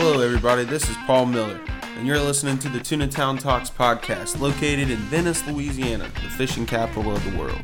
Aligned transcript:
Hello, 0.00 0.20
everybody. 0.20 0.62
This 0.62 0.88
is 0.88 0.96
Paul 1.08 1.26
Miller, 1.26 1.58
and 1.96 2.06
you're 2.06 2.20
listening 2.20 2.56
to 2.60 2.68
the 2.68 2.78
Tuna 2.78 3.08
Town 3.08 3.36
Talks 3.36 3.68
podcast, 3.68 4.38
located 4.38 4.92
in 4.92 4.96
Venice, 4.96 5.44
Louisiana, 5.44 6.04
the 6.04 6.30
fishing 6.30 6.66
capital 6.66 7.10
of 7.10 7.24
the 7.24 7.36
world. 7.36 7.60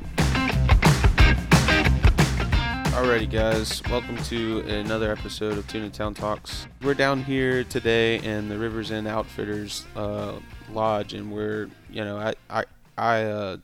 Alrighty, 2.91 3.30
guys, 3.30 3.80
welcome 3.89 4.16
to 4.25 4.62
another 4.62 5.12
episode 5.12 5.57
of 5.57 5.68
Tuna 5.68 5.91
Town 5.91 6.12
Talks. 6.12 6.66
We're 6.82 6.95
down 6.95 7.23
here 7.23 7.62
today 7.62 8.18
in 8.18 8.48
the 8.48 8.59
Rivers 8.59 8.91
End 8.91 9.07
Outfitters 9.07 9.85
uh, 9.95 10.41
Lodge, 10.73 11.14
and 11.14 11.30
we're, 11.30 11.71
you 11.89 12.05
know, 12.05 12.19
I, 12.19 12.35
I, 12.51 12.64
I 12.98 13.23
uh, 13.23 13.57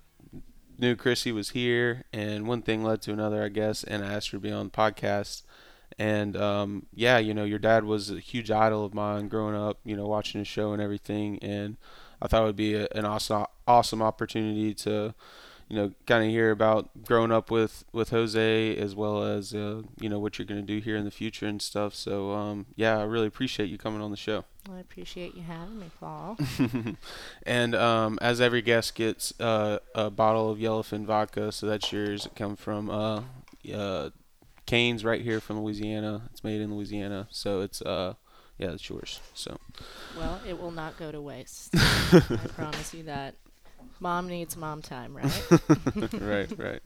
knew 0.78 0.94
Chrissy 0.94 1.32
was 1.32 1.50
here, 1.50 2.04
and 2.12 2.46
one 2.46 2.62
thing 2.62 2.84
led 2.84 3.02
to 3.02 3.12
another, 3.12 3.42
I 3.42 3.48
guess, 3.48 3.82
and 3.82 4.04
I 4.04 4.12
asked 4.12 4.30
her 4.30 4.38
to 4.38 4.40
be 4.40 4.52
on 4.52 4.66
the 4.66 4.70
podcast. 4.70 5.42
And 6.00 6.34
um, 6.34 6.86
yeah, 6.94 7.18
you 7.18 7.34
know, 7.34 7.44
your 7.44 7.58
dad 7.58 7.84
was 7.84 8.10
a 8.10 8.18
huge 8.18 8.50
idol 8.50 8.86
of 8.86 8.94
mine 8.94 9.28
growing 9.28 9.54
up, 9.54 9.80
you 9.84 9.94
know, 9.94 10.06
watching 10.06 10.38
his 10.38 10.48
show 10.48 10.72
and 10.72 10.80
everything, 10.80 11.38
and 11.40 11.76
I 12.22 12.26
thought 12.26 12.42
it 12.42 12.46
would 12.46 12.56
be 12.56 12.74
a, 12.74 12.88
an 12.92 13.04
awesome, 13.04 13.44
awesome 13.68 14.00
opportunity 14.00 14.72
to 14.74 15.14
you 15.68 15.76
know, 15.76 15.92
kind 16.06 16.24
of 16.24 16.30
hear 16.30 16.50
about 16.50 17.04
growing 17.04 17.30
up 17.30 17.50
with 17.50 17.84
with 17.92 18.10
Jose 18.10 18.76
as 18.76 18.96
well 18.96 19.22
as 19.22 19.54
uh, 19.54 19.82
you 20.00 20.08
know 20.08 20.18
what 20.18 20.38
you're 20.38 20.46
going 20.46 20.60
to 20.60 20.66
do 20.66 20.80
here 20.80 20.96
in 20.96 21.04
the 21.04 21.10
future 21.10 21.46
and 21.46 21.60
stuff. 21.60 21.94
So 21.94 22.32
um, 22.32 22.66
yeah, 22.76 22.98
I 22.98 23.02
really 23.02 23.26
appreciate 23.26 23.68
you 23.68 23.76
coming 23.76 24.00
on 24.00 24.10
the 24.10 24.16
show. 24.16 24.44
I 24.72 24.80
appreciate 24.80 25.34
you 25.34 25.42
having 25.42 25.78
me, 25.78 25.90
Paul. 26.00 26.38
and 27.44 27.74
um, 27.74 28.18
as 28.22 28.40
every 28.40 28.62
guest 28.62 28.94
gets 28.94 29.38
uh, 29.38 29.78
a 29.94 30.10
bottle 30.10 30.50
of 30.50 30.58
Yellowfin 30.58 31.04
vodka, 31.04 31.52
so 31.52 31.66
that's 31.66 31.92
yours. 31.92 32.26
It 32.26 32.34
comes 32.34 32.58
from 32.58 32.88
uh, 32.88 33.22
uh, 33.72 34.10
Cane's 34.70 35.04
right 35.04 35.20
here 35.20 35.40
from 35.40 35.60
Louisiana. 35.60 36.22
It's 36.30 36.44
made 36.44 36.60
in 36.60 36.72
Louisiana, 36.72 37.26
so 37.32 37.60
it's 37.60 37.82
uh, 37.82 38.14
yeah, 38.56 38.70
it's 38.70 38.88
yours. 38.88 39.18
So. 39.34 39.56
Well, 40.16 40.40
it 40.46 40.60
will 40.60 40.70
not 40.70 40.96
go 40.96 41.10
to 41.10 41.20
waste. 41.20 41.70
I 41.74 42.20
promise 42.54 42.94
you 42.94 43.02
that. 43.02 43.34
Mom 43.98 44.28
needs 44.28 44.56
mom 44.56 44.80
time, 44.80 45.16
right? 45.16 45.50
right, 46.20 46.56
right. 46.56 46.82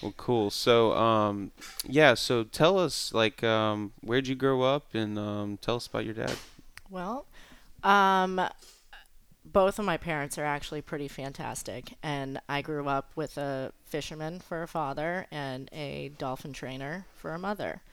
Well, 0.00 0.14
cool. 0.16 0.50
So, 0.50 0.92
um, 0.92 1.50
yeah. 1.88 2.14
So, 2.14 2.44
tell 2.44 2.78
us, 2.78 3.12
like, 3.12 3.42
um, 3.42 3.94
where'd 4.02 4.28
you 4.28 4.36
grow 4.36 4.62
up, 4.62 4.94
and 4.94 5.18
um, 5.18 5.58
tell 5.60 5.74
us 5.74 5.88
about 5.88 6.04
your 6.04 6.14
dad. 6.14 6.36
Well, 6.88 7.26
um, 7.82 8.40
both 9.44 9.80
of 9.80 9.84
my 9.84 9.96
parents 9.96 10.38
are 10.38 10.44
actually 10.44 10.82
pretty 10.82 11.08
fantastic, 11.08 11.94
and 12.00 12.40
I 12.48 12.62
grew 12.62 12.86
up 12.86 13.10
with 13.16 13.36
a 13.38 13.72
fisherman 13.92 14.40
for 14.40 14.62
a 14.62 14.68
father 14.68 15.26
and 15.30 15.68
a 15.72 16.10
dolphin 16.18 16.52
trainer 16.52 17.04
for 17.16 17.32
a 17.34 17.38
mother. 17.38 17.80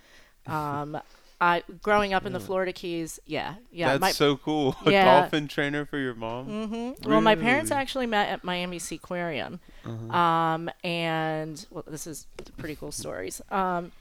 Um, 0.48 1.00
I 1.42 1.62
growing 1.84 2.14
up 2.14 2.26
in 2.26 2.34
the 2.34 2.40
Florida 2.40 2.74
Keys, 2.74 3.20
yeah, 3.28 3.56
yeah. 3.72 3.90
That's 3.90 4.02
my, 4.02 4.12
so 4.12 4.36
cool. 4.38 4.76
A 4.86 4.92
dolphin 4.92 5.48
trainer 5.48 5.86
for 5.86 5.98
your 6.00 6.16
mom. 6.16 6.48
Mm-hmm. 6.48 7.10
Well, 7.10 7.22
my 7.22 7.36
parents 7.36 7.70
actually 7.72 8.08
met 8.08 8.30
at 8.30 8.44
Miami 8.44 8.80
Seaquarium, 8.80 9.60
Uh-huh. 9.86 10.18
um, 10.18 10.70
and 10.84 11.64
well, 11.70 11.84
this 11.88 12.08
is 12.08 12.26
pretty 12.58 12.76
cool 12.76 12.92
stories. 12.92 13.42
Um, 13.52 13.92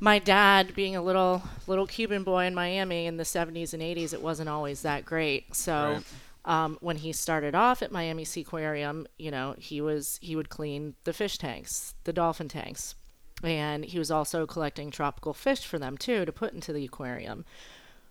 my 0.00 0.18
dad, 0.18 0.74
being 0.74 0.96
a 0.96 1.02
little 1.02 1.42
little 1.68 1.86
Cuban 1.86 2.24
boy 2.24 2.46
in 2.46 2.54
Miami 2.54 3.06
in 3.06 3.16
the 3.16 3.24
70s 3.24 3.72
and 3.72 3.82
80s, 3.82 4.12
it 4.12 4.20
wasn't 4.22 4.48
always 4.48 4.82
that 4.82 5.04
great. 5.04 5.54
So. 5.54 5.92
Right. 5.94 6.04
Um, 6.46 6.76
when 6.80 6.96
he 6.96 7.12
started 7.12 7.54
off 7.54 7.82
at 7.82 7.90
Miami 7.90 8.24
Seaquarium, 8.24 9.06
you 9.18 9.30
know, 9.30 9.54
he 9.58 9.80
was 9.80 10.18
he 10.20 10.36
would 10.36 10.50
clean 10.50 10.94
the 11.04 11.14
fish 11.14 11.38
tanks, 11.38 11.94
the 12.04 12.12
dolphin 12.12 12.48
tanks, 12.48 12.94
and 13.42 13.84
he 13.84 13.98
was 13.98 14.10
also 14.10 14.46
collecting 14.46 14.90
tropical 14.90 15.32
fish 15.32 15.64
for 15.64 15.78
them 15.78 15.96
too 15.96 16.24
to 16.24 16.32
put 16.32 16.52
into 16.52 16.72
the 16.72 16.84
aquarium. 16.84 17.44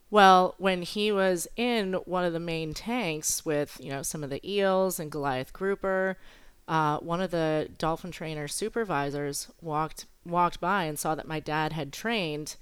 Well, 0.09 0.55
when 0.57 0.83
he 0.83 1.11
was 1.11 1.47
in 1.55 1.93
one 2.05 2.23
of 2.23 2.33
the 2.33 2.39
main 2.39 2.73
tanks 2.73 3.45
with, 3.45 3.79
you 3.81 3.89
know, 3.89 4.03
some 4.03 4.23
of 4.23 4.29
the 4.29 4.47
eels 4.47 4.99
and 4.99 5.11
Goliath 5.11 5.53
grouper, 5.53 6.17
uh, 6.67 6.97
one 6.99 7.19
of 7.19 7.31
the 7.31 7.69
dolphin 7.77 8.11
trainer 8.11 8.47
supervisors 8.47 9.49
walked 9.61 10.05
walked 10.25 10.59
by 10.61 10.85
and 10.85 10.97
saw 10.97 11.15
that 11.15 11.27
my 11.27 11.39
dad 11.39 11.73
had 11.73 11.91
trained 11.91 12.55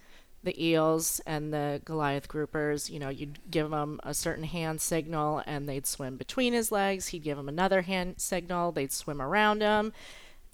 the 0.44 0.66
eels 0.66 1.22
and 1.28 1.54
the 1.54 1.82
Goliath 1.86 2.28
groupers. 2.28 2.90
You 2.90 3.00
know, 3.00 3.10
you'd 3.10 3.40
give 3.52 3.70
them 3.70 4.00
a 4.04 4.14
certain 4.14 4.44
hand 4.46 4.82
signal 4.82 5.44
and 5.46 5.68
they'd 5.70 5.86
swim 5.86 6.18
between 6.18 6.54
his 6.54 6.72
legs. 6.72 7.08
He'd 7.10 7.24
give 7.24 7.38
them 7.38 7.48
another 7.50 7.84
hand 7.84 8.16
signal. 8.18 8.72
They'd 8.72 8.92
swim 8.92 9.22
around 9.22 9.62
him. 9.62 9.94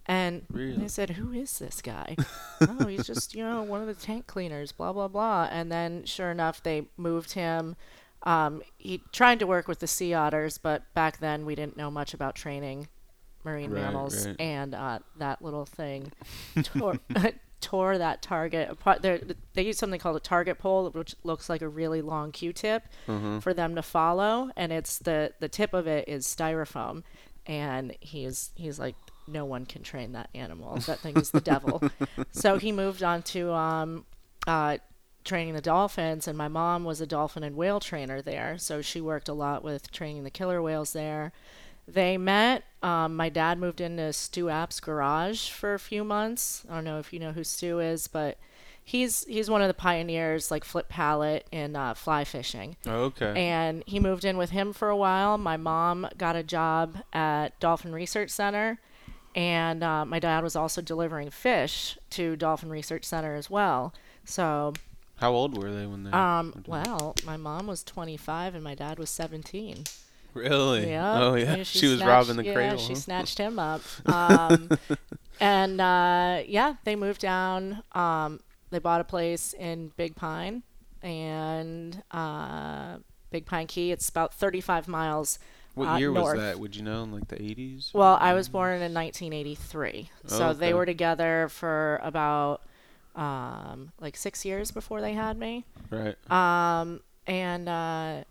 And 0.06 0.44
Really? 0.52 0.78
they 0.78 0.88
said, 0.88 1.12
"Who 1.12 1.34
is 1.34 1.60
this 1.60 1.82
guy?" 1.82 2.16
oh, 2.62 2.88
he's 2.88 3.06
just 3.06 3.36
you 3.36 3.44
know 3.44 3.62
one 3.62 3.82
of 3.82 3.88
the 3.88 3.94
tank 3.94 4.26
cleaners. 4.26 4.72
Blah 4.72 4.94
blah 4.94 5.10
blah. 5.10 5.50
And 5.52 5.70
then, 5.70 6.06
sure 6.06 6.32
enough, 6.32 6.64
they 6.64 6.88
moved 6.96 7.34
him. 7.34 7.76
Um, 8.24 8.62
he 8.78 9.02
tried 9.12 9.40
to 9.40 9.48
work 9.48 9.68
with 9.68 9.80
the 9.80 9.88
sea 9.88 10.14
otters, 10.14 10.58
but 10.58 10.84
back 10.94 11.20
then 11.20 11.46
we 11.46 11.56
didn't 11.56 11.76
know 11.78 11.92
much 11.92 12.14
about 12.14 12.36
training 12.36 12.88
marine 13.44 13.70
Right, 13.72 13.82
mammals, 13.84 14.28
right. 14.28 14.36
and 14.40 14.74
uh, 14.74 15.00
that 15.18 15.42
little 15.42 15.66
thing 15.66 16.12
tore, 16.64 16.98
tore 17.62 17.98
that 17.98 18.22
target 18.22 18.70
apart. 18.70 19.02
They're, 19.02 19.20
they 19.54 19.64
use 19.64 19.78
something 19.78 20.00
called 20.00 20.16
a 20.16 20.20
target 20.22 20.58
pole, 20.60 20.90
which 20.92 21.16
looks 21.24 21.50
like 21.50 21.62
a 21.62 21.68
really 21.68 22.02
long 22.02 22.32
Q-tip 22.32 22.84
Mm-hmm. 23.08 23.40
for 23.40 23.54
them 23.54 23.76
to 23.76 23.82
follow, 23.82 24.52
and 24.56 24.72
it's 24.72 25.00
the 25.00 25.34
the 25.40 25.50
tip 25.50 25.74
of 25.74 25.88
it 25.88 26.08
is 26.08 26.26
styrofoam, 26.28 27.04
and 27.46 27.96
he's 28.00 28.52
he's 28.56 28.80
like. 28.80 28.96
No 29.30 29.44
one 29.44 29.66
can 29.66 29.84
train 29.84 30.14
that 30.14 30.30
animal. 30.34 30.78
That 30.78 31.00
thing 31.00 31.18
is 31.18 31.32
the 31.32 31.42
devil. 31.42 31.84
So 32.32 32.58
he 32.58 32.72
moved 32.72 33.04
on 33.04 33.24
to 33.24 33.52
um, 33.52 34.06
uh, 34.48 34.78
training 35.26 35.54
the 35.54 35.60
dolphins, 35.60 36.30
and 36.30 36.38
my 36.38 36.48
mom 36.48 36.86
was 36.86 37.02
a 37.02 37.06
dolphin 37.06 37.44
and 37.44 37.58
whale 37.58 37.82
trainer 37.82 38.22
there, 38.22 38.58
so 38.58 38.82
she 38.82 39.02
worked 39.02 39.28
a 39.28 39.34
lot 39.34 39.66
with 39.66 39.92
training 39.92 40.24
the 40.24 40.30
killer 40.30 40.62
whales 40.62 40.94
there. 40.94 41.34
They 41.88 42.18
met. 42.18 42.64
Um, 42.84 43.16
my 43.16 43.30
dad 43.30 43.58
moved 43.60 43.82
into 43.82 44.12
Stu 44.14 44.50
Apte's 44.50 44.80
garage 44.80 45.50
for 45.50 45.74
a 45.74 45.80
few 45.80 46.04
months. 46.04 46.64
I 46.70 46.76
don't 46.76 46.84
know 46.84 47.00
if 47.00 47.12
you 47.14 47.20
know 47.20 47.32
who 47.32 47.44
Stu 47.44 47.80
is, 47.80 48.08
but 48.08 48.38
he's 48.84 49.26
he's 49.26 49.50
one 49.50 49.62
of 49.62 49.68
the 49.68 49.74
pioneers, 49.74 50.52
like 50.52 50.64
Flip 50.64 50.88
Pallot 50.90 51.48
in 51.52 51.76
uh, 51.76 51.94
fly 51.94 52.24
fishing. 52.24 52.76
Oh, 52.86 53.06
okay. 53.06 53.34
And 53.36 53.84
he 53.88 54.00
moved 54.00 54.26
in 54.26 54.38
with 54.38 54.50
him 54.52 54.74
for 54.74 54.90
a 54.90 54.98
while. 54.98 55.38
My 55.38 55.58
mom 55.58 56.08
got 56.18 56.36
a 56.36 56.44
job 56.44 56.98
at 57.14 57.58
Dolphin 57.60 57.94
Research 57.94 58.30
Center, 58.30 58.80
and 59.34 59.84
uh, 59.84 60.04
my 60.06 60.20
dad 60.20 60.44
was 60.44 60.56
also 60.56 60.82
delivering 60.82 61.30
fish 61.30 61.98
to 62.12 62.36
Dolphin 62.36 62.70
Research 62.70 63.06
Center 63.06 63.36
as 63.36 63.50
well. 63.50 63.94
So, 64.26 64.74
How 65.16 65.32
old 65.32 65.58
were 65.58 65.72
they 65.72 65.86
when 65.86 66.04
they? 66.04 66.12
um, 66.12 66.64
well, 66.68 67.16
my 67.26 67.38
mom 67.38 67.66
was 67.68 67.82
25 67.84 68.56
and 68.56 68.64
my 68.64 68.76
dad 68.76 69.00
was 69.00 69.10
17. 69.10 69.86
Really? 70.34 70.90
Yeah. 70.90 71.24
Oh 71.24 71.36
yeah. 71.36 71.56
and 71.56 71.68
She, 71.68 71.88
was 71.88 72.04
robbing 72.04 72.36
the 72.38 72.46
yeah, 72.46 72.54
cradle. 72.54 72.78
she 72.78 72.94
huh? 72.94 73.00
snatched 73.00 73.38
him 73.38 73.60
up. 73.60 73.82
Um, 74.06 74.70
and 75.40 75.80
uh, 75.82 76.42
yeah, 76.48 76.76
they 76.84 76.96
moved 76.96 77.22
down. 77.22 77.84
Um, 77.94 78.40
they 78.70 78.80
bought 78.80 79.02
a 79.02 79.04
place 79.04 79.54
in 79.54 79.92
Big 79.98 80.16
Pine 80.16 80.64
and 81.02 82.04
uh, 82.12 82.98
Big 83.32 83.46
Pine 83.46 83.68
Key. 83.68 83.92
It's 83.92 84.10
about 84.10 84.34
35 84.34 84.88
miles. 84.88 85.40
What 85.76 85.88
uh, 85.90 85.98
year 85.98 86.12
north. 86.12 86.38
was 86.38 86.44
that? 86.44 86.60
Would 86.60 86.76
you 86.76 86.84
know? 86.84 87.04
In 87.04 87.12
like 87.12 87.28
the 87.28 87.36
80s? 87.36 87.94
Well, 87.94 88.18
I 88.20 88.34
was 88.34 88.50
born 88.50 88.82
in 88.82 88.94
1983, 88.94 90.10
so 90.26 90.50
Oh, 90.50 90.54
they 90.54 90.74
were 90.74 90.86
together 90.88 91.48
for 91.52 92.00
about 92.04 92.62
um, 93.16 93.92
like 94.00 94.18
six 94.18 94.44
years 94.44 94.72
before 94.72 95.02
they 95.02 95.14
had 95.14 95.38
me. 95.38 95.66
Right. 95.92 96.16
Um, 96.32 97.02
and 97.28 97.70
uh, 97.70 98.24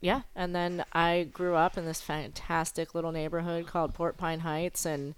yeah, 0.00 0.22
and 0.34 0.54
then 0.54 0.84
I 0.92 1.28
grew 1.32 1.54
up 1.54 1.76
in 1.78 1.84
this 1.86 2.00
fantastic 2.00 2.94
little 2.94 3.12
neighborhood 3.12 3.66
called 3.66 3.94
Port 3.94 4.16
Pine 4.16 4.40
Heights, 4.40 4.84
and 4.86 5.14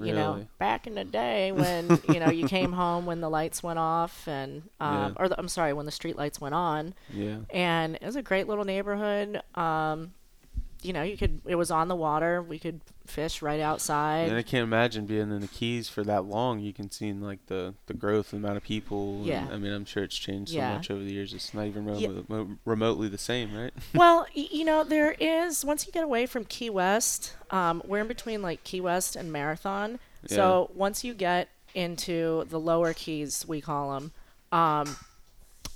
you 0.00 0.14
know, 0.14 0.46
back 0.58 0.86
in 0.86 0.94
the 0.94 1.04
day 1.04 1.52
when 1.52 2.00
you 2.08 2.20
know 2.20 2.30
you 2.30 2.48
came 2.48 2.72
home 2.72 3.04
when 3.06 3.20
the 3.20 3.28
lights 3.28 3.62
went 3.62 3.78
off, 3.78 4.26
and 4.28 4.62
um, 4.80 4.94
Yeah. 4.94 5.12
or 5.16 5.28
the, 5.28 5.38
I'm 5.38 5.48
sorry, 5.48 5.72
when 5.72 5.84
the 5.86 5.92
street 5.92 6.16
lights 6.16 6.40
went 6.40 6.54
on, 6.54 6.94
Yeah. 7.12 7.38
and 7.50 7.96
it 7.96 8.02
was 8.02 8.16
a 8.16 8.22
great 8.22 8.48
little 8.48 8.64
neighborhood. 8.64 9.42
Um, 9.54 10.12
you 10.82 10.92
know, 10.92 11.02
you 11.02 11.16
could 11.16 11.40
it 11.46 11.56
was 11.56 11.70
on 11.70 11.88
the 11.88 11.96
water. 11.96 12.42
We 12.42 12.58
could 12.58 12.80
fish 13.06 13.42
right 13.42 13.60
outside. 13.60 14.28
And 14.28 14.36
I 14.36 14.42
can't 14.42 14.62
imagine 14.62 15.04
being 15.06 15.30
in 15.30 15.40
the 15.40 15.46
Keys 15.48 15.88
for 15.88 16.02
that 16.04 16.24
long. 16.24 16.60
You 16.60 16.72
can 16.72 16.90
see 16.90 17.12
like 17.12 17.44
the 17.46 17.74
the 17.86 17.94
growth, 17.94 18.30
the 18.30 18.36
amount 18.38 18.56
of 18.56 18.62
people. 18.62 19.16
and, 19.16 19.26
Yeah. 19.26 19.48
I 19.50 19.56
mean, 19.58 19.72
I'm 19.72 19.84
sure 19.84 20.02
it's 20.04 20.16
changed 20.16 20.52
so 20.52 20.58
Yeah. 20.58 20.74
much 20.76 20.90
over 20.90 21.02
the 21.02 21.12
years. 21.12 21.34
It's 21.34 21.52
not 21.52 21.66
even 21.66 21.86
Yeah. 21.96 22.44
remotely 22.64 23.08
the 23.08 23.18
same, 23.18 23.54
right? 23.54 23.72
well, 23.94 24.26
you 24.34 24.64
know, 24.64 24.84
there 24.84 25.14
is 25.20 25.64
once 25.64 25.86
you 25.86 25.92
get 25.92 26.04
away 26.04 26.26
from 26.26 26.44
Key 26.44 26.70
West, 26.70 27.34
um, 27.50 27.82
we're 27.84 28.00
in 28.00 28.08
between 28.08 28.40
like 28.42 28.64
Key 28.64 28.80
West 28.80 29.16
and 29.16 29.32
Marathon. 29.32 29.98
Yeah. 30.28 30.36
So 30.36 30.70
once 30.74 31.04
you 31.04 31.14
get 31.14 31.48
into 31.74 32.44
the 32.48 32.58
lower 32.60 32.92
keys, 32.94 33.44
we 33.46 33.60
call 33.60 33.94
them, 33.98 34.12
um, 34.52 34.96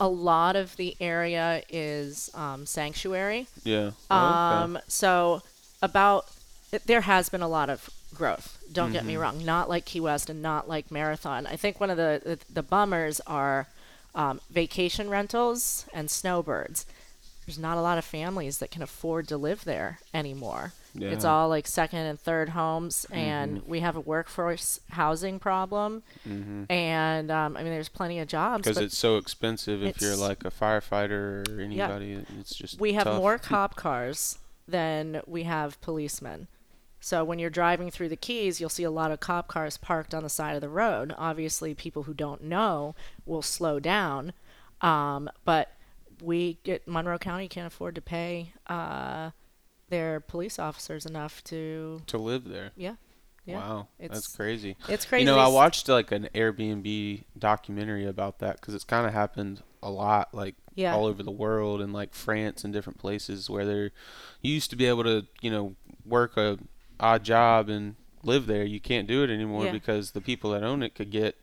a 0.05 0.09
lot 0.31 0.55
of 0.57 0.77
the 0.77 0.97
area 1.01 1.63
is 1.71 2.31
um, 2.35 2.67
sanctuary. 2.67 3.47
yeah. 3.65 3.91
Oh, 4.11 4.17
Um, 4.17 4.79
so 4.89 5.43
about 5.83 6.27
there 6.87 7.03
has 7.03 7.29
been 7.29 7.43
a 7.43 7.49
lot 7.59 7.69
of 7.71 7.91
growth. 8.15 8.59
Don't 8.73 8.93
get 8.93 9.05
me 9.05 9.17
wrong, 9.17 9.45
not 9.45 9.69
like 9.69 9.85
Key 9.85 10.01
West 10.01 10.31
and 10.31 10.41
not 10.43 10.69
like 10.69 10.91
Marathon. 10.91 11.47
I 11.47 11.57
think 11.57 11.81
one 11.81 11.91
of 11.91 11.97
the 11.97 12.21
the, 12.25 12.37
the 12.53 12.63
bummers 12.63 13.21
are 13.27 13.67
Um, 14.17 14.41
vacation 14.63 15.11
rentals 15.11 15.87
and 15.93 16.09
snowbirds. 16.09 16.87
There's 17.47 17.59
not 17.59 17.77
a 17.77 17.81
lot 17.83 17.99
of 17.99 18.05
families 18.05 18.59
that 18.59 18.71
can 18.71 18.83
afford 18.83 19.29
to 19.29 19.37
live 19.37 19.65
there 19.65 19.99
anymore. 20.13 20.73
It's 21.13 21.25
all 21.25 21.49
like 21.49 21.67
second 21.67 22.01
and 22.07 22.21
third 22.21 22.51
homes, 22.51 23.05
and 23.11 23.67
we 23.67 23.81
have 23.81 23.97
a 23.97 24.01
workforce 24.01 24.81
housing 24.91 25.39
problem. 25.41 26.05
And 26.71 27.31
um, 27.31 27.57
I 27.57 27.63
mean, 27.65 27.73
there's 27.73 27.89
plenty 27.89 28.21
of 28.21 28.29
jobs, 28.29 28.63
because 28.63 28.79
it's 28.79 28.97
so 28.97 29.17
expensive 29.17 29.83
if 29.83 30.01
you're 30.01 30.17
like 30.17 30.45
a 30.45 30.51
firefighter 30.51 31.49
or 31.49 31.61
anybody 31.61 32.25
it's 32.39 32.55
just 32.55 32.81
we 32.81 32.93
have 32.93 33.05
tough. 33.05 33.19
more 33.19 33.39
cop 33.51 33.75
cars 33.75 34.39
than 34.69 35.21
we 35.27 35.43
have 35.43 35.81
policemen. 35.81 36.47
So 37.01 37.23
when 37.23 37.39
you're 37.39 37.51
driving 37.51 37.91
through 37.91 38.09
the 38.09 38.17
Keys, 38.17 38.61
you'll 38.61 38.71
see 38.71 38.85
a 38.85 38.91
lot 38.91 39.11
of 39.11 39.21
cop 39.21 39.47
cars 39.47 39.77
parked 39.77 40.15
on 40.15 40.23
the 40.23 40.31
side 40.31 40.55
of 40.55 40.63
the 40.63 40.71
road. 40.71 41.13
Obviously, 41.19 41.75
people 41.75 42.05
who 42.05 42.15
don't 42.15 42.43
know 42.43 42.95
will 43.27 43.43
slow 43.43 43.79
down, 43.79 44.33
um, 44.81 45.29
but 45.45 45.74
we 46.25 46.59
get 46.65 46.87
Monroe 46.89 47.19
County 47.19 47.49
can't 47.49 47.67
afford 47.67 47.95
to 47.97 48.01
pay 48.01 48.53
uh, 48.67 49.31
their 49.91 50.21
police 50.21 50.59
officers 50.59 51.05
enough 51.07 51.43
to 51.45 52.03
to 52.07 52.19
live 52.19 52.45
there 52.49 52.71
yeah. 52.77 52.95
Yeah. 53.47 53.57
wow 53.57 53.89
that's 54.01 54.11
It's- 54.19 54.37
crazy 54.37 54.77
It's 54.89 55.05
crazy. 55.05 55.21
you 55.23 55.27
know 55.27 55.39
i 55.39 55.47
watched 55.49 55.89
like 55.89 56.11
an 56.13 56.29
airbnb 56.35 57.25
documentary 57.39 58.07
about 58.07 58.39
that 58.39 58.61
because 58.61 58.75
it's 58.75 58.85
kind 58.85 59.07
of 59.07 59.13
happened 59.13 59.63
a 59.83 59.91
lot 59.91 60.33
like 60.33 60.55
Yeah. 60.75 60.95
all 60.95 61.05
over 61.05 61.23
the 61.23 61.31
world 61.31 61.83
and 61.83 61.93
like 61.93 62.15
france 62.15 62.65
and 62.65 62.73
different 62.73 62.99
places 62.99 63.51
where 63.51 63.67
there 63.67 63.91
you 64.41 64.55
used 64.55 64.71
to 64.71 64.77
be 64.77 64.87
able 64.87 65.05
to 65.05 65.27
you 65.43 65.51
know 65.51 65.77
work 66.07 66.37
a 66.39 66.59
odd 66.99 67.23
job 67.23 67.69
and 67.69 67.97
live 68.23 68.47
there 68.47 68.65
you 68.65 68.81
can't 68.81 69.07
do 69.07 69.23
it 69.23 69.29
anymore 69.29 69.67
Yeah. 69.67 69.73
because 69.73 70.13
the 70.13 70.23
people 70.23 70.51
that 70.53 70.63
own 70.63 70.83
it 70.83 70.95
could 70.95 71.11
get 71.11 71.37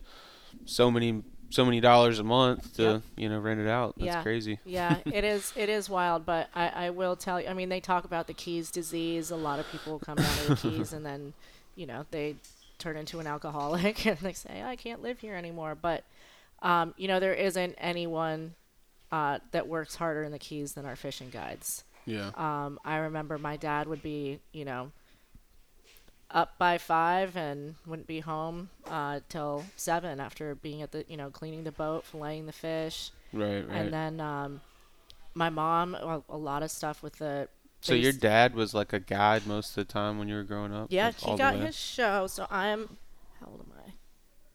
so 0.64 0.90
many 0.90 1.22
so 1.52 1.64
many 1.64 1.80
dollars 1.80 2.18
a 2.18 2.24
month 2.24 2.74
to 2.76 2.82
Yep. 2.82 3.02
you 3.16 3.28
know 3.28 3.38
rent 3.38 3.60
it 3.60 3.68
out 3.68 3.94
that's 3.96 4.06
Yeah. 4.06 4.22
crazy 4.22 4.58
yeah, 4.64 4.98
it 5.06 5.24
is. 5.24 5.52
It 5.56 5.68
is 5.68 5.88
wild, 5.90 6.24
but 6.26 6.48
I, 6.54 6.68
I 6.86 6.90
will 6.90 7.14
tell 7.16 7.40
you. 7.40 7.48
I 7.48 7.52
mean, 7.54 7.68
they 7.68 7.80
talk 7.80 8.04
about 8.04 8.26
the 8.26 8.34
Keys 8.34 8.70
disease. 8.70 9.30
A 9.30 9.36
lot 9.36 9.58
of 9.60 9.70
people 9.70 9.98
come 9.98 10.16
down 10.16 10.36
to 10.38 10.48
the 10.50 10.56
Keys, 10.62 10.92
and 10.92 11.04
then, 11.04 11.34
you 11.76 11.86
know, 11.86 12.04
they 12.10 12.36
turn 12.78 12.96
into 12.96 13.20
an 13.20 13.26
alcoholic, 13.26 14.06
and 14.10 14.18
they 14.18 14.32
say, 14.32 14.62
"I 14.62 14.76
can't 14.76 15.02
live 15.02 15.20
here 15.20 15.34
anymore." 15.36 15.74
But, 15.74 16.04
um, 16.62 16.94
you 16.96 17.06
know, 17.08 17.20
there 17.20 17.34
isn't 17.34 17.74
anyone 17.78 18.54
uh, 19.12 19.38
that 19.52 19.68
works 19.68 19.96
harder 19.96 20.22
in 20.24 20.32
the 20.32 20.38
Keys 20.38 20.72
than 20.72 20.86
our 20.86 20.96
fishing 20.96 21.28
guides. 21.30 21.84
yeah 22.06 22.30
Um, 22.34 22.78
I 22.84 22.96
remember 22.96 23.36
my 23.38 23.56
dad 23.56 23.86
would 23.86 24.02
be, 24.02 24.40
you 24.52 24.64
know, 24.64 24.90
up 26.32 26.58
by 26.58 26.78
five 26.78 27.36
and 27.36 27.74
wouldn't 27.86 28.06
be 28.06 28.20
home 28.20 28.70
uh, 28.90 29.20
till 29.28 29.64
seven 29.76 30.20
after 30.20 30.54
being 30.54 30.82
at 30.82 30.92
the, 30.92 31.04
you 31.08 31.16
know, 31.16 31.30
cleaning 31.30 31.64
the 31.64 31.72
boat, 31.72 32.04
filleting 32.10 32.46
the 32.46 32.52
fish. 32.52 33.10
right 33.32 33.66
right 33.68 33.70
And 33.70 33.92
then 33.92 34.20
um, 34.20 34.60
my 35.34 35.50
mom, 35.50 35.94
a, 35.94 36.22
a 36.28 36.36
lot 36.36 36.62
of 36.62 36.70
stuff 36.70 37.02
with 37.02 37.16
the. 37.16 37.48
so 37.80 37.94
your 37.94 38.12
dad 38.12 38.54
was 38.54 38.74
like 38.74 38.92
a 38.92 39.00
guide 39.00 39.46
most 39.46 39.70
of 39.70 39.86
the 39.86 39.92
time 39.92 40.18
when 40.18 40.28
you 40.28 40.34
were 40.34 40.44
growing 40.44 40.74
up 40.74 40.88
Yeah, 40.90 41.10
he 41.10 41.36
got 41.36 41.54
his 41.56 41.76
show. 41.76 42.26
So 42.26 42.46
I'm. 42.50 42.96
How 43.40 43.46
old 43.46 43.60
am 43.60 43.72
I? 43.76 43.92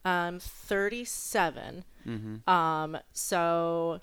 I'm 0.09 0.39
37. 0.39 1.83
mm-hmm. 2.07 2.49
Um, 2.49 2.97
so 3.11 3.99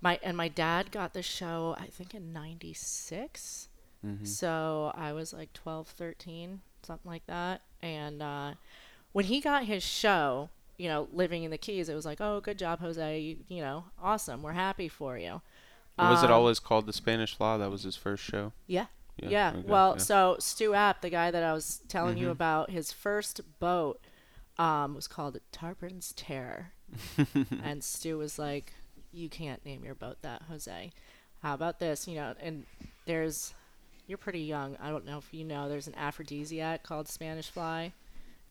my 0.00 0.18
and 0.22 0.36
my 0.36 0.48
dad 0.48 0.90
got 0.90 1.12
the 1.12 1.22
show 1.22 1.76
I 1.78 1.86
think 1.86 2.14
in 2.14 2.32
96. 2.32 3.68
Mm-hmm. 4.04 4.24
So 4.24 4.92
I 4.96 5.12
was 5.12 5.32
like 5.32 5.52
12, 5.52 5.88
13, 5.88 6.60
something 6.82 7.10
like 7.10 7.26
that. 7.26 7.62
And 7.82 8.22
uh, 8.22 8.54
when 9.12 9.24
he 9.26 9.40
got 9.40 9.64
his 9.64 9.82
show, 9.82 10.50
you 10.78 10.88
know, 10.88 11.08
living 11.12 11.42
in 11.44 11.50
the 11.50 11.58
Keys, 11.58 11.88
it 11.88 11.94
was 11.94 12.06
like, 12.06 12.20
"Oh, 12.20 12.40
good 12.40 12.58
job, 12.58 12.80
Jose. 12.80 13.18
You, 13.20 13.36
you 13.48 13.60
know, 13.62 13.84
awesome. 14.02 14.42
We're 14.42 14.52
happy 14.52 14.88
for 14.88 15.18
you." 15.18 15.40
was 15.98 16.22
it 16.22 16.30
Um, 16.30 16.32
always 16.32 16.58
called 16.58 16.86
the 16.86 16.92
spanish 16.92 17.36
fly 17.36 17.58
that 17.58 17.70
was 17.70 17.82
his 17.82 17.96
first 17.96 18.24
show 18.24 18.52
Yeah. 18.66 18.86
Yeah, 19.18 19.28
Yeah. 19.28 19.52
okay, 19.56 19.68
well, 19.68 19.92
yeah. 19.92 20.02
so 20.02 20.36
Stu 20.40 20.70
Apte, 20.70 21.02
the 21.02 21.10
guy 21.10 21.30
that 21.30 21.42
I 21.42 21.52
was 21.52 21.82
telling 21.86 22.16
you 22.16 22.28
Mhm. 22.28 22.32
about, 22.32 22.70
his 22.70 22.90
first 22.92 23.40
boat 23.60 24.00
um, 24.58 24.94
was 24.94 25.06
called 25.06 25.38
Tarpon's 25.52 26.12
Terror. 26.14 26.72
and 27.62 27.84
Stu 27.84 28.16
was 28.18 28.38
like, 28.38 28.72
You 29.12 29.28
can't 29.28 29.64
name 29.66 29.84
your 29.84 29.94
boat 29.94 30.16
that, 30.22 30.42
Jose. 30.48 30.92
How 31.42 31.54
about 31.54 31.78
this? 31.78 32.08
You 32.08 32.14
know, 32.16 32.34
and 32.40 32.64
there's, 33.04 33.52
you're 34.06 34.18
pretty 34.18 34.40
young. 34.40 34.76
I 34.82 34.90
don't 34.90 35.06
know 35.06 35.18
if 35.18 35.32
you 35.32 35.44
know, 35.44 35.68
there's 35.68 35.86
an 35.86 35.94
aphrodisiac 35.96 36.82
called 36.82 37.08
Spanish 37.08 37.50
Fly. 37.50 37.92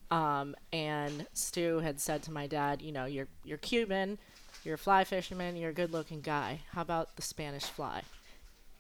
Um, 0.09 0.56
and 0.74 1.25
Stu 1.33 1.80
had 1.80 2.00
said 2.00 2.24
to 2.24 2.31
my 2.31 2.48
dad, 2.48 2.81
You 2.81 2.92
know, 2.92 3.06
you're, 3.06 3.27
you're 3.44 3.57
Cuban, 3.57 4.18
you're 4.63 4.75
a 4.75 4.77
fly 4.77 5.03
fisherman, 5.03 5.56
you're 5.56 5.69
a 5.69 5.74
good 5.74 5.92
looking 5.94 6.21
guy. 6.21 6.62
How 6.74 6.81
about 6.81 7.15
the 7.15 7.21
Spanish 7.21 7.63
Fly? 7.65 8.03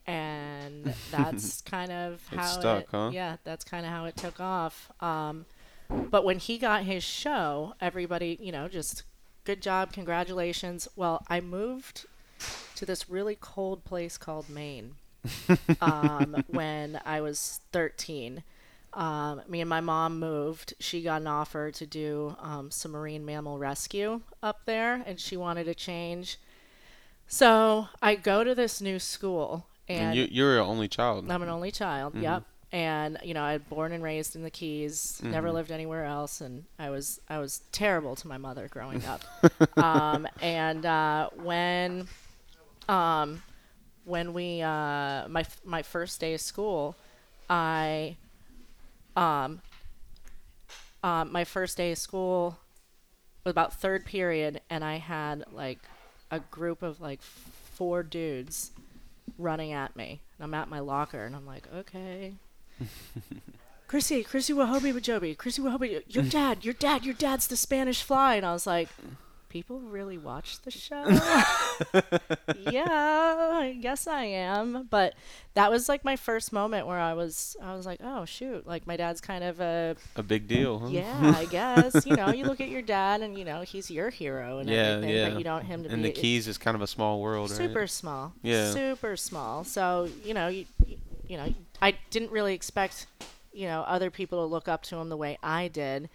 and 0.07 0.93
that's 1.11 1.61
kind 1.61 1.91
of 1.91 2.21
It 2.31 2.37
how 2.39 2.47
stuck, 2.47 2.81
it, 2.83 2.87
huh? 2.91 3.11
yeah 3.13 3.37
that's 3.43 3.63
kind 3.63 3.85
of 3.85 3.91
how 3.91 4.05
it 4.05 4.17
took 4.17 4.39
off 4.39 4.91
um, 4.99 5.45
but 5.89 6.25
when 6.25 6.39
he 6.39 6.57
got 6.57 6.83
his 6.83 7.03
show 7.03 7.75
everybody 7.79 8.37
you 8.41 8.51
know 8.51 8.67
just 8.67 9.03
good 9.43 9.61
job 9.61 9.93
congratulations 9.93 10.87
well 10.95 11.23
i 11.27 11.39
moved 11.39 12.07
to 12.75 12.85
this 12.85 13.09
really 13.09 13.37
cold 13.39 13.83
place 13.85 14.17
called 14.17 14.49
maine 14.49 14.95
um, 15.81 16.43
when 16.47 16.99
i 17.05 17.21
was 17.21 17.59
13 17.71 18.43
um, 18.93 19.41
me 19.47 19.61
and 19.61 19.69
my 19.69 19.79
mom 19.79 20.19
moved 20.19 20.73
she 20.79 21.01
got 21.01 21.21
an 21.21 21.27
offer 21.27 21.71
to 21.71 21.85
do 21.85 22.35
um, 22.39 22.69
some 22.71 22.91
marine 22.91 23.25
mammal 23.25 23.57
rescue 23.57 24.21
up 24.43 24.61
there 24.65 25.03
and 25.05 25.19
she 25.19 25.37
wanted 25.37 25.63
to 25.63 25.73
change 25.73 26.37
so 27.27 27.87
i 28.01 28.15
go 28.15 28.43
to 28.43 28.53
this 28.53 28.81
new 28.81 28.99
school 28.99 29.65
and, 29.87 30.07
and 30.07 30.15
you 30.15 30.27
you're 30.31 30.59
an 30.59 30.65
only 30.65 30.87
child 30.87 31.29
I'm 31.29 31.41
an 31.41 31.49
only 31.49 31.71
child. 31.71 32.15
Yep. 32.15 32.43
And 32.73 33.17
you 33.23 33.33
know, 33.33 33.43
I 33.43 33.53
was 33.53 33.63
born 33.63 33.91
and 33.91 34.01
raised 34.01 34.35
in 34.35 34.43
the 34.43 34.49
Keys. 34.49 35.19
Never 35.21 35.51
lived 35.51 35.71
anywhere 35.71 36.05
else, 36.05 36.39
and 36.39 36.63
I 36.79 36.89
was 36.89 37.19
I 37.27 37.39
was 37.39 37.61
terrible 37.73 38.15
to 38.15 38.27
my 38.27 38.37
mother 38.37 38.69
growing 38.69 39.03
up. 39.05 39.23
um, 39.77 40.25
and 40.41 40.85
uh, 40.85 41.29
when 41.35 42.07
um, 42.87 43.43
when 44.11 44.33
we 44.33 44.61
uh, 44.61 45.25
my 45.29 45.45
my 45.63 45.81
first 45.81 46.19
day 46.19 46.33
of 46.33 46.41
school, 46.41 46.97
I 47.49 48.17
um, 49.15 49.61
um, 51.01 51.31
my 51.31 51.45
first 51.45 51.77
day 51.77 51.93
of 51.93 51.97
school 51.97 52.59
was 53.45 53.51
about 53.51 53.73
third 53.73 54.05
period, 54.05 54.59
and 54.69 54.83
I 54.83 54.97
had 54.97 55.45
like 55.53 55.79
a 56.29 56.39
group 56.39 56.83
of 56.83 56.99
like 56.99 57.21
four 57.21 58.03
dudes 58.03 58.71
running 59.37 59.71
at 59.71 59.95
me. 59.95 60.19
And 60.37 60.43
I'm 60.43 60.53
at 60.53 60.69
my 60.69 60.79
locker, 60.79 61.23
and 61.23 61.33
I'm 61.33 61.45
like, 61.45 61.67
okay. 61.73 62.33
Chrissy, 63.87 64.23
Chrissy 64.23 64.53
Wahobi 64.53 64.93
Wajobi, 64.93 65.37
Chrissy 65.37 65.61
Wahobi, 65.61 66.03
your 66.07 66.23
dad, 66.23 66.63
your 66.65 66.73
dad, 66.73 67.05
your 67.05 67.13
dad's 67.13 67.47
the 67.47 67.57
Spanish 67.57 68.03
fly. 68.03 68.35
And 68.35 68.45
I 68.45 68.53
was 68.53 68.67
like, 68.67 68.89
people 69.51 69.79
really 69.81 70.17
watch 70.17 70.59
the 70.61 70.71
show? 70.71 71.03
yeah, 72.71 73.51
I 73.53 73.77
guess 73.81 74.07
I 74.07 74.23
am. 74.23 74.87
But 74.89 75.13
that 75.53 75.69
was 75.69 75.89
like 75.89 76.05
my 76.05 76.15
first 76.15 76.53
moment 76.53 76.87
where 76.87 76.97
I 76.97 77.13
was, 77.13 77.57
I 77.61 77.75
was 77.75 77.85
like, 77.85 77.99
oh 78.03 78.25
shoot, 78.25 78.65
like 78.65 78.87
my 78.87 78.95
dad's 78.97 79.19
kind 79.21 79.43
of 79.43 79.59
a, 79.59 79.95
a 80.15 80.23
big 80.23 80.47
deal 80.47 80.79
huh? 80.79 80.87
yeah, 80.87 81.33
I 81.37 81.45
guess. 81.45 82.05
You 82.05 82.15
know, 82.15 82.29
you 82.31 82.45
look 82.45 82.61
at 82.61 82.69
your 82.69 82.81
dad, 82.81 83.21
and 83.21 83.37
you 83.37 83.45
know 83.45 83.61
he's 83.61 83.91
your 83.91 84.09
hero 84.09 84.59
and 84.59 84.69
Yeah, 84.69 84.75
everything, 84.77 85.15
yeah. 85.15 85.29
but 85.29 85.37
you 85.37 85.43
don't 85.43 85.53
want 85.55 85.65
him 85.65 85.83
to 85.83 85.89
be. 85.89 85.93
and 85.93 86.03
be 86.03 86.09
the 86.09 86.15
keys 86.15 86.47
is 86.47 86.57
kind 86.57 86.75
of 86.75 86.81
a 86.81 86.87
small 86.87 87.19
world 87.21 87.51
super 87.51 87.81
right 87.81 87.89
small. 87.89 88.33
Yeah. 88.41 88.71
Super 88.71 89.17
small. 89.17 89.63
So, 89.63 90.07
you 90.23 90.33
know, 90.33 90.47
you, 90.47 90.65
you 91.27 91.37
know, 91.37 91.53
I 91.81 91.95
didn't 92.09 92.31
really 92.31 92.53
expect, 92.53 93.07
you 93.51 93.67
know, 93.67 93.81
other 93.81 94.09
people 94.09 94.39
to 94.39 94.45
look 94.45 94.67
up 94.67 94.83
to 94.83 94.95
him 94.97 95.09
the 95.09 95.17
way 95.17 95.37
I 95.43 95.67
did. 95.67 96.09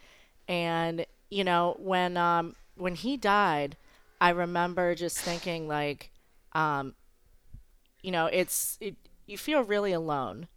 And, 0.48 1.04
you 1.30 1.44
know, 1.44 1.76
when 1.78 2.16
um 2.16 2.54
when 2.76 2.94
he 2.94 3.16
died, 3.16 3.76
I 4.20 4.30
remember 4.30 4.94
just 4.94 5.18
thinking 5.18 5.68
like 5.68 6.10
um 6.52 6.94
you 8.02 8.10
know, 8.10 8.26
it's 8.26 8.78
it, 8.80 8.96
you 9.26 9.38
feel 9.38 9.62
really 9.62 9.92
alone. 9.92 10.48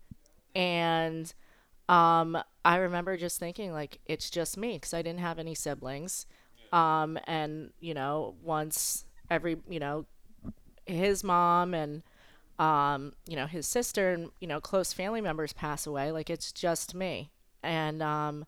And 0.56 1.34
um 1.90 2.38
I 2.66 2.78
remember 2.78 3.18
just 3.18 3.40
thinking 3.40 3.74
like 3.74 4.00
it's 4.06 4.30
just 4.30 4.58
me 4.58 4.80
cuz 4.80 4.94
I 4.94 5.02
didn't 5.02 5.22
have 5.22 5.40
any 5.40 5.56
siblings. 5.56 6.26
Um 6.74 7.20
and, 7.26 7.72
you 7.80 7.94
know, 7.94 8.36
once 8.44 9.06
every, 9.30 9.58
you 9.70 9.80
know, 9.80 10.06
his 10.86 11.24
mom 11.24 11.74
and 11.74 12.04
um, 12.60 13.14
you 13.28 13.36
know, 13.36 13.48
his 13.48 13.68
sister 13.68 14.12
and, 14.12 14.32
you 14.42 14.48
know, 14.48 14.62
close 14.62 14.94
family 14.94 15.22
members 15.22 15.54
pass 15.54 15.88
away, 15.88 16.12
like 16.12 16.30
it's 16.30 16.52
just 16.52 16.96
me. 16.96 17.32
And 17.64 18.02
um 18.04 18.46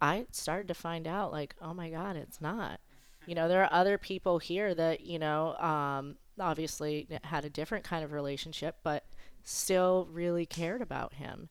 I 0.00 0.26
started 0.32 0.68
to 0.68 0.74
find 0.74 1.06
out 1.08 1.32
like, 1.32 1.56
oh 1.62 1.74
my 1.74 1.90
god, 1.90 2.16
it's 2.16 2.40
not. 2.40 2.80
You 3.28 3.34
know, 3.34 3.48
there 3.48 3.62
are 3.62 3.72
other 3.72 3.98
people 3.98 4.38
here 4.38 4.74
that, 4.74 5.02
you 5.02 5.18
know, 5.18 5.56
um 5.56 6.16
obviously 6.40 7.08
had 7.24 7.44
a 7.44 7.50
different 7.50 7.84
kind 7.84 8.04
of 8.04 8.12
relationship 8.12 8.76
but 8.84 9.04
still 9.42 10.08
really 10.12 10.46
cared 10.46 10.80
about 10.82 11.14
him. 11.14 11.48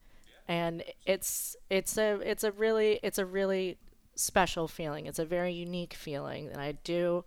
And 0.48 0.84
it's 1.06 1.56
it's 1.70 1.98
a 1.98 2.20
it's 2.22 2.44
a 2.44 2.52
really 2.52 3.00
it's 3.04 3.20
a 3.20 3.26
really 3.26 3.78
special 4.16 4.68
feeling. 4.68 5.06
It's 5.06 5.20
a 5.20 5.26
very 5.26 5.54
unique 5.54 5.94
feeling 5.94 6.48
and 6.48 6.62
I 6.62 6.74
do 6.84 7.26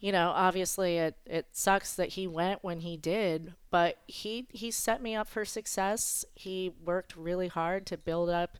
you 0.00 0.12
know, 0.12 0.32
obviously 0.34 0.98
it, 0.98 1.16
it 1.24 1.46
sucks 1.52 1.94
that 1.94 2.10
he 2.10 2.26
went 2.26 2.62
when 2.62 2.80
he 2.80 2.96
did, 2.96 3.54
but 3.70 3.96
he 4.06 4.46
he 4.50 4.70
set 4.70 5.00
me 5.00 5.14
up 5.14 5.28
for 5.28 5.46
success. 5.46 6.26
He 6.34 6.72
worked 6.84 7.16
really 7.16 7.48
hard 7.48 7.86
to 7.86 7.96
build 7.96 8.28
up 8.28 8.58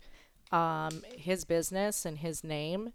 um, 0.53 1.03
his 1.17 1.45
business 1.45 2.07
and 2.07 2.19
his 2.19 2.45
name. 2.45 2.93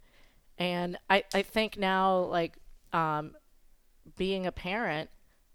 And 0.60 0.98
I, 1.10 1.24
I 1.34 1.42
think 1.42 1.78
now, 1.78 2.18
like, 2.18 2.58
um, 2.94 3.36
being 4.18 4.46
a 4.46 4.52
parent, 4.52 5.10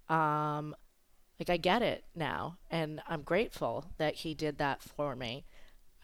um, 0.09 0.75
like, 1.39 1.51
I 1.51 1.59
get 1.59 1.83
it 1.83 2.05
now. 2.17 2.57
And 2.71 3.03
I'm 3.07 3.23
grateful 3.23 3.85
that 3.99 4.15
he 4.17 4.35
did 4.35 4.59
that 4.59 4.83
for 4.83 5.15
me. 5.15 5.45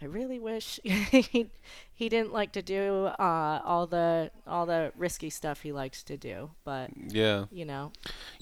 I 0.02 0.06
really 0.06 0.38
wish 0.38 0.80
he 0.84 1.50
he 1.94 2.08
didn't 2.08 2.32
like 2.32 2.52
to 2.52 2.62
do 2.62 3.06
uh, 3.18 3.60
all 3.64 3.86
the 3.86 4.30
all 4.46 4.64
the 4.66 4.92
risky 4.96 5.28
stuff 5.30 5.60
he 5.60 5.72
likes 5.72 6.02
to 6.04 6.16
do, 6.16 6.50
but 6.64 6.90
Yeah. 6.96 7.44
you 7.50 7.64
know, 7.66 7.92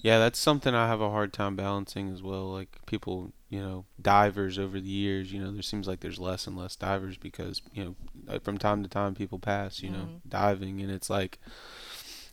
Yeah, 0.03 0.19
that's 0.19 0.38
something 0.38 0.75
I 0.75 0.87
have 0.87 1.00
a 1.00 1.11
hard 1.11 1.33
time 1.33 1.57
balancing 1.57 2.12
as 2.12 2.23
well. 2.23 2.53
Like 2.53 2.79
people, 2.87 3.33
you 3.49 3.61
know, 3.61 3.85
divers 4.00 4.59
over 4.59 4.79
the 4.79 4.88
years, 4.88 5.33
you 5.33 5.41
know, 5.43 5.50
there 5.50 5.62
seems 5.62 5.88
like 5.88 6.00
there's 6.00 6.21
less 6.21 6.47
and 6.47 6.57
less 6.57 6.77
divers 6.77 7.17
because, 7.17 7.61
you 7.75 7.97
know, 8.29 8.38
from 8.41 8.59
time 8.59 8.83
to 8.85 8.88
time 8.88 9.15
people 9.17 9.38
pass, 9.41 9.83
you 9.83 9.91
know, 9.91 10.05
Mhm. 10.11 10.21
diving 10.29 10.81
and 10.81 10.91
it's 10.93 11.11
like 11.11 11.38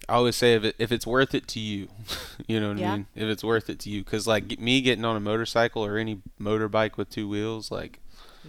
I 0.07 0.13
always 0.13 0.35
say 0.35 0.53
if 0.53 0.63
it, 0.63 0.75
if 0.77 0.91
it's 0.91 1.07
worth 1.07 1.33
it 1.33 1.47
to 1.49 1.59
you, 1.59 1.87
you 2.47 2.59
know 2.59 2.67
what 2.69 2.77
Yeah. 2.77 2.91
I 2.91 2.97
mean? 2.97 3.07
If 3.15 3.23
it's 3.23 3.43
worth 3.43 3.69
it 3.71 3.79
to 3.79 3.89
you 3.89 4.03
cuz 4.03 4.27
like 4.27 4.59
me 4.59 4.81
getting 4.81 5.03
on 5.05 5.15
a 5.15 5.19
motorcycle 5.19 5.83
or 5.83 5.97
any 5.97 6.21
motorbike 6.39 6.95
with 6.97 7.09
two 7.09 7.27
wheels, 7.27 7.71
like 7.71 7.99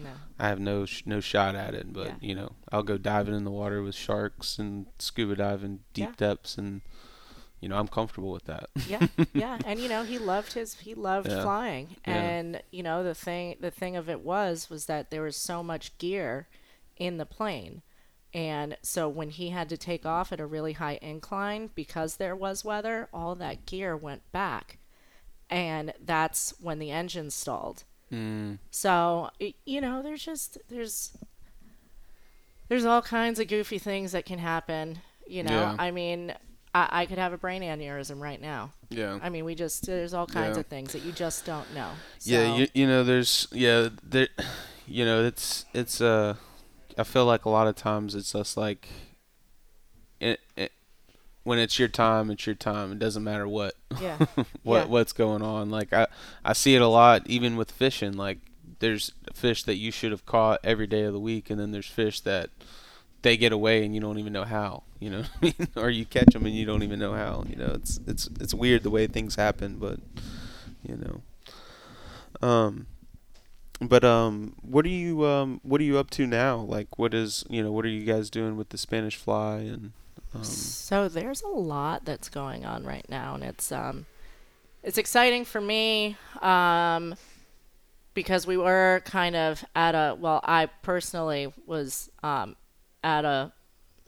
no, 0.03 0.11
I 0.39 0.49
have 0.49 0.61
no 0.61 0.85
sh- 0.87 1.03
no 1.07 1.21
shot 1.21 1.55
at 1.55 1.75
it, 1.75 1.93
but 1.93 2.07
Yeah. 2.07 2.15
you 2.21 2.35
know, 2.35 2.53
I'll 2.73 2.83
go 2.83 2.99
diving 2.99 3.35
in 3.35 3.45
the 3.45 3.51
water 3.51 3.83
with 3.83 3.95
sharks 3.95 4.59
and 4.59 4.87
scuba 4.99 5.37
diving 5.37 5.81
deep 5.93 6.09
Yeah. 6.11 6.15
depths 6.17 6.57
and 6.59 6.83
you 7.61 7.71
know, 7.71 7.79
I'm 7.79 7.89
comfortable 7.89 8.33
with 8.33 8.45
that. 8.45 8.69
yeah, 8.87 9.07
yeah, 9.33 9.59
and 9.65 9.81
you 9.81 9.89
know 9.89 10.05
he 10.05 10.19
loved 10.19 10.53
his 10.53 10.75
he 10.75 10.95
loved 10.95 11.29
Yeah. 11.29 11.43
flying, 11.43 11.97
and 12.05 12.63
you 12.71 12.83
know 12.83 13.03
the 13.03 13.15
thing 13.15 13.57
the 13.61 13.71
thing 13.71 13.97
of 13.97 14.09
it 14.11 14.21
was 14.21 14.69
was 14.69 14.87
that 14.87 15.11
there 15.11 15.23
was 15.23 15.37
so 15.37 15.63
much 15.63 15.97
gear 15.99 16.49
in 16.99 17.17
the 17.17 17.27
plane, 17.27 17.81
and 18.35 18.77
so 18.83 19.09
when 19.09 19.31
he 19.31 19.51
had 19.51 19.69
to 19.71 19.77
take 19.79 20.05
off 20.05 20.33
at 20.33 20.39
a 20.41 20.47
really 20.47 20.75
high 20.75 20.99
incline 21.01 21.71
because 21.75 22.17
there 22.17 22.37
was 22.37 22.63
weather, 22.65 23.09
all 23.13 23.35
that 23.37 23.65
gear 23.67 23.97
went 23.97 24.31
back, 24.33 24.79
and 25.49 25.95
that's 26.05 26.51
when 26.61 26.79
the 26.79 26.91
engine 26.91 27.31
stalled. 27.31 27.85
Mm. 28.13 28.59
So 28.71 29.31
you 29.65 29.81
know, 29.81 30.03
there's 30.03 30.25
just 30.25 30.59
there's 30.69 31.17
there's 32.69 32.85
all 32.85 33.03
kinds 33.03 33.39
of 33.39 33.49
goofy 33.49 33.79
things 33.79 34.13
that 34.13 34.25
can 34.27 34.39
happen. 34.39 35.01
You 35.27 35.43
know, 35.43 35.51
Yeah. 35.51 35.77
I 35.79 35.91
mean, 35.91 36.35
I, 36.75 36.89
I 37.03 37.07
could 37.07 37.19
have 37.19 37.33
a 37.33 37.39
brain 37.39 37.63
aneurysm 37.63 38.21
right 38.21 38.41
now. 38.41 38.71
Yeah. 38.91 39.19
I 39.23 39.29
mean, 39.29 39.45
we 39.45 39.55
just 39.55 39.87
there's 39.87 40.15
all 40.15 40.27
kinds 40.27 40.57
Yeah. 40.57 40.61
of 40.61 40.67
things 40.67 40.93
that 40.93 41.03
you 41.03 41.13
just 41.13 41.45
don't 41.45 41.73
know. 41.75 41.91
Yeah, 42.23 42.55
you, 42.55 42.69
you 42.75 42.87
know, 42.87 43.03
there's 43.03 43.49
yeah, 43.51 43.89
there, 44.03 44.29
you 44.87 45.05
know, 45.05 45.25
it's 45.25 45.65
it's 45.75 46.01
uh, 46.01 46.35
I 46.97 47.03
feel 47.05 47.25
like 47.25 47.45
a 47.45 47.51
lot 47.51 47.67
of 47.67 47.75
times 47.75 48.15
it's 48.15 48.33
just 48.33 48.57
like, 48.57 48.89
it, 50.21 50.41
it 50.57 50.73
when 51.47 51.61
it's 51.61 51.79
your 51.79 51.87
time, 51.89 52.31
it's 52.31 52.45
your 52.45 52.57
time. 52.57 52.91
It 52.91 52.99
doesn't 52.99 53.23
matter 53.23 53.47
what 53.47 53.75
yeah, 54.01 54.19
what 54.65 54.79
Yeah. 54.81 54.85
what's 54.87 55.13
going 55.13 55.43
on. 55.43 55.71
Like 55.71 55.93
I 55.93 56.09
I 56.45 56.53
see 56.53 56.75
it 56.75 56.83
a 56.83 56.89
lot, 56.89 57.23
even 57.27 57.57
with 57.57 57.71
fishing. 57.71 58.15
Like 58.15 58.39
there's 58.81 59.13
fish 59.33 59.63
that 59.63 59.77
you 59.77 59.91
should 59.93 60.11
have 60.11 60.27
caught 60.27 60.61
every 60.65 60.87
day 60.87 61.03
of 61.05 61.13
the 61.13 61.21
week, 61.21 61.49
and 61.49 61.59
then 61.61 61.71
there's 61.71 61.87
fish 61.87 62.21
that 62.23 62.51
they 63.23 63.37
get 63.37 63.53
away 63.53 63.85
and 63.85 63.95
you 63.95 64.01
don't 64.01 64.19
even 64.19 64.33
know 64.33 64.45
how. 64.45 64.83
You 64.99 65.11
know, 65.11 65.23
I 65.43 65.45
mean? 65.45 65.55
or 65.77 65.89
you 65.89 66.05
catch 66.05 66.33
them 66.33 66.47
and 66.47 66.55
you 66.55 66.67
don't 66.67 66.83
even 66.83 66.99
know 66.99 67.13
how. 67.15 67.45
You 67.49 67.57
know, 67.57 67.73
it's 67.75 68.01
it's 68.07 68.29
it's 68.41 68.53
weird 68.55 68.83
the 68.83 68.91
way 68.91 69.07
things 69.07 69.37
happen, 69.37 69.77
but 69.79 70.01
you 70.83 70.97
know. 70.97 71.21
Um. 72.47 72.87
But 73.79 74.05
um, 74.05 74.55
what 74.63 74.87
are 74.87 74.89
you 74.89 75.27
um, 75.27 75.61
what 75.63 75.83
are 75.83 75.85
you 75.85 75.99
up 75.99 76.09
to 76.13 76.27
now? 76.27 76.57
Like, 76.57 76.99
what 76.99 77.13
is 77.13 77.45
you 77.51 77.63
know, 77.63 77.71
what 77.71 77.85
are 77.85 77.89
you 77.91 78.05
guys 78.05 78.31
doing 78.31 78.57
with 78.57 78.71
the 78.71 78.79
Spanish 78.79 79.17
fly 79.17 79.59
and 79.59 79.93
um, 80.35 80.45
So 80.45 81.09
there's 81.09 81.43
a 81.43 81.49
lot 81.49 82.05
that's 82.05 82.29
going 82.29 82.65
on 82.65 82.85
right 82.85 83.07
now, 83.09 83.35
and 83.35 83.45
it's 83.45 83.71
um, 83.73 84.07
it's 84.83 84.99
exciting 84.99 85.45
for 85.45 85.61
me 85.61 86.17
um, 86.43 87.15
because 88.15 88.47
we 88.47 88.57
were 88.57 89.03
kind 89.05 89.37
of 89.37 89.65
at 89.75 89.95
a 89.95 90.17
well, 90.19 90.41
I 90.45 90.67
personally 90.83 91.53
was 91.67 92.11
um, 92.23 92.57
at 93.03 93.25
a 93.25 93.53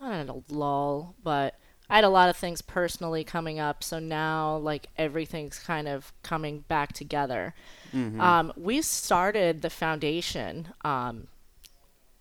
not 0.01 0.13
at 0.13 0.29
a 0.29 0.43
lull, 0.51 1.15
but 1.23 1.55
I 1.91 1.97
had 1.97 2.05
a 2.05 2.09
lot 2.11 2.29
of 2.29 2.37
things 2.37 2.61
personally 2.63 3.25
coming 3.25 3.59
up. 3.59 3.83
So 3.83 3.99
now, 3.99 4.57
like 4.59 4.89
everything's 4.97 5.59
kind 5.59 5.89
of 5.89 6.13
coming 6.23 6.61
back 6.69 6.93
together. 6.93 7.55
mhm. 7.93 8.21
Um, 8.21 8.53
we 8.57 8.83
started 8.83 9.63
the 9.63 9.71
foundation. 9.71 10.69
Um, 10.85 11.29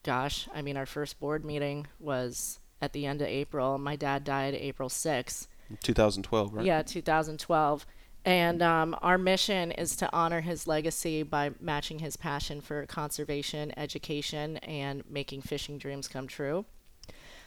gosh, 0.04 0.48
I 0.56 0.62
mean, 0.62 0.78
our 0.78 0.86
first 0.86 1.20
board 1.20 1.44
meeting 1.44 1.88
was 2.00 2.60
at 2.82 2.94
the 2.94 3.06
end 3.06 3.22
of 3.22 3.28
April. 3.28 3.78
My 3.78 3.96
dad 3.96 4.24
died 4.24 4.54
April 4.56 4.90
6th. 4.90 5.48
2012, 5.84 6.54
right? 6.54 6.66
Yeah, 6.66 6.82
2012. 6.82 7.86
And 8.26 8.62
um, 8.62 8.96
our 9.02 9.18
mission 9.18 9.72
is 9.72 9.96
to 9.98 10.10
honor 10.14 10.42
his 10.42 10.68
legacy 10.68 11.24
by 11.24 11.52
matching 11.62 12.00
his 12.00 12.18
passion 12.18 12.60
for 12.62 12.86
conservation, 12.86 13.72
education, 13.78 14.58
and 14.58 15.04
making 15.10 15.44
fishing 15.44 15.78
dreams 15.78 16.08
come 16.08 16.28
true. 16.28 16.66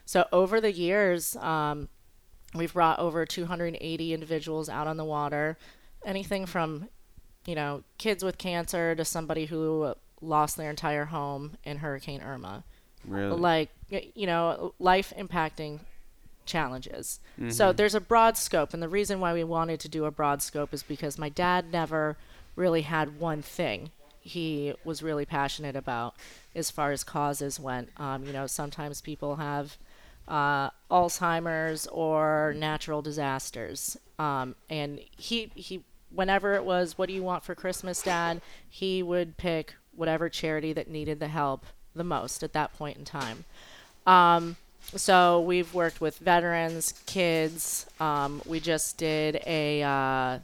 So, 0.06 0.26
over 0.32 0.60
the 0.60 0.72
years, 0.72 1.36
um, 1.36 1.88
we've 2.54 2.72
brought 2.72 2.98
over 2.98 3.26
280 3.26 4.14
individuals 4.14 4.68
out 4.68 4.86
on 4.86 4.96
the 4.96 5.04
water. 5.04 5.58
Anything 6.04 6.46
from, 6.46 6.88
you 7.44 7.54
know, 7.54 7.82
kids 7.98 8.24
with 8.24 8.38
cancer 8.38 8.94
to 8.94 9.04
somebody 9.04 9.46
who 9.46 9.94
lost 10.22 10.56
their 10.56 10.70
entire 10.70 11.06
home 11.06 11.56
in 11.64 11.78
Hurricane 11.78 12.22
Irma 12.22 12.64
Really? 13.06 13.36
like 13.36 13.70
you 13.90 14.26
know 14.26 14.74
life 14.78 15.12
impacting 15.18 15.80
challenges. 16.46 17.20
Mm-hmm. 17.38 17.50
so 17.50 17.72
there's 17.72 17.94
a 17.94 18.00
broad 18.00 18.36
scope 18.36 18.74
and 18.74 18.82
the 18.82 18.88
reason 18.88 19.20
why 19.20 19.32
we 19.32 19.44
wanted 19.44 19.78
to 19.80 19.88
do 19.88 20.04
a 20.04 20.10
broad 20.10 20.42
scope 20.42 20.74
is 20.74 20.82
because 20.82 21.18
my 21.18 21.28
dad 21.28 21.70
never 21.70 22.16
really 22.56 22.82
had 22.82 23.20
one 23.20 23.42
thing 23.42 23.90
he 24.20 24.74
was 24.84 25.02
really 25.02 25.24
passionate 25.24 25.76
about 25.76 26.14
as 26.54 26.70
far 26.70 26.92
as 26.92 27.04
causes 27.04 27.58
went. 27.58 27.88
Um, 27.96 28.24
you 28.24 28.32
know 28.32 28.46
sometimes 28.46 29.00
people 29.00 29.36
have 29.36 29.76
uh, 30.28 30.70
alzheimer's 30.90 31.86
or 31.88 32.54
natural 32.56 33.02
disasters. 33.02 33.96
Um, 34.18 34.54
and 34.68 35.00
he 35.16 35.50
he 35.54 35.84
whenever 36.10 36.54
it 36.54 36.64
was 36.64 36.98
what 36.98 37.08
do 37.08 37.14
you 37.14 37.22
want 37.22 37.44
for 37.44 37.54
christmas 37.54 38.02
dad? 38.02 38.40
he 38.68 39.02
would 39.02 39.36
pick 39.36 39.74
whatever 39.94 40.28
charity 40.28 40.72
that 40.72 40.88
needed 40.88 41.20
the 41.20 41.28
help 41.28 41.64
the 41.94 42.04
most 42.04 42.42
at 42.42 42.52
that 42.52 42.72
point 42.76 42.96
in 42.96 43.04
time 43.04 43.44
um, 44.06 44.56
so 44.96 45.40
we've 45.40 45.72
worked 45.74 46.00
with 46.00 46.18
veterans, 46.18 46.94
kids. 47.06 47.86
Um, 48.00 48.42
we 48.46 48.58
just 48.60 48.96
did 48.96 49.40
a, 49.46 49.82
uh, 49.82 50.38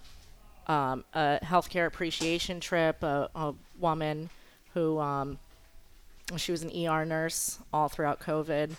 um, 0.72 1.04
a 1.14 1.38
healthcare 1.42 1.86
appreciation 1.86 2.60
trip. 2.60 3.02
A, 3.02 3.28
a 3.34 3.54
woman 3.78 4.30
who 4.74 4.98
um, 5.00 5.38
she 6.36 6.52
was 6.52 6.62
an 6.62 6.70
ER 6.86 7.04
nurse 7.04 7.58
all 7.72 7.88
throughout 7.88 8.20
COVID, 8.20 8.72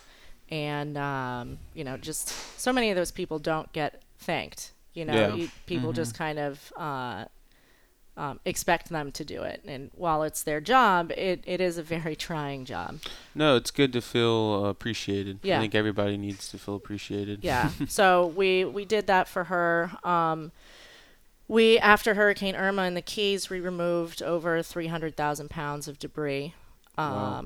and 0.49 0.97
um, 0.97 1.57
you 1.73 1.83
know, 1.83 1.97
just 1.97 2.29
so 2.59 2.71
many 2.71 2.89
of 2.89 2.95
those 2.95 3.11
people 3.11 3.39
don't 3.39 3.71
get 3.73 4.01
thanked. 4.19 4.71
You 4.93 5.05
know, 5.05 5.13
Yeah. 5.13 5.35
you, 5.35 5.49
people 5.65 5.91
Mhm. 5.91 5.95
just 5.95 6.15
kind 6.15 6.39
of 6.39 6.73
uh, 6.77 7.25
um, 8.17 8.39
expect 8.45 8.89
them 8.89 9.11
to 9.11 9.23
do 9.23 9.43
it, 9.43 9.61
and 9.65 9.91
while 9.93 10.23
it's 10.23 10.41
their 10.43 10.59
job, 10.59 11.11
it, 11.11 11.43
it 11.45 11.61
is 11.61 11.77
a 11.77 11.83
very 11.83 12.15
trying 12.27 12.65
job. 12.65 12.99
No, 13.35 13.55
it's 13.55 13.71
good 13.71 13.93
to 13.93 14.01
feel 14.01 14.65
appreciated. 14.65 15.39
Yeah. 15.43 15.57
I 15.57 15.61
think 15.61 15.75
everybody 15.75 16.17
needs 16.17 16.49
to 16.49 16.57
feel 16.57 16.75
appreciated. 16.75 17.43
Yeah. 17.43 17.69
so 17.87 18.27
we 18.27 18.65
we 18.65 18.83
did 18.85 19.07
that 19.07 19.27
for 19.27 19.45
her. 19.45 19.91
Um, 20.03 20.51
we 21.47 21.77
after 21.79 22.15
Hurricane 22.15 22.55
Irma 22.55 22.83
in 22.83 22.95
the 22.95 23.01
Keys, 23.01 23.49
we 23.49 23.59
removed 23.59 24.21
over 24.23 24.61
three 24.63 24.87
hundred 24.87 25.15
thousand 25.15 25.49
pounds 25.49 25.87
of 25.87 25.99
debris. 25.99 26.53
Um, 26.97 27.13
Wow. 27.13 27.45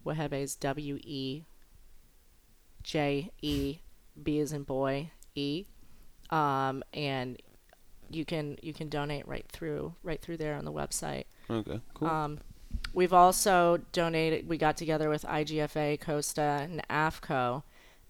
Wejebe 0.06 0.42
is 0.42 0.56
W 0.56 1.00
E 1.02 1.44
J 2.84 3.32
E 3.42 3.80
B 4.22 4.40
as 4.40 4.54
in 4.54 4.64
boy 4.64 5.12
E, 5.34 5.66
um, 6.30 6.84
and 6.94 7.42
you 8.10 8.26
can 8.26 8.58
you 8.62 8.74
can 8.74 8.90
donate 8.90 9.28
right 9.28 9.46
through 9.52 9.96
right 10.04 10.22
through 10.22 10.38
there 10.38 10.56
on 10.56 10.66
the 10.66 10.72
website. 10.72 11.26
Okay, 11.50 11.82
cool. 11.96 12.08
Um, 12.08 12.40
we've 12.94 13.14
also 13.14 13.80
donated. 13.92 14.48
We 14.48 14.58
got 14.58 14.78
together 14.78 15.10
with 15.10 15.24
IGFA, 15.24 16.00
Costa, 16.00 16.68
and 16.70 16.84
AFCO, 16.90 17.64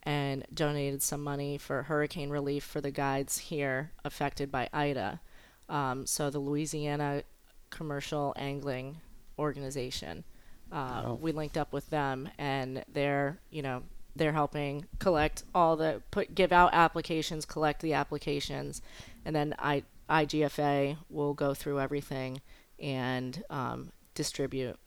and 0.06 0.46
donated 0.54 1.02
some 1.02 1.24
money 1.24 1.58
for 1.58 1.84
hurricane 1.84 2.30
relief 2.30 2.64
for 2.64 2.80
the 2.80 2.92
guides 2.92 3.38
here 3.40 3.92
affected 4.04 4.52
by 4.52 4.70
Ida. 4.72 5.20
Um, 5.68 6.06
so 6.06 6.30
the 6.30 6.40
Louisiana 6.40 7.24
Commercial 7.70 8.34
Angling 8.38 8.98
Organization. 9.40 10.24
Uh, 10.72 11.02
Wow. 11.06 11.20
We 11.22 11.32
linked 11.32 11.58
up 11.58 11.74
with 11.74 11.90
them, 11.90 12.30
and 12.38 12.84
they're 12.92 13.40
you 13.50 13.62
know 13.62 13.84
they're 14.16 14.34
helping 14.34 14.86
collect 15.00 15.44
all 15.54 15.76
the 15.76 16.02
put 16.12 16.34
give 16.36 16.52
out 16.52 16.74
applications, 16.74 17.46
collect 17.46 17.82
the 17.82 17.94
applications, 17.94 18.82
and 19.26 19.36
then 19.36 19.56
I 19.60 19.84
IGFA 20.10 20.98
will 21.10 21.34
go 21.34 21.54
through 21.54 21.80
everything 21.80 22.42
and 22.80 23.44
um, 23.50 23.92
distribute 24.14 24.78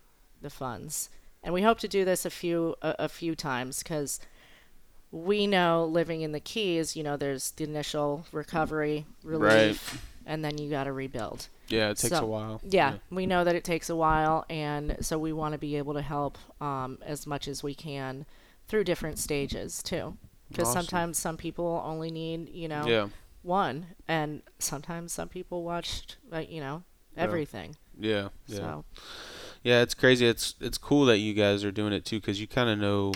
the 0.41 0.51
funds. 0.51 1.11
And 1.43 1.55
we 1.55 1.63
hope 1.63 1.79
to 1.81 1.89
do 1.89 2.05
this 2.05 2.25
a 2.25 2.31
few 2.31 2.75
a, 2.83 2.95
a 3.01 3.09
few 3.09 3.35
times 3.35 3.83
because 3.83 4.21
we 5.11 5.47
know 5.47 5.85
living 5.87 6.21
in 6.23 6.33
the 6.33 6.41
Keys, 6.41 6.97
you 6.97 7.03
know, 7.03 7.17
there's 7.17 7.51
the 7.53 7.65
initial 7.65 8.27
recovery, 8.33 9.07
relief, 9.25 10.07
and 10.27 10.45
then 10.45 10.59
you 10.59 10.69
got 10.71 10.85
to 10.85 10.93
rebuild. 10.93 11.49
yeah, 11.69 11.91
it 11.91 11.99
takes 11.99 12.17
so- 12.17 12.25
a 12.25 12.27
while. 12.27 12.61
Yeah, 12.63 12.95
we 13.11 13.27
know 13.27 13.45
that 13.45 13.55
it 13.55 13.65
takes 13.65 13.89
a 13.91 13.97
while, 13.97 14.45
and 14.51 14.97
so 15.01 15.19
we 15.19 15.33
want 15.33 15.53
to 15.53 15.59
be 15.59 15.77
able 15.77 15.95
to 15.95 16.03
help 16.03 16.37
um, 16.61 16.99
as 17.05 17.27
much 17.27 17.49
as 17.49 17.63
we 17.63 17.75
can 17.75 18.27
through 18.67 18.85
different 18.85 19.19
stages 19.19 19.83
too. 19.83 20.17
Because 20.51 20.69
Awesome. 20.69 20.83
sometimes 20.85 21.19
some 21.19 21.37
people 21.37 21.83
only 21.85 22.11
need, 22.11 22.49
you 22.51 22.69
know, 22.69 22.87
Yeah, 22.87 23.09
one, 23.43 23.87
and 24.07 24.43
sometimes 24.59 25.13
some 25.13 25.29
people 25.29 25.63
watched, 25.63 26.17
uh, 26.33 26.39
you 26.39 26.61
know, 26.61 26.83
Yeah. 27.17 27.23
everything. 27.25 27.77
yeah, 27.99 28.29
yeah. 28.47 28.57
So 28.57 28.85
Yeah, 29.63 29.83
it's 29.83 29.95
crazy. 29.95 30.27
It's 30.27 30.55
it's 30.61 30.79
cool 30.79 31.05
that 31.07 31.19
you 31.19 31.35
guys 31.35 31.65
are 31.65 31.73
doing 31.73 31.93
it 31.93 32.05
too, 32.05 32.19
because 32.21 32.41
you 32.41 32.47
kind 32.47 32.71
of 32.71 32.79
know 32.79 33.13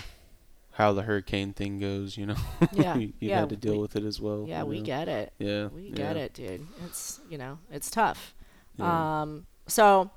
how 0.73 0.91
the 0.93 1.03
hurricane 1.03 1.53
thing 1.53 1.79
goes. 1.79 2.17
You 2.17 2.27
know, 2.27 2.35
Yeah, 2.73 2.95
you, 2.97 3.13
yeah, 3.19 3.39
had 3.41 3.49
to 3.49 3.55
deal 3.55 3.73
we- 3.73 3.79
with 3.79 3.95
it 3.95 4.03
as 4.03 4.19
well. 4.21 4.45
yeah, 4.47 4.63
we 4.63 4.79
know? 4.79 4.85
get 4.85 5.07
it. 5.07 5.33
Yeah, 5.39 5.67
We 5.67 5.83
yeah, 5.89 5.95
get 5.95 6.17
it, 6.17 6.33
dude. 6.33 6.67
It's 6.85 7.19
you 7.29 7.37
know, 7.37 7.59
it's 7.71 7.89
tough. 7.91 8.33
yeah. 8.77 9.21
Um, 9.21 9.45
so 9.67 10.09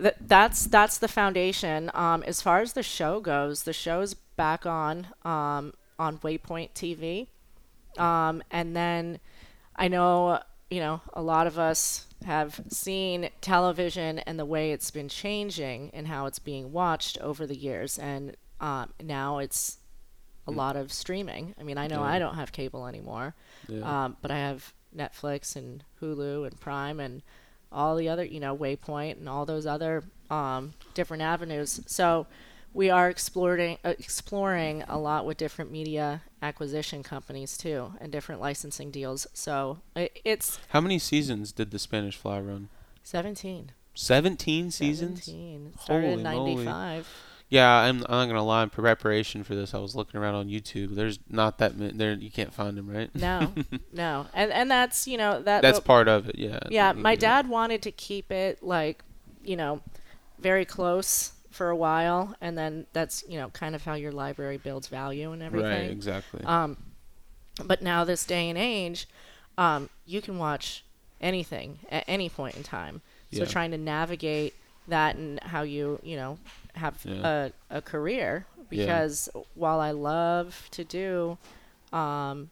th- 0.00 0.14
that's 0.20 0.66
that's 0.66 0.98
the 0.98 1.08
foundation. 1.08 1.90
Um, 1.94 2.22
as 2.24 2.40
far 2.42 2.60
as 2.60 2.72
the 2.74 2.82
show 2.82 3.20
goes, 3.20 3.64
the 3.64 3.72
show's 3.72 4.14
back 4.14 4.66
on 4.66 5.08
um, 5.24 5.74
on 5.98 6.18
Waypoint 6.18 6.70
TV, 6.74 7.28
um, 8.00 8.42
and 8.50 8.74
then 8.76 9.20
I 9.76 9.88
know 9.88 10.40
you 10.70 10.80
know 10.80 11.00
a 11.12 11.22
lot 11.22 11.46
of 11.46 11.58
us 11.58 12.06
have 12.24 12.60
seen 12.68 13.28
television 13.40 14.20
and 14.20 14.38
the 14.38 14.44
way 14.44 14.70
it's 14.70 14.90
been 14.92 15.08
changing 15.08 15.90
and 15.92 16.06
how 16.06 16.26
it's 16.26 16.38
being 16.38 16.72
watched 16.72 17.18
over 17.18 17.46
the 17.46 17.56
years, 17.56 17.98
and 17.98 18.36
um, 18.62 18.88
now 19.02 19.38
it's 19.38 19.78
a 20.46 20.50
lot 20.50 20.76
of 20.76 20.92
streaming. 20.92 21.54
I 21.60 21.62
mean, 21.62 21.76
I 21.76 21.86
know 21.86 22.00
Yeah. 22.02 22.14
I 22.14 22.18
don't 22.18 22.34
have 22.36 22.50
cable 22.52 22.86
anymore 22.86 23.34
yeah. 23.68 24.04
um, 24.04 24.16
but 24.22 24.30
I 24.30 24.38
have 24.38 24.72
Netflix 24.96 25.54
and 25.56 25.84
Hulu 26.00 26.46
and 26.46 26.58
Prime 26.60 26.98
and 27.00 27.22
all 27.70 27.96
the 27.96 28.08
other, 28.08 28.24
you 28.24 28.40
know, 28.40 28.56
Waypoint 28.56 29.18
and 29.18 29.28
all 29.28 29.46
those 29.46 29.66
other 29.66 30.02
um, 30.30 30.74
different 30.94 31.22
avenues. 31.22 31.80
So 31.86 32.26
we 32.74 32.90
are 32.90 33.08
exploring 33.08 33.78
uh, 33.84 33.90
exploring 33.98 34.82
a 34.88 34.98
lot 34.98 35.26
with 35.26 35.36
different 35.36 35.70
media 35.70 36.22
acquisition 36.40 37.02
companies 37.02 37.56
too, 37.56 37.94
and 38.00 38.10
different 38.10 38.40
licensing 38.40 38.90
deals. 38.90 39.26
So 39.32 39.78
it, 39.94 40.20
it's 40.24 40.58
How 40.70 40.80
many 40.80 40.98
seasons 40.98 41.52
did 41.52 41.70
the 41.70 41.78
Spanish 41.78 42.16
Fly 42.16 42.40
run? 42.40 42.68
17. 43.04 43.72
Seventeen 43.94 44.70
seasons. 44.70 45.24
17. 45.24 45.74
Started 45.80 46.18
in 46.18 46.24
Holy 46.24 46.54
moly. 46.56 47.04
95. 47.52 47.54
Yeah, 47.54 47.88
I'm, 47.88 47.96
I'm 48.08 48.28
not 48.28 48.32
gonna 48.32 48.44
lie. 48.44 48.62
In 48.62 48.70
preparation 48.70 49.44
for 49.44 49.54
this, 49.54 49.74
I 49.74 49.78
was 49.78 49.94
looking 49.94 50.20
around 50.20 50.34
on 50.36 50.48
YouTube. 50.48 50.94
There's 50.94 51.18
not 51.28 51.58
that 51.58 51.76
many. 51.76 51.92
There, 51.92 52.12
you 52.14 52.30
can't 52.30 52.52
find 52.52 52.76
them, 52.76 52.88
right? 52.88 53.14
No, 53.14 53.52
no, 53.92 54.26
and 54.34 54.50
and 54.52 54.70
that's 54.70 55.06
you 55.06 55.18
know 55.18 55.42
that 55.42 55.62
That's 55.62 55.80
part 55.80 56.08
of 56.08 56.28
it. 56.28 56.38
Yeah. 56.38 56.60
Yeah, 56.70 56.92
my 56.92 57.14
know. 57.14 57.20
dad 57.20 57.48
wanted 57.48 57.82
to 57.82 57.90
keep 57.92 58.30
it 58.30 58.62
like, 58.62 59.02
you 59.44 59.56
know, 59.56 59.80
very 60.38 60.64
close 60.64 61.32
for 61.50 61.68
a 61.68 61.76
while, 61.76 62.34
and 62.40 62.56
then 62.56 62.86
that's 62.92 63.24
you 63.28 63.38
know 63.38 63.48
kind 63.50 63.74
of 63.74 63.84
how 63.84 63.94
your 63.94 64.12
library 64.12 64.56
builds 64.58 64.88
value 64.88 65.32
and 65.32 65.42
everything. 65.42 65.70
Right. 65.70 65.90
Exactly. 65.90 66.42
Um, 66.44 66.76
but 67.64 67.82
now 67.82 68.04
this 68.04 68.24
day 68.24 68.48
and 68.48 68.58
age, 68.58 69.06
um, 69.58 69.90
you 70.06 70.22
can 70.22 70.38
watch 70.38 70.84
anything 71.20 71.78
at 71.90 72.04
any 72.08 72.28
point 72.28 72.56
in 72.56 72.62
time. 72.62 73.02
So 73.32 73.40
Yeah. 73.40 73.44
trying 73.44 73.70
to 73.70 73.78
navigate 73.78 74.54
that 74.88 75.16
and 75.16 75.38
how 75.40 75.62
you 75.62 76.00
you 76.02 76.16
know 76.16 76.38
have 76.74 76.98
Yeah. 77.04 77.50
a, 77.70 77.76
a 77.78 77.82
career 77.82 78.46
Yeah. 78.70 78.84
because 78.84 79.28
while 79.54 79.80
I 79.80 79.90
love 79.90 80.68
to 80.72 80.84
do 80.84 81.38
um, 81.92 82.50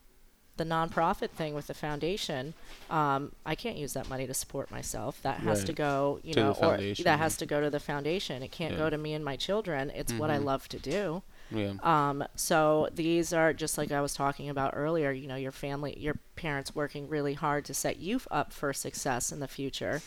the 0.56 0.64
nonprofit 0.64 1.30
thing 1.30 1.54
with 1.54 1.66
the 1.68 1.74
foundation, 1.74 2.52
um, 2.90 3.33
I 3.46 3.54
can't 3.54 3.78
use 3.78 3.94
that 3.94 4.11
money 4.11 4.26
to 4.26 4.35
support 4.35 4.70
myself. 4.70 5.22
That 5.22 5.38
has 5.40 5.64
to 5.64 5.72
go, 5.72 6.20
you 6.22 6.35
To 6.35 6.40
the 6.40 6.44
know, 6.46 6.50
or 6.52 6.54
foundation, 6.54 7.04
that 7.04 7.12
yeah. 7.12 7.16
has 7.16 7.37
to 7.38 7.46
go 7.46 7.61
to 7.62 7.70
the 7.70 7.80
foundation. 7.80 8.42
It 8.42 8.52
can't 8.52 8.72
Yeah. 8.74 8.78
go 8.80 8.90
to 8.90 8.98
me 8.98 9.14
and 9.14 9.24
my 9.24 9.37
children. 9.37 9.90
It's 9.94 10.12
what 10.12 10.28
I 10.30 10.38
Mhm. 10.38 10.44
love 10.44 10.68
to 10.68 10.78
do. 10.78 11.22
yeah. 11.50 11.72
Um, 11.83 12.22
so 12.37 12.88
these 12.94 13.33
are 13.33 13.52
just 13.54 13.76
like 13.78 13.90
I 13.90 14.00
was 14.02 14.12
talking 14.14 14.48
about 14.50 14.72
earlier. 14.76 15.11
You 15.11 15.26
know, 15.26 15.35
your 15.37 15.50
family, 15.50 15.98
your 15.98 16.14
parents 16.37 16.74
working 16.76 17.09
really 17.09 17.35
hard 17.35 17.64
to 17.64 17.74
set 17.74 17.98
you 17.98 18.20
up 18.30 18.52
for 18.52 18.72
success 18.72 19.33
in 19.33 19.40
the 19.40 19.48
future. 19.48 20.00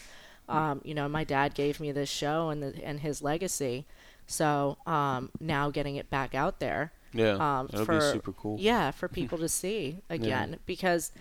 Um, 0.47 0.82
you 0.86 0.93
know, 0.93 1.08
my 1.10 1.23
dad 1.23 1.54
gave 1.56 1.80
me 1.80 1.91
this 1.91 2.10
show 2.10 2.49
and 2.49 2.62
the, 2.62 2.82
and 2.86 2.99
his 2.99 3.21
legacy. 3.21 3.86
So 4.28 4.78
um, 4.86 5.30
now 5.40 5.70
getting 5.70 5.96
it 5.96 6.10
back 6.10 6.34
out 6.36 6.60
there, 6.60 6.92
Yeah. 7.14 7.34
um, 7.60 7.68
That'll 7.68 7.86
for 7.86 7.94
be 7.96 8.00
super 8.02 8.32
cool. 8.34 8.58
yeah, 8.60 8.92
for 8.92 9.08
people 9.20 9.38
to 9.40 9.50
see 9.50 10.00
again 10.10 10.60
because. 10.66 11.12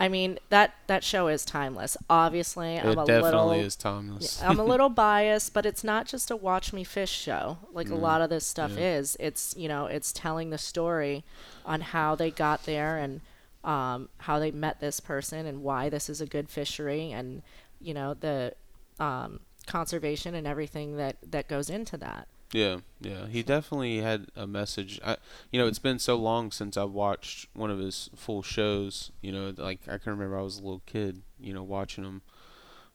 I 0.00 0.08
mean 0.08 0.40
that 0.48 0.74
that 0.88 1.04
show 1.04 1.28
is 1.28 1.44
timeless. 1.44 1.96
Obviously, 2.10 2.74
It 2.74 2.84
I'm 2.84 2.98
a 2.98 3.04
definitely 3.04 3.22
little 3.22 3.50
is 3.52 3.76
timeless. 3.76 4.42
I'm 4.42 4.58
a 4.58 4.64
little 4.64 4.88
biased, 5.06 5.54
but 5.54 5.64
it's 5.64 5.84
not 5.84 6.06
just 6.06 6.32
a 6.32 6.36
watch 6.36 6.72
me 6.72 6.82
fish 6.82 7.12
show. 7.12 7.58
Like 7.72 7.86
a 7.90 7.94
Mm, 7.94 8.00
lot 8.00 8.20
of 8.20 8.28
this 8.28 8.44
stuff 8.44 8.72
yeah. 8.76 8.98
is. 8.98 9.16
It's 9.20 9.54
you 9.56 9.68
know, 9.68 9.86
it's 9.86 10.10
telling 10.10 10.50
the 10.50 10.58
story 10.58 11.22
on 11.64 11.80
how 11.80 12.16
they 12.16 12.32
got 12.32 12.64
there 12.66 12.98
and 12.98 13.20
um, 13.62 14.08
how 14.18 14.40
they 14.40 14.50
met 14.50 14.80
this 14.80 14.98
person 14.98 15.46
and 15.46 15.62
why 15.62 15.88
this 15.88 16.08
is 16.10 16.20
a 16.20 16.26
good 16.26 16.48
fishery 16.50 17.12
and 17.12 17.42
you 17.80 17.94
know 17.94 18.14
the 18.14 18.52
um, 18.98 19.38
conservation 19.68 20.34
and 20.34 20.44
everything 20.44 20.96
that 20.96 21.18
that 21.30 21.46
goes 21.46 21.70
into 21.70 21.96
that. 21.98 22.26
Yeah, 22.54 22.76
yeah. 23.00 23.26
He 23.26 23.42
definitely 23.42 23.98
had 23.98 24.26
a 24.36 24.46
message. 24.46 25.00
I, 25.04 25.16
you 25.50 25.60
know, 25.60 25.66
it's 25.66 25.80
been 25.80 25.98
so 25.98 26.14
long 26.16 26.52
since 26.52 26.76
I've 26.76 26.92
watched 26.92 27.48
one 27.52 27.68
of 27.70 27.80
his 27.80 28.10
full 28.14 28.42
shows. 28.42 29.10
You 29.20 29.32
know, 29.32 29.52
like 29.56 29.80
I 29.88 29.98
can 29.98 30.12
remember 30.12 30.38
I 30.38 30.42
was 30.42 30.58
a 30.58 30.62
little 30.62 30.82
kid, 30.86 31.22
you 31.40 31.52
know, 31.52 31.64
watching 31.64 32.04
him. 32.04 32.22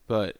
But 0.07 0.37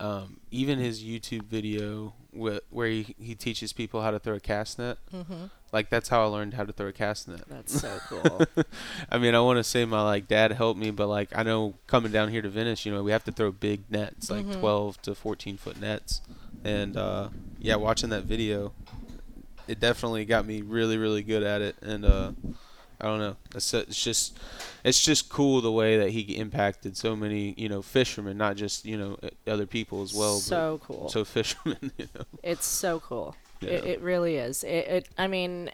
um, 0.00 0.40
even 0.50 0.78
his 0.78 1.02
YouTube 1.02 1.44
video 1.44 2.12
wh- 2.38 2.58
where 2.72 2.88
he, 2.88 3.14
he 3.18 3.34
teaches 3.34 3.72
people 3.72 4.02
how 4.02 4.10
to 4.10 4.18
throw 4.18 4.34
a 4.34 4.40
cast 4.40 4.78
net, 4.78 4.98
Mm-hmm. 5.12 5.46
like 5.72 5.88
that's 5.90 6.08
how 6.10 6.22
I 6.22 6.26
learned 6.26 6.54
how 6.54 6.64
to 6.64 6.72
throw 6.72 6.88
a 6.88 6.92
cast 6.92 7.26
net. 7.26 7.40
That's 7.48 7.80
so 7.80 7.98
cool. 8.08 8.46
I 9.10 9.18
mean, 9.18 9.34
I 9.34 9.40
want 9.40 9.56
to 9.56 9.64
say 9.64 9.84
my 9.86 10.02
like 10.02 10.28
dad 10.28 10.52
helped 10.52 10.78
me, 10.78 10.90
but 10.92 11.08
like 11.08 11.30
I 11.34 11.42
know 11.42 11.74
coming 11.88 12.12
down 12.12 12.28
here 12.28 12.42
to 12.42 12.48
Venice, 12.48 12.84
you 12.86 12.92
know, 12.92 13.02
we 13.02 13.10
have 13.12 13.24
to 13.24 13.32
throw 13.32 13.50
big 13.50 13.90
nets, 13.90 14.30
like 14.30 14.44
Mhm. 14.46 14.60
12 14.60 15.02
to 15.02 15.14
14 15.16 15.56
foot 15.56 15.80
nets, 15.80 16.20
and 16.68 16.96
uh, 16.96 17.28
yeah, 17.58 17.76
watching 17.76 18.10
that 18.10 18.24
video, 18.24 18.72
it 19.66 19.80
definitely 19.80 20.24
got 20.24 20.46
me 20.46 20.60
really, 20.62 20.98
really 20.98 21.22
good 21.22 21.42
at 21.42 21.62
it, 21.62 21.76
and 21.82 22.04
uh, 22.04 22.32
I 23.00 23.06
don't 23.06 23.18
know, 23.18 23.36
it's, 23.54 23.72
it's 23.72 24.02
just, 24.02 24.38
it's 24.84 25.02
just 25.02 25.28
cool 25.30 25.60
the 25.60 25.72
way 25.72 25.98
that 25.98 26.10
he 26.10 26.20
impacted 26.36 26.96
so 26.96 27.16
many, 27.16 27.54
you 27.56 27.68
know, 27.68 27.80
fishermen, 27.82 28.36
not 28.36 28.56
just 28.56 28.84
you 28.84 28.98
know 28.98 29.18
uh, 29.22 29.28
other 29.50 29.66
people 29.66 30.02
as 30.02 30.12
well, 30.14 30.36
so 30.38 30.80
cool. 30.84 31.08
so 31.08 31.24
fishermen, 31.24 31.92
you 31.96 32.08
know. 32.14 32.24
It's 32.42 32.66
so 32.66 33.00
cool. 33.00 33.34
It, 33.60 33.84
it 33.84 34.00
really 34.02 34.36
is. 34.36 34.62
It, 34.62 34.68
it. 34.68 35.08
I 35.18 35.26
mean, 35.26 35.70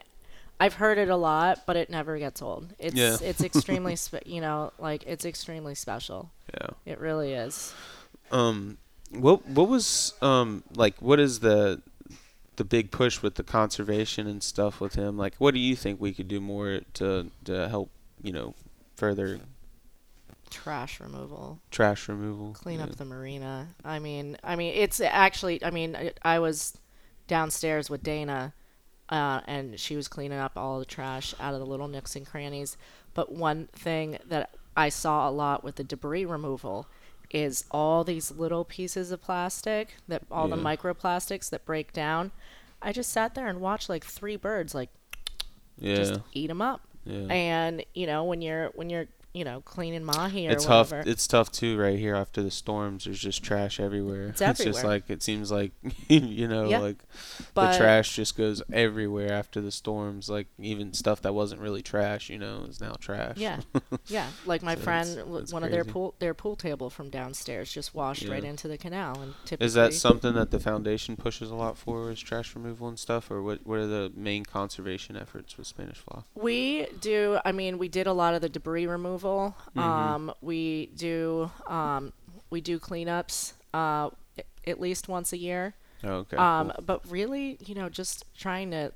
I've 0.59 0.73
heard 0.75 0.97
it 0.97 1.09
a 1.09 1.15
lot, 1.17 1.63
but 1.67 1.75
it 1.75 1.89
never 1.89 2.17
gets 2.17 2.41
old. 2.41 2.73
It's 2.79 2.95
Yeah. 2.95 3.17
it's 3.21 3.43
extremely 3.49 3.95
spe- 3.95 4.25
you 4.25 4.41
know 4.41 4.71
like 4.79 5.03
it's 5.05 5.25
extremely 5.25 5.75
special. 5.75 6.31
Yeah. 6.53 6.69
It 6.85 6.99
really 6.99 7.33
is. 7.33 7.73
Um, 8.31 8.77
what 9.11 9.45
what 9.47 9.67
was 9.67 10.13
um 10.21 10.63
like 10.75 11.01
what 11.01 11.19
is 11.19 11.39
the 11.39 11.81
the 12.55 12.63
big 12.63 12.89
push 12.91 13.21
with 13.21 13.35
the 13.35 13.43
conservation 13.43 14.27
and 14.27 14.41
stuff 14.41 14.79
with 14.79 14.95
him? 14.95 15.17
Like, 15.17 15.35
what 15.37 15.53
do 15.53 15.59
you 15.59 15.75
think 15.75 15.99
we 15.99 16.13
could 16.13 16.27
do 16.27 16.39
more 16.39 16.81
to 16.95 17.31
to 17.45 17.69
help 17.69 17.91
you 18.21 18.31
know 18.31 18.55
further 18.95 19.39
Trash 20.51 21.01
removal, 21.01 21.59
trash 21.69 22.07
removal? 22.07 22.53
clean 22.53 22.79
yeah. 22.79 22.85
up 22.85 22.95
the 22.95 23.03
marina. 23.03 23.67
I 23.83 23.99
mean, 23.99 24.37
I 24.43 24.55
mean, 24.55 24.73
it's 24.75 25.01
actually. 25.01 25.63
I 25.63 25.71
mean, 25.71 25.95
I, 25.95 26.13
I 26.23 26.39
was 26.39 26.77
downstairs 27.27 27.89
with 27.89 28.03
Dana 28.03 28.53
uh, 29.09 29.41
and 29.45 29.79
she 29.79 29.95
was 29.95 30.07
cleaning 30.07 30.39
up 30.39 30.53
all 30.55 30.79
the 30.79 30.85
trash 30.85 31.33
out 31.39 31.53
of 31.53 31.59
the 31.59 31.65
little 31.65 31.87
nooks 31.87 32.15
and 32.15 32.25
crannies. 32.25 32.77
But 33.13 33.31
one 33.31 33.67
thing 33.73 34.17
that 34.27 34.51
I 34.75 34.89
saw 34.89 35.29
a 35.29 35.31
lot 35.31 35.63
with 35.63 35.75
the 35.75 35.83
debris 35.83 36.25
removal 36.25 36.87
is 37.31 37.65
all 37.71 38.03
these 38.03 38.31
little 38.31 38.63
pieces 38.65 39.11
of 39.11 39.21
plastic 39.21 39.95
that 40.07 40.23
all 40.31 40.47
the 40.47 40.55
microplastics 40.57 41.49
that 41.49 41.65
break 41.65 41.91
down. 41.93 42.31
I 42.81 42.91
just 42.91 43.11
sat 43.11 43.35
there 43.35 43.47
and 43.47 43.59
watched 43.61 43.89
like 43.89 44.03
three 44.05 44.35
birds 44.35 44.75
like 44.75 44.89
Yeah. 45.77 45.95
just 45.95 46.19
eat 46.33 46.47
them 46.47 46.61
up. 46.61 46.81
yeah. 47.05 47.27
And 47.33 47.85
you 47.93 48.05
know 48.07 48.23
when 48.23 48.41
you're 48.41 48.67
when 48.75 48.89
you're 48.89 49.07
you 49.35 49.43
know 49.43 49.61
cleaning 49.61 50.03
mahi 50.03 50.47
or 50.47 50.51
it's 50.51 50.65
tough. 50.65 50.91
whatever. 50.91 51.09
It's 51.09 51.27
tough 51.27 51.51
too, 51.51 51.77
right 51.77 51.99
here 51.99 52.15
after 52.15 52.41
the 52.41 52.49
storms. 52.51 53.03
There's 53.05 53.19
just 53.19 53.43
trash 53.43 53.79
everywhere. 53.79 54.27
It's 54.29 54.41
everywhere. 54.41 54.49
it's 54.69 54.77
just 54.77 54.85
like 54.85 55.09
it 55.09 55.21
seems 55.21 55.51
like 55.51 55.71
you 56.07 56.47
know, 56.47 56.69
Yeah. 56.69 56.79
like 56.79 56.97
But- 57.53 57.73
the 57.73 57.77
trash 57.77 58.15
just 58.15 58.37
goes 58.37 58.61
everywhere 58.71 59.31
after 59.33 59.59
the 59.61 59.71
storms. 59.71 60.29
Like 60.29 60.47
even 60.59 60.93
stuff 60.93 61.21
that 61.23 61.33
wasn't 61.33 61.59
really 61.61 61.81
trash, 61.81 62.29
you 62.29 62.37
know, 62.39 62.65
is 62.69 62.79
now 62.79 62.93
trash. 62.99 63.37
Yeah, 63.37 63.59
yeah. 64.07 64.27
Like 64.45 64.63
my 64.63 64.75
So 64.75 64.81
friend, 64.81 65.09
it's- 65.19 65.51
one 65.51 65.63
of 65.63 65.71
their 65.71 65.83
pool 65.83 66.15
their 66.19 66.33
pool 66.33 66.55
table 66.55 66.89
from 66.89 67.09
downstairs 67.09 67.71
just 67.71 67.93
washed 67.93 68.27
right 68.27 68.43
into 68.43 68.67
the 68.67 68.77
canal, 68.77 69.19
and 69.21 69.33
typically 69.43 69.65
Is 69.65 69.73
that 69.73 69.93
something 69.93 70.33
that 70.35 70.51
the 70.51 70.59
foundation 70.59 71.17
pushes 71.17 71.51
a 71.51 71.55
lot 71.55 71.77
for? 71.77 72.09
Is 72.11 72.19
trash 72.21 72.55
removal 72.55 72.87
and 72.87 72.97
stuff, 72.97 73.29
or 73.29 73.41
what? 73.43 73.65
What 73.67 73.79
are 73.79 73.87
the 73.87 74.11
main 74.15 74.45
conservation 74.45 75.17
efforts 75.17 75.57
with 75.57 75.67
Spanish 75.67 75.97
fly? 75.97 76.21
we 76.35 76.87
do. 77.01 77.37
I 77.43 77.51
mean, 77.51 77.77
we 77.77 77.87
did 77.89 78.07
a 78.07 78.13
lot 78.13 78.33
of 78.33 78.41
the 78.41 78.49
debris 78.49 78.87
removal. 78.87 79.24
Mm-hmm. 79.25 79.79
Um, 79.79 80.33
we 80.41 80.87
do 80.95 81.51
um, 81.67 82.13
we 82.49 82.61
do 82.61 82.79
cleanups 82.79 83.53
uh, 83.73 84.09
at 84.67 84.79
least 84.79 85.07
once 85.07 85.33
a 85.33 85.37
year. 85.37 85.73
Oh, 86.03 86.09
okay. 86.23 86.37
um, 86.37 86.71
cool. 86.75 86.83
but 86.85 87.01
really, 87.09 87.57
you 87.65 87.73
know, 87.75 87.89
just 87.89 88.25
trying 88.37 88.71
to 88.71 88.91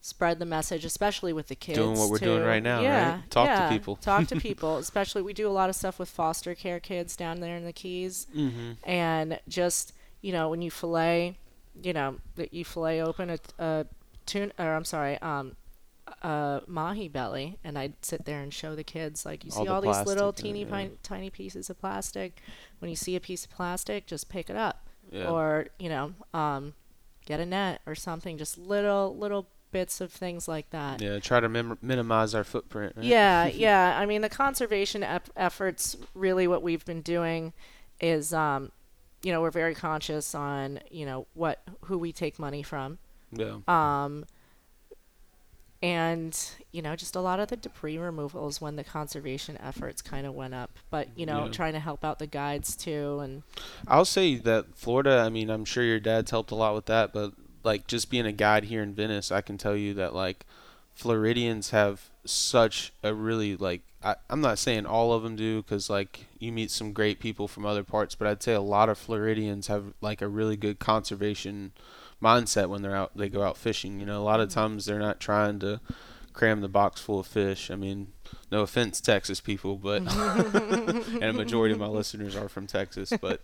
spread 0.00 0.38
the 0.38 0.46
message, 0.46 0.84
especially 0.84 1.32
with 1.32 1.48
the 1.48 1.54
kids. 1.54 1.78
Doing 1.78 1.98
what 1.98 2.08
we're 2.10 2.18
doing 2.18 2.42
right 2.42 2.62
now, 2.62 2.76
right? 2.76 2.82
yeah, 2.84 3.18
Talk 3.30 3.48
to 3.48 3.68
people. 3.68 3.96
talk 3.96 4.26
to 4.28 4.36
people. 4.40 4.76
Especially, 4.78 5.22
we 5.22 5.32
do 5.32 5.48
a 5.48 5.50
lot 5.50 5.68
of 5.68 5.76
stuff 5.76 5.98
with 5.98 6.08
foster 6.08 6.54
care 6.54 6.80
kids 6.80 7.16
down 7.16 7.40
there 7.40 7.56
in 7.56 7.64
the 7.64 7.72
Keys, 7.72 8.26
Mm-hmm. 8.34 8.72
and 8.88 9.38
just 9.48 9.92
you 10.20 10.32
know, 10.32 10.48
when 10.48 10.60
you 10.62 10.70
fillet, 10.70 11.36
you 11.82 11.92
know, 11.92 12.16
that 12.36 12.52
you 12.52 12.64
fillet 12.64 13.00
open 13.02 13.30
a, 13.30 13.38
a 13.58 13.86
tuna, 14.26 14.52
or 14.58 14.74
I'm 14.74 14.84
sorry, 14.84 15.16
um, 15.22 15.54
a 16.22 16.62
mahi 16.66 17.08
belly, 17.08 17.58
and 17.64 17.78
I'd 17.78 17.94
sit 18.04 18.24
there 18.24 18.40
and 18.40 18.52
show 18.52 18.74
the 18.74 18.84
kids 18.84 19.24
like 19.26 19.44
you 19.44 19.50
All 19.52 19.58
see 19.58 19.64
the 19.66 19.72
all 19.72 19.80
these 19.80 19.96
little 20.06 20.32
plastic 20.32 20.44
teeny 20.44 20.64
yeah. 20.64 20.88
tiny 21.02 21.30
pieces 21.30 21.70
of 21.70 21.78
plastic. 21.78 22.40
When 22.78 22.88
you 22.90 22.96
see 22.96 23.16
a 23.16 23.20
piece 23.20 23.44
of 23.44 23.50
plastic, 23.50 24.06
just 24.06 24.28
pick 24.28 24.48
it 24.50 24.56
up 24.56 24.88
Yeah. 25.10 25.30
or 25.30 25.66
you 25.78 25.88
know 25.88 26.12
um, 26.34 26.74
get 27.26 27.40
a 27.40 27.46
net 27.46 27.80
or 27.86 27.94
something 27.94 28.38
just 28.38 28.56
little 28.58 29.16
little 29.16 29.48
bits 29.70 30.00
of 30.00 30.10
things 30.10 30.48
like 30.48 30.70
that 30.70 31.00
yeah. 31.02 31.18
Try 31.18 31.40
to 31.40 31.48
mim- 31.48 31.76
minimize 31.82 32.34
our 32.34 32.42
footprint. 32.44 32.94
Right? 32.96 33.04
yeah 33.04 33.46
yeah 33.66 33.98
i 33.98 34.06
mean 34.06 34.22
the 34.22 34.30
conservation 34.30 35.02
ep- 35.02 35.28
efforts 35.36 35.94
really 36.14 36.46
what 36.48 36.62
we've 36.62 36.86
been 36.86 37.02
doing 37.02 37.52
is 38.00 38.32
um, 38.32 38.72
you 39.22 39.30
know 39.30 39.42
we're 39.42 39.50
very 39.50 39.74
conscious 39.74 40.34
on 40.34 40.80
you 40.90 41.04
know 41.04 41.26
what 41.34 41.60
who 41.84 41.98
we 41.98 42.12
take 42.12 42.38
money 42.38 42.62
from 42.62 42.96
Yeah. 43.30 43.58
um, 43.68 44.24
and 45.80 46.36
you 46.72 46.82
know 46.82 46.96
just 46.96 47.14
a 47.14 47.20
lot 47.20 47.38
of 47.38 47.48
the 47.48 47.56
debris 47.56 47.96
removals 47.98 48.60
when 48.60 48.74
the 48.76 48.82
conservation 48.82 49.56
efforts 49.60 50.02
kind 50.02 50.26
of 50.26 50.34
went 50.34 50.52
up 50.52 50.70
but 50.90 51.06
you 51.16 51.24
know 51.24 51.44
Yeah. 51.44 51.52
trying 51.52 51.72
to 51.74 51.78
help 51.78 52.04
out 52.04 52.18
the 52.18 52.26
guides 52.26 52.74
too 52.74 53.20
and 53.20 53.42
I'll 53.86 54.04
say 54.04 54.34
that 54.36 54.74
Florida. 54.74 55.18
I 55.24 55.28
mean, 55.28 55.50
I'm 55.50 55.64
sure 55.64 55.84
your 55.84 56.00
dad's 56.00 56.30
helped 56.32 56.50
a 56.50 56.54
lot 56.56 56.74
with 56.74 56.86
that, 56.86 57.12
but 57.12 57.32
like 57.62 57.86
just 57.86 58.10
being 58.10 58.26
a 58.26 58.32
guide 58.32 58.64
here 58.64 58.82
in 58.82 58.92
Venice, 58.94 59.30
I 59.30 59.40
can 59.40 59.56
tell 59.56 59.76
you 59.76 59.94
that 59.94 60.14
like 60.14 60.44
Floridians 60.94 61.70
have 61.70 62.10
such 62.24 62.92
a 63.02 63.14
really 63.14 63.56
like. 63.56 63.82
I, 64.02 64.16
I'm 64.30 64.40
not 64.40 64.58
saying 64.58 64.86
all 64.86 65.12
of 65.12 65.22
them 65.22 65.36
do, 65.36 65.62
because 65.62 65.88
like 65.90 66.26
you 66.38 66.52
meet 66.52 66.70
some 66.70 66.92
great 66.92 67.18
people 67.20 67.48
from 67.48 67.64
other 67.66 67.82
parts, 67.84 68.14
but 68.14 68.26
I'd 68.28 68.42
say 68.42 68.52
a 68.54 68.60
lot 68.60 68.88
of 68.88 68.98
Floridians 68.98 69.66
have 69.68 69.92
like 70.00 70.20
a 70.22 70.28
really 70.28 70.56
good 70.56 70.78
conservation 70.78 71.72
mindset 72.22 72.68
when 72.68 72.82
they're 72.82 72.96
out. 72.96 73.16
They 73.16 73.28
go 73.28 73.42
out 73.42 73.56
fishing. 73.56 74.00
You 74.00 74.06
know, 74.06 74.20
a 74.20 74.24
lot 74.24 74.40
of 74.40 74.48
mm-hmm. 74.48 74.60
times 74.60 74.86
they're 74.86 74.98
not 74.98 75.20
trying 75.20 75.58
to 75.60 75.80
cram 76.32 76.60
the 76.60 76.68
box 76.68 77.00
full 77.00 77.18
of 77.18 77.26
fish. 77.26 77.70
I 77.70 77.74
mean, 77.74 78.12
no 78.50 78.62
offense, 78.62 79.00
Texas 79.00 79.40
people, 79.40 79.76
but 79.76 80.02
and 80.12 81.24
a 81.24 81.32
majority 81.32 81.72
of 81.74 81.80
my 81.80 81.86
listeners 81.86 82.36
are 82.36 82.48
from 82.48 82.66
Texas, 82.66 83.12
but 83.20 83.40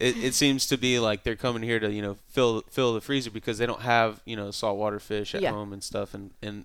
it, 0.00 0.16
it 0.16 0.34
seems 0.34 0.66
to 0.66 0.76
be 0.76 0.98
like 0.98 1.22
they're 1.22 1.36
coming 1.36 1.62
here 1.62 1.78
to 1.78 1.92
you 1.92 2.02
know 2.02 2.16
fill 2.28 2.62
fill 2.70 2.94
the 2.94 3.00
freezer 3.00 3.30
because 3.30 3.58
they 3.58 3.66
don't 3.66 3.82
have 3.82 4.20
you 4.24 4.36
know 4.36 4.50
saltwater 4.50 4.98
fish 4.98 5.34
at 5.34 5.42
Yeah. 5.42 5.52
home 5.52 5.72
and 5.72 5.82
stuff, 5.82 6.14
and 6.14 6.30
and 6.42 6.64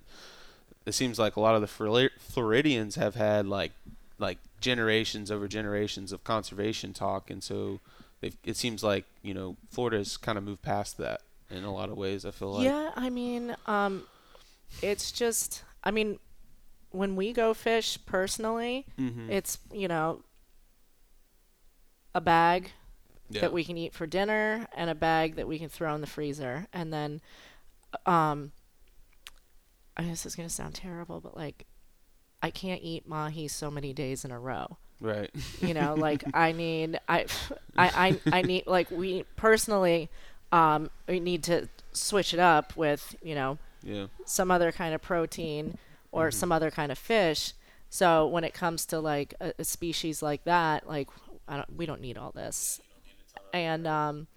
it 0.86 0.93
seems 0.93 1.19
like 1.19 1.36
a 1.36 1.41
lot 1.41 1.56
of 1.56 1.62
the 1.62 2.10
Floridians 2.17 2.95
have 2.95 3.15
had 3.15 3.45
like 3.45 3.71
like 4.17 4.38
generations 4.62 5.30
over 5.32 5.47
generations 5.47 6.12
of 6.12 6.23
conservation 6.23 6.93
talk, 6.93 7.30
and 7.30 7.43
so 7.43 7.82
it 8.21 8.56
seems 8.56 8.84
like 8.84 9.06
you 9.21 9.34
know 9.34 9.58
Florida's 9.69 10.15
kind 10.15 10.38
of 10.38 10.43
moved 10.45 10.62
past 10.62 10.97
that 10.97 11.21
in 11.54 11.63
a 11.63 11.74
lot 11.74 11.89
of 11.89 11.98
ways. 11.98 12.26
I 12.26 12.32
feel 12.32 12.52
like 12.54 12.66
Yeah, 12.66 12.92
I 12.96 13.10
mean, 13.10 13.56
um, 13.66 14.04
it's 14.82 15.12
just, 15.12 15.63
I 15.84 15.92
mean, 15.92 16.20
when 16.92 17.16
we 17.16 17.34
go 17.34 17.54
fish 17.54 17.98
personally, 18.06 18.86
Mhm. 18.98 19.30
it's, 19.30 19.60
you 19.72 19.88
know, 19.88 20.24
a 22.16 22.22
bag 22.22 22.72
yeah. 23.30 23.42
that 23.42 23.54
we 23.54 23.63
can 23.63 23.78
eat 23.78 23.94
for 23.94 24.06
dinner 24.06 24.68
and 24.76 24.89
a 24.89 24.96
bag 24.96 25.36
that 25.36 25.48
we 25.48 25.58
can 25.60 25.70
throw 25.70 25.94
in 25.96 26.02
the 26.02 26.08
freezer. 26.08 26.68
And 26.74 26.94
then, 26.94 27.22
um, 28.06 28.52
I 29.98 30.04
guess 30.04 30.26
it's 30.26 30.36
going 30.36 30.48
to 30.50 30.54
sound 30.54 30.76
terrible, 30.76 31.20
but 31.22 31.36
like, 31.36 31.66
I 32.42 32.50
can't 32.52 32.82
eat 32.84 33.08
mahi 33.08 33.48
so 33.48 33.72
many 33.72 33.94
days 33.94 34.26
in 34.26 34.32
a 34.32 34.39
row. 34.39 34.78
right. 35.00 35.32
You 35.62 35.74
know, 35.74 35.96
like 35.96 36.24
I 36.34 36.52
need, 36.63 37.00
I, 37.08 37.26
I, 37.78 38.20
I, 38.34 38.38
I 38.38 38.42
need, 38.42 38.68
like 38.68 38.92
we 38.92 39.24
personally, 39.36 40.10
um, 40.54 40.89
we 41.08 41.20
need 41.20 41.44
to 41.44 41.68
switch 41.92 42.34
it 42.34 42.39
up 42.39 42.78
with, 42.78 43.16
you 43.22 43.36
know, 43.36 43.58
yeah. 43.84 44.06
some 44.26 44.52
other 44.52 44.72
kind 44.72 44.94
of 44.94 45.02
protein 45.02 45.78
or 46.12 46.28
Mm-hmm. 46.28 46.39
some 46.39 46.52
other 46.52 46.70
kind 46.72 46.92
of 46.92 46.98
fish. 46.98 47.54
So 47.89 48.28
when 48.28 48.44
it 48.44 48.54
comes 48.54 48.86
to 48.88 49.00
like 49.00 49.34
a, 49.42 49.54
a 49.60 49.63
species 49.63 50.22
like 50.22 50.44
that, 50.46 50.88
like 50.88 51.10
I 51.48 51.58
don't, 51.58 51.78
we 51.78 51.86
don't 51.86 52.02
need 52.02 52.18
all 52.18 52.32
this. 52.32 52.80
And 53.52 53.86
um, 53.88 54.28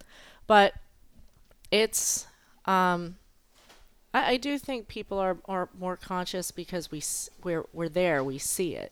but 0.47 0.73
it's 1.71 2.25
um, 2.65 3.17
I, 4.13 4.33
I 4.33 4.37
do 4.37 4.57
think 4.57 4.87
people 4.87 5.19
are, 5.19 5.37
are 5.45 5.69
more 5.77 5.97
conscious 5.97 6.51
because 6.51 6.91
we 6.91 7.01
we're 7.43 7.65
we're 7.73 7.89
there, 7.89 8.23
we 8.23 8.37
see 8.39 8.75
it, 8.75 8.91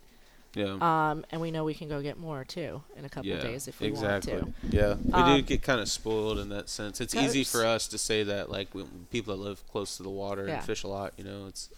Yeah. 0.56 0.78
um, 1.12 1.26
and 1.32 1.41
we 1.41 1.52
know 1.52 1.63
we 1.63 1.74
can 1.74 1.88
go 1.89 2.02
get 2.02 2.18
more 2.18 2.44
too 2.46 2.82
in 2.96 3.06
a 3.06 3.10
couple 3.10 3.30
yeah, 3.30 3.36
of 3.38 3.44
days 3.44 3.68
if 3.68 3.80
we 3.80 3.88
exactly. 3.88 4.34
want 4.34 4.56
to. 4.72 4.76
Yeah, 4.76 4.96
we 5.04 5.13
Um, 5.13 5.36
do 5.38 5.41
get 5.41 5.62
kind 5.62 5.80
of 5.82 5.89
spoiled 5.89 6.39
in 6.39 6.50
that 6.50 6.70
sense. 6.70 7.02
It's 7.02 7.13
easy 7.15 7.44
for 7.44 7.65
us 7.65 7.88
to 7.89 7.98
say 7.98 8.24
that, 8.24 8.50
like 8.50 8.70
when 8.74 9.08
people 9.12 9.36
that 9.36 9.41
live 9.44 9.68
close 9.68 9.98
to 9.98 10.04
the 10.04 10.10
water 10.10 10.48
Yeah. 10.48 10.56
and 10.56 10.63
fish 10.63 10.84
a 10.84 10.88
lot. 10.88 11.13
You 11.18 11.24
know, 11.26 11.46
it's 11.48 11.70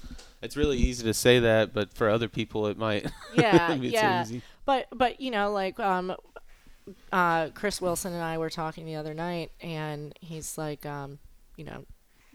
it's 0.41 0.55
really 0.55 0.77
easy 0.77 1.03
to 1.05 1.13
say 1.13 1.39
that, 1.39 1.73
but 1.73 1.93
for 1.93 2.09
other 2.09 2.27
people, 2.27 2.67
it 2.67 2.77
might 2.77 3.07
Yeah, 3.35 3.75
be 3.77 3.89
yeah. 3.89 4.23
too 4.23 4.29
easy. 4.35 4.41
But 4.65 4.87
but 4.93 5.19
you 5.19 5.31
know, 5.31 5.51
like 5.51 5.79
um, 5.79 6.15
uh, 7.11 7.49
Chris 7.49 7.81
Wilson 7.81 8.13
and 8.13 8.23
I 8.23 8.37
were 8.37 8.49
talking 8.49 8.85
the 8.85 8.95
other 8.95 9.13
night, 9.13 9.51
and 9.61 10.13
he's 10.21 10.57
like, 10.57 10.85
um, 10.85 11.19
you 11.55 11.63
know, 11.65 11.85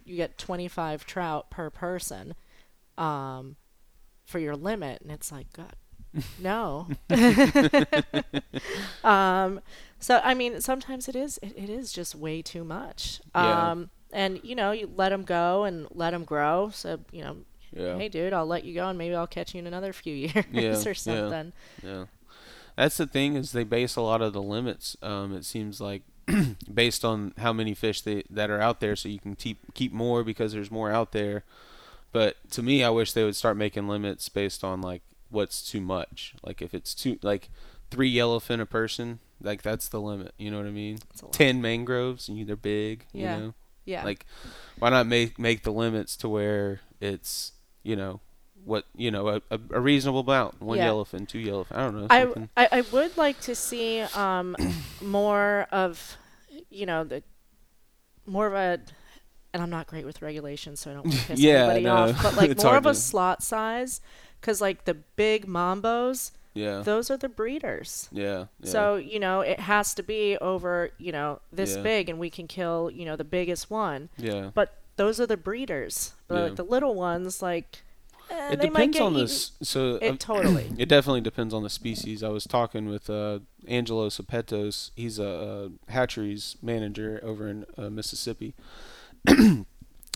you 0.05 0.17
get 0.17 0.39
twenty 0.39 0.69
five 0.69 1.07
trout 1.07 1.51
per 1.51 1.71
person, 1.71 2.35
um, 2.99 3.57
for 4.25 4.39
your 4.39 4.57
limit, 4.57 5.01
and 5.03 5.11
it's 5.11 5.31
like, 5.33 5.53
God, 5.53 5.75
no. 6.39 6.89
um, 9.05 9.61
so 9.99 10.21
I 10.23 10.35
mean, 10.35 10.61
sometimes 10.61 11.09
it 11.09 11.17
is 11.17 11.39
it, 11.43 11.55
it 11.57 11.71
is 11.71 11.93
just 11.93 12.15
way 12.15 12.43
too 12.43 12.65
much. 12.65 13.21
Yeah. 13.35 13.71
Um, 13.71 13.91
and 14.13 14.41
you 14.43 14.55
know, 14.55 14.73
you 14.73 14.91
let 14.97 15.11
them 15.11 15.23
go 15.25 15.65
and 15.65 15.87
let 15.93 16.11
them 16.11 16.25
grow. 16.25 16.71
So 16.73 17.01
you 17.13 17.23
know, 17.23 17.37
Yeah, 17.73 17.97
hey, 17.97 18.09
dude, 18.09 18.33
I'll 18.33 18.47
let 18.47 18.65
you 18.65 18.75
go, 18.75 18.89
and 18.89 18.99
maybe 18.99 19.15
I'll 19.15 19.27
catch 19.27 19.55
you 19.55 19.61
in 19.61 19.67
another 19.67 19.93
few 19.93 20.15
years 20.15 20.45
Yeah, 20.53 20.71
or 20.85 20.89
yeah. 20.89 20.93
something. 20.95 21.53
yeah. 21.83 22.05
That's 22.77 22.97
the 22.97 23.07
thing 23.07 23.37
is 23.37 23.53
they 23.53 23.65
base 23.65 23.97
a 23.97 24.01
lot 24.01 24.23
of 24.23 24.33
the 24.33 24.43
limits. 24.43 24.97
Um, 25.03 25.35
it 25.35 25.45
seems 25.45 25.81
like 25.81 26.03
based 26.73 27.05
on 27.05 27.35
how 27.39 27.53
many 27.53 27.75
fish 27.75 28.01
they, 28.01 28.23
that 28.31 28.51
are 28.51 28.61
out 28.61 28.81
there, 28.81 28.97
so 28.97 29.09
you 29.09 29.19
can 29.19 29.35
keep 29.37 29.59
keep 29.75 29.93
more 29.93 30.25
because 30.25 30.53
there's 30.53 30.71
more 30.71 30.91
out 30.91 31.13
there. 31.13 31.45
But 32.13 32.37
to 32.53 32.63
me, 32.63 32.83
I 32.85 32.91
wish 32.91 33.13
they 33.13 33.25
would 33.25 33.37
start 33.37 33.57
making 33.57 33.89
limits 33.89 34.29
based 34.29 34.65
on 34.65 34.81
like 34.83 35.03
what's 35.33 35.69
too 35.69 35.81
much. 35.81 36.35
Like 36.45 36.63
if 36.63 36.73
it's 36.75 36.95
too 36.95 37.19
like 37.23 37.49
three 37.91 38.13
yellowfin 38.15 38.61
a 38.61 38.67
person, 38.67 39.19
like 39.41 39.63
that's 39.63 39.89
the 39.89 40.01
limit. 40.01 40.33
You 40.39 40.51
know 40.51 40.59
what 40.59 40.67
I 40.67 40.71
mean? 40.71 40.99
It's 41.11 41.23
a 41.23 41.27
lot. 41.27 41.33
Ten 41.35 41.61
mangroves, 41.61 42.29
and 42.29 42.47
they're 42.47 42.57
big. 42.57 43.07
Yeah. 43.13 43.37
You 43.37 43.43
know, 43.43 43.55
Yeah. 43.85 44.05
like 44.05 44.27
why 44.79 44.91
not 44.91 45.07
make 45.07 45.39
make 45.39 45.63
the 45.65 45.73
limits 45.73 46.17
to 46.19 46.29
where 46.29 46.81
it's 47.01 47.53
you 47.83 47.97
know 47.97 48.21
what 48.65 48.85
you 48.97 49.11
know 49.11 49.29
a, 49.29 49.43
a, 49.51 49.59
a 49.73 49.81
reasonable 49.81 50.21
amount. 50.21 50.61
One 50.63 50.79
Yeah. 50.79 50.89
yellowfin, 50.89 51.27
two 51.27 51.39
yellowfin. 51.39 51.73
I 51.77 51.79
don't 51.79 51.97
know. 51.97 52.07
I, 52.11 52.23
something. 52.23 52.49
I, 52.57 52.69
I 52.71 52.81
would 52.93 53.17
like 53.17 53.41
to 53.43 53.55
see 53.55 54.01
um, 54.01 54.55
more 55.03 55.67
of, 55.73 56.17
you 56.71 56.87
know, 56.87 57.03
the 57.05 57.23
more 58.27 58.47
of 58.47 58.53
a 58.55 58.81
and 59.55 59.63
I'm 59.63 59.69
not 59.69 59.87
great 59.87 60.07
with 60.07 60.23
regulations, 60.23 60.81
so 60.81 60.91
I 60.91 60.95
don't 60.95 61.05
want 61.07 61.19
to 61.19 61.27
piss 61.27 61.41
Yeah, 61.41 61.65
anybody 61.65 61.83
no, 61.85 61.95
off. 61.95 62.23
But 62.23 62.37
like 62.37 62.57
more 62.63 62.77
of 62.77 62.87
a 62.87 62.95
slot 62.95 63.43
size, 63.43 64.01
because 64.43 64.61
like 64.61 64.85
the 64.85 64.95
big 65.17 65.47
mambos, 65.47 66.33
Yeah. 66.53 66.81
those 66.81 67.11
are 67.11 67.17
the 67.17 67.29
breeders. 67.31 68.09
yeah. 68.13 68.47
Yeah. 68.61 68.71
So 68.71 68.97
you 68.97 69.19
know 69.19 69.41
it 69.41 69.61
has 69.61 69.95
to 69.95 70.03
be 70.03 70.37
over 70.39 70.91
you 70.99 71.13
know 71.13 71.41
this 71.53 71.77
Yeah. 71.77 71.83
big, 71.83 72.09
and 72.11 72.19
we 72.19 72.29
can 72.29 72.47
kill 72.47 72.91
you 72.91 73.05
know 73.07 73.17
the 73.17 73.25
biggest 73.39 73.71
one. 73.71 74.11
yeah. 74.19 74.51
But 74.53 74.75
those 74.97 75.19
are 75.21 75.27
the 75.27 75.39
breeders. 75.39 76.13
But 76.29 76.35
Yeah. 76.37 76.43
like 76.45 76.57
the 76.57 76.65
little 76.65 76.95
ones, 76.95 77.41
like 77.41 77.83
eh, 78.31 78.53
it 78.53 78.61
depends 78.61 79.01
on 79.01 79.15
this. 79.15 79.53
So 79.63 79.97
It 80.03 80.11
um, 80.11 80.19
totally. 80.19 80.71
It 80.79 80.89
definitely 80.89 81.23
depends 81.23 81.55
on 81.55 81.63
the 81.63 81.71
species. 81.71 82.23
I 82.23 82.29
was 82.29 82.45
talking 82.45 82.87
with 82.87 83.09
uh, 83.09 83.39
Angelo 83.67 84.09
Cepetos. 84.11 84.91
He's 84.97 85.19
a, 85.19 85.71
a 85.89 85.93
hatcheries 85.93 86.57
manager 86.63 87.21
over 87.23 87.49
in 87.49 87.65
uh, 87.79 87.89
Mississippi, 87.91 88.55
and 89.27 89.65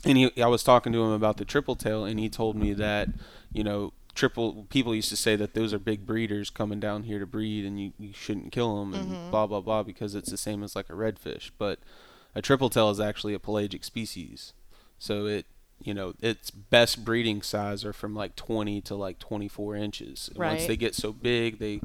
he, 0.05 0.31
I 0.43 0.47
was 0.47 0.63
talking 0.63 0.93
to 0.93 1.03
him 1.03 1.11
about 1.13 1.37
the 1.39 1.45
triple 1.45 1.77
tail, 1.77 2.05
and 2.05 2.19
he 2.21 2.29
told 2.29 2.57
me 2.57 2.73
that 2.75 3.09
you 3.53 3.65
know 3.65 3.93
triple 4.17 4.67
people 4.71 4.95
used 4.95 5.11
to 5.11 5.17
say 5.17 5.37
that 5.37 5.55
those 5.55 5.73
are 5.73 5.79
big 5.79 6.05
breeders 6.07 6.51
coming 6.51 6.81
down 6.81 7.05
here 7.05 7.21
to 7.21 7.27
breed, 7.27 7.65
and 7.65 7.79
you, 7.81 7.93
you 7.99 8.13
shouldn't 8.13 8.51
kill 8.51 8.81
them, 8.81 8.95
and 8.95 9.11
Mm-hmm. 9.13 9.31
blah 9.31 9.47
blah 9.47 9.61
blah 9.61 9.83
because 9.85 10.15
it's 10.17 10.31
the 10.31 10.37
same 10.37 10.63
as 10.65 10.75
like 10.75 10.91
a 10.91 10.95
redfish, 10.95 11.51
but 11.59 11.79
a 12.35 12.43
triple 12.43 12.69
tail 12.71 12.91
is 12.91 12.99
actually 12.99 13.35
a 13.35 13.39
pelagic 13.39 13.85
species, 13.85 14.53
so 14.99 15.27
it 15.27 15.47
you 15.83 15.93
know 15.95 16.15
its 16.21 16.51
best 16.51 17.05
breeding 17.05 17.43
size 17.43 17.85
are 17.85 17.93
from 17.93 18.15
like 18.15 18.35
20 18.35 18.81
to 18.81 18.95
like 18.97 19.19
24 19.19 19.77
inches. 19.77 20.29
And 20.35 20.39
once 20.53 20.67
they 20.67 20.77
get 20.77 20.95
so 20.95 21.13
big 21.13 21.59
they 21.59 21.81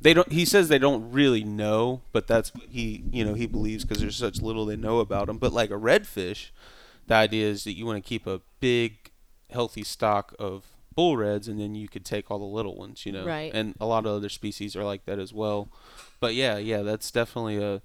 they 0.00 0.12
don't 0.12 0.32
he 0.32 0.44
says 0.44 0.68
they 0.68 0.78
don't 0.78 1.10
really 1.12 1.44
know 1.44 2.02
but 2.12 2.26
that's 2.26 2.52
what 2.54 2.68
he 2.68 3.04
you 3.12 3.24
know 3.24 3.34
he 3.34 3.46
believes 3.46 3.84
because 3.84 4.00
there's 4.00 4.16
such 4.16 4.42
little 4.42 4.66
they 4.66 4.76
know 4.76 4.98
about 4.98 5.26
them 5.28 5.38
but 5.38 5.52
like 5.52 5.70
a 5.70 5.74
redfish 5.74 6.50
the 7.06 7.14
idea 7.14 7.46
is 7.48 7.62
that 7.64 7.76
you 7.76 7.86
want 7.86 8.02
to 8.02 8.08
keep 8.08 8.26
a 8.26 8.40
big 8.60 9.10
healthy 9.50 9.82
stock 9.84 10.34
of 10.38 10.64
bull 10.98 11.16
reds 11.16 11.46
and 11.48 11.60
then 11.60 11.74
you 11.76 11.86
could 11.88 12.04
take 12.04 12.28
all 12.30 12.38
the 12.40 12.44
little 12.58 12.76
ones 12.76 13.06
you 13.06 13.12
know 13.12 13.24
Right. 13.24 13.52
and 13.54 13.74
a 13.78 13.86
lot 13.86 14.04
of 14.04 14.12
other 14.16 14.28
species 14.28 14.74
are 14.74 14.82
like 14.92 15.04
that 15.06 15.18
as 15.20 15.32
well 15.32 15.68
but 16.18 16.34
yeah 16.34 16.56
yeah 16.58 16.82
that's 16.82 17.10
definitely 17.12 17.58
a 17.62 17.80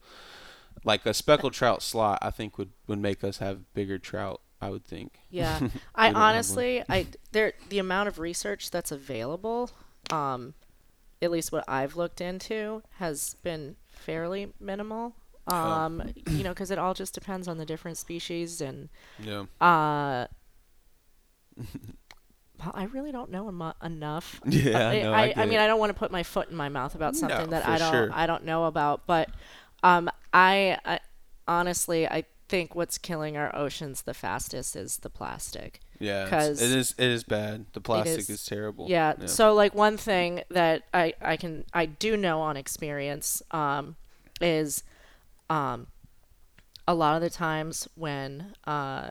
like 0.83 1.05
a 1.05 1.13
speckled 1.13 1.53
trout 1.53 1.81
slot 1.83 2.17
i 2.23 2.31
think 2.31 2.57
would 2.57 2.71
would 2.87 2.97
make 2.99 3.23
us 3.23 3.37
have 3.37 3.71
bigger 3.75 3.99
trout 3.99 4.41
i 4.61 4.69
would 4.71 4.83
think 4.83 5.19
Yeah, 5.29 5.59
I 5.59 5.67
don't 5.67 5.75
have 5.75 6.13
one. 6.15 6.15
honestly, 6.15 6.83
I 6.89 7.05
there 7.33 7.53
the 7.69 7.77
amount 7.79 8.07
of 8.07 8.17
research 8.17 8.71
that's 8.71 8.91
available, 8.91 9.69
um, 10.09 10.53
at 11.21 11.29
least 11.31 11.51
what 11.51 11.63
I've 11.67 11.95
looked 11.95 12.19
into, 12.21 12.81
has 12.99 13.35
been 13.43 13.75
fairly 13.89 14.53
minimal. 14.59 15.15
Oh. 15.47 15.55
Um, 15.55 16.01
you 16.29 16.43
know, 16.45 16.49
because 16.55 16.71
it 16.71 16.79
all 16.79 16.93
just 16.93 17.13
depends 17.13 17.47
on 17.49 17.57
the 17.57 17.65
different 17.65 17.97
species, 17.97 18.61
and 18.61 18.87
yeah 19.19 19.43
uh, 19.59 20.27
well, 22.63 22.71
I 22.75 22.85
really 22.85 23.11
don't 23.11 23.29
know 23.31 23.47
enough. 23.83 24.41
Yeah, 24.45 24.87
I, 24.89 25.01
no, 25.01 25.13
I, 25.13 25.21
I 25.21 25.33
I, 25.37 25.45
mean, 25.45 25.59
it. 25.59 25.63
I 25.63 25.67
don't 25.67 25.79
want 25.79 25.89
to 25.91 25.97
put 25.97 26.11
my 26.11 26.23
foot 26.23 26.49
in 26.49 26.55
my 26.55 26.69
mouth 26.69 26.95
about 26.95 27.15
something 27.15 27.49
No, 27.49 27.59
that 27.59 27.67
I 27.67 27.77
don't 27.77 27.91
sure. 27.91 28.09
I 28.13 28.25
don't 28.27 28.45
know 28.45 28.65
about, 28.65 29.05
but 29.07 29.29
um, 29.81 30.09
I, 30.33 30.77
I 30.85 30.99
honestly 31.47 32.07
I 32.07 32.23
think 32.49 32.75
what's 32.75 32.97
killing 32.97 33.35
our 33.35 33.55
oceans 33.55 34.03
the 34.03 34.13
fastest 34.13 34.75
is 34.75 34.97
the 34.97 35.09
plastic. 35.09 35.79
Yeah, 35.99 36.29
'Cause 36.29 36.61
it 36.61 36.71
is. 36.71 36.93
It 36.97 37.07
is 37.07 37.23
bad. 37.23 37.65
The 37.73 37.81
plastic 37.81 38.19
is- 38.19 38.29
is, 38.29 38.45
terrible. 38.45 38.87
Yeah, 38.89 39.25
So 39.25 39.53
like 39.53 39.73
one 39.73 39.97
thing 39.97 40.43
that 40.49 40.83
I 40.93 41.13
I 41.21 41.37
can 41.37 41.65
I 41.73 41.85
do 41.85 42.15
know 42.17 42.41
on 42.41 42.57
experience 42.57 43.41
um, 43.51 43.95
is 44.41 44.83
um, 45.49 45.87
a 46.87 46.93
lot 46.93 47.15
of 47.15 47.21
the 47.21 47.29
times 47.29 47.87
when 47.95 48.53
uh, 48.65 49.09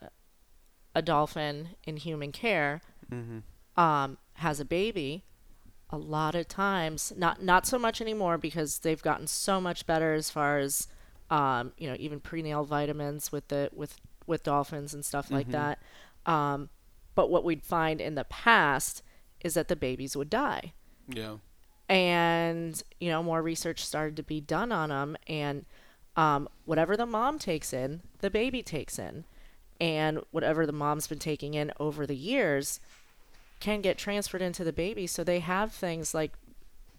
a 0.94 1.02
dolphin 1.02 1.70
in 1.84 1.96
human 1.96 2.32
care 2.32 2.82
um, 3.76 4.18
has 4.34 4.60
a 4.60 4.64
baby, 4.64 5.24
a 5.90 5.96
lot 5.98 6.34
of 6.34 6.48
times 6.48 7.12
not 7.16 7.42
not 7.42 7.66
so 7.66 7.78
much 7.78 8.00
anymore 8.00 8.38
because 8.38 8.78
they've 8.78 9.02
gotten 9.02 9.26
so 9.26 9.60
much 9.60 9.86
better 9.86 10.14
as 10.14 10.30
far 10.30 10.58
as 10.58 10.88
um, 11.30 11.72
you 11.76 11.88
know 11.88 11.96
even 11.98 12.20
prenatal 12.20 12.64
vitamins 12.64 13.30
with 13.30 13.48
the 13.48 13.70
with 13.74 13.96
with 14.26 14.42
dolphins 14.42 14.94
and 14.94 15.04
stuff 15.04 15.30
like 15.30 15.50
that. 15.50 15.78
Um, 16.26 16.70
but 17.14 17.30
what 17.30 17.44
we'd 17.44 17.64
find 17.64 18.00
in 18.00 18.14
the 18.14 18.24
past 18.24 19.02
is 19.40 19.54
that 19.54 19.68
the 19.68 19.76
babies 19.76 20.16
would 20.16 20.30
die. 20.30 20.72
Yeah, 21.08 21.36
and 21.88 22.82
you 23.00 23.10
know 23.10 23.22
more 23.22 23.42
research 23.42 23.84
started 23.84 24.16
to 24.16 24.22
be 24.22 24.40
done 24.40 24.72
on 24.72 24.88
them 24.88 25.16
and 25.26 25.66
um, 26.16 26.48
whatever 26.64 26.96
the 26.96 27.06
mom 27.06 27.38
takes 27.38 27.72
in 27.72 28.02
the 28.20 28.30
baby 28.30 28.62
takes 28.62 28.98
in. 28.98 29.24
And 29.80 30.20
whatever 30.30 30.64
the 30.64 30.72
mom's 30.72 31.08
been 31.08 31.18
taking 31.18 31.54
in 31.54 31.72
over 31.80 32.06
the 32.06 32.14
years 32.14 32.78
can 33.62 33.80
get 33.80 33.96
transferred 33.96 34.42
into 34.42 34.64
the 34.64 34.72
baby 34.72 35.06
so 35.06 35.22
they 35.22 35.38
have 35.38 35.72
things 35.72 36.12
like 36.12 36.32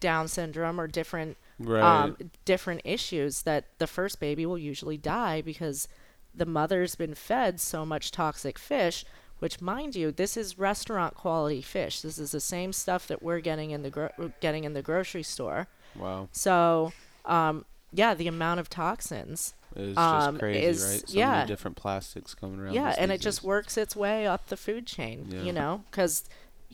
down 0.00 0.26
syndrome 0.26 0.80
or 0.80 0.86
different 0.86 1.36
right. 1.58 1.82
um, 1.82 2.16
different 2.46 2.80
issues 2.84 3.42
that 3.42 3.66
the 3.78 3.86
first 3.86 4.18
baby 4.18 4.46
will 4.46 4.58
usually 4.58 4.96
die 4.96 5.42
because 5.42 5.86
the 6.34 6.46
mother's 6.46 6.94
been 6.94 7.14
fed 7.14 7.60
so 7.60 7.84
much 7.84 8.10
toxic 8.10 8.58
fish 8.58 9.04
which 9.40 9.60
mind 9.60 9.94
you 9.94 10.10
this 10.10 10.36
is 10.38 10.58
restaurant 10.58 11.14
quality 11.14 11.60
fish 11.60 12.00
this 12.00 12.18
is 12.18 12.30
the 12.30 12.40
same 12.40 12.72
stuff 12.72 13.06
that 13.06 13.22
we're 13.22 13.40
getting 13.40 13.70
in 13.70 13.82
the 13.82 13.90
gro- 13.90 14.32
getting 14.40 14.64
in 14.64 14.72
the 14.72 14.82
grocery 14.82 15.22
store 15.22 15.68
wow, 15.96 16.26
so 16.32 16.92
um, 17.26 17.64
yeah 17.92 18.14
the 18.14 18.26
amount 18.26 18.58
of 18.58 18.70
toxins 18.70 19.54
it's 19.76 19.98
um, 19.98 20.34
just 20.34 20.40
crazy, 20.40 20.64
is- 20.64 20.82
right? 20.84 21.08
So 21.08 21.18
yeah. 21.18 21.30
many 21.32 21.46
different 21.48 21.76
plastics 21.76 22.34
coming 22.34 22.58
around. 22.60 22.74
yeah 22.74 22.94
and 22.96 23.12
it 23.12 23.20
just 23.20 23.42
works 23.42 23.76
its 23.76 23.94
way 23.94 24.26
up 24.26 24.48
the 24.48 24.56
food 24.56 24.86
chain 24.86 25.26
Yeah. 25.28 25.42
you 25.42 25.52
know 25.52 25.82
because 25.90 26.24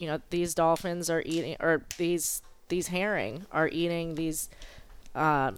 you 0.01 0.07
know 0.07 0.19
these 0.31 0.53
dolphins 0.53 1.09
are 1.09 1.21
eating 1.25 1.55
or 1.59 1.81
these 1.97 2.41
these 2.69 2.87
herring 2.87 3.45
are 3.51 3.67
eating 3.67 4.15
these 4.15 4.49
uh, 5.15 5.51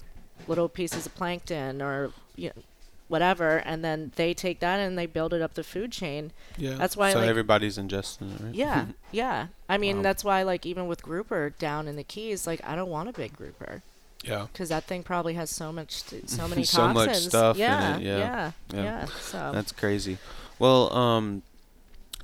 little 0.47 0.67
pieces 0.67 1.05
of 1.05 1.15
plankton 1.15 1.81
or 1.81 2.11
you 2.35 2.47
know, 2.49 2.61
whatever 3.07 3.57
and 3.57 3.83
then 3.85 4.11
they 4.15 4.33
take 4.33 4.59
that 4.59 4.79
and 4.79 4.97
they 4.97 5.05
build 5.05 5.33
it 5.33 5.41
up 5.41 5.53
the 5.53 5.63
food 5.63 5.91
chain 5.91 6.31
Yeah, 6.57 6.73
that's 6.75 6.97
why, 6.97 7.13
So 7.13 7.19
like- 7.19 7.29
everybody's 7.29 7.77
ingesting 7.77 8.33
it, 8.35 8.43
right? 8.43 8.55
yeah 8.55 8.85
yeah 9.11 9.47
i 9.69 9.77
mean 9.77 9.97
Wow. 9.97 10.03
that's 10.03 10.23
why 10.23 10.43
like 10.43 10.65
even 10.65 10.87
with 10.87 11.01
grouper 11.03 11.51
down 11.59 11.87
in 11.87 11.95
the 11.95 12.03
keys 12.03 12.45
like 12.47 12.59
i 12.65 12.75
don't 12.75 12.89
want 12.89 13.09
a 13.09 13.13
big 13.13 13.33
grouper 13.37 13.83
yeah. 14.23 14.47
because 14.51 14.69
that 14.69 14.85
thing 14.85 15.03
probably 15.03 15.35
has 15.35 15.49
so 15.51 15.71
much 15.71 16.03
t- 16.05 16.21
so 16.25 16.47
many 16.47 16.63
So 16.63 16.87
much 16.91 17.07
toxins 17.07 17.27
stuff 17.27 17.55
in 17.57 17.61
yeah, 17.61 17.97
it, 17.97 18.01
yeah. 18.03 18.17
yeah 18.17 18.51
Yeah. 18.73 18.83
yeah 18.83 19.05
so 19.21 19.51
That's 19.53 19.71
crazy. 19.71 20.17
Well, 20.59 20.91
um, 20.95 21.43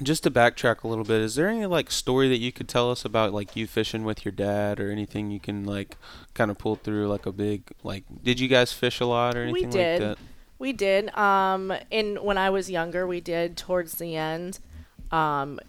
just 0.01 0.23
to 0.23 0.31
backtrack 0.31 0.83
a 0.83 0.87
little 0.87 1.03
bit, 1.03 1.21
is 1.21 1.35
there 1.35 1.47
any 1.49 1.65
like 1.65 1.91
story 1.91 2.29
that 2.29 2.37
you 2.39 2.51
could 2.51 2.67
tell 2.67 2.89
us 2.91 3.03
about 3.05 3.33
like 3.33 3.55
you 3.55 3.67
fishing 3.67 4.03
with 4.03 4.23
your 4.25 4.31
dad 4.31 4.79
or 4.79 4.91
anything 4.91 5.31
you 5.31 5.39
can 5.39 5.63
like 5.65 5.97
kind 6.33 6.49
of 6.51 6.57
pull 6.57 6.75
through 6.75 7.07
like 7.07 7.25
a 7.25 7.31
big 7.31 7.63
like 7.83 8.03
did 8.23 8.39
you 8.39 8.47
guys 8.47 8.71
fish 8.73 8.99
a 8.99 9.05
lot 9.05 9.35
or 9.35 9.43
anything 9.43 9.67
We 9.69 9.71
did. 9.71 10.01
like 10.01 10.17
that? 10.17 10.25
We 10.59 10.73
did. 10.73 11.15
Um, 11.17 11.73
and 11.91 12.19
when 12.19 12.37
I 12.37 12.49
was 12.49 12.69
younger, 12.69 13.07
we 13.07 13.21
did. 13.21 13.55
Towards 13.55 13.93
the 13.95 14.15
end, 14.15 14.59
um, 15.11 15.59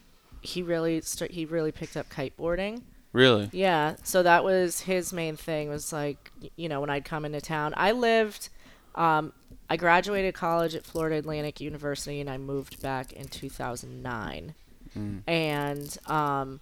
he 0.40 0.62
really 0.62 1.00
st- 1.00 1.30
he 1.30 1.44
really 1.44 1.70
picked 1.72 1.96
up 1.96 2.08
kiteboarding. 2.10 2.82
Really? 3.12 3.50
Yeah, 3.52 3.96
so 4.02 4.22
that 4.22 4.44
was 4.44 4.80
his 4.80 5.12
main 5.12 5.36
thing. 5.36 5.68
Was 5.68 5.92
like 5.92 6.30
you 6.56 6.68
know 6.68 6.80
when 6.80 6.90
I'd 6.90 7.04
come 7.04 7.24
into 7.24 7.40
town. 7.40 7.72
I 7.76 7.92
lived. 7.92 8.48
Um, 8.94 9.32
I 9.70 9.76
graduated 9.76 10.34
college 10.34 10.74
at 10.74 10.84
Florida 10.84 11.16
Atlantic 11.16 11.60
University, 11.60 12.20
and 12.20 12.28
I 12.28 12.38
moved 12.38 12.82
back 12.82 13.12
in 13.12 13.28
2009. 13.28 14.54
Mm. 14.98 15.22
And 15.28 15.98
um, 16.06 16.60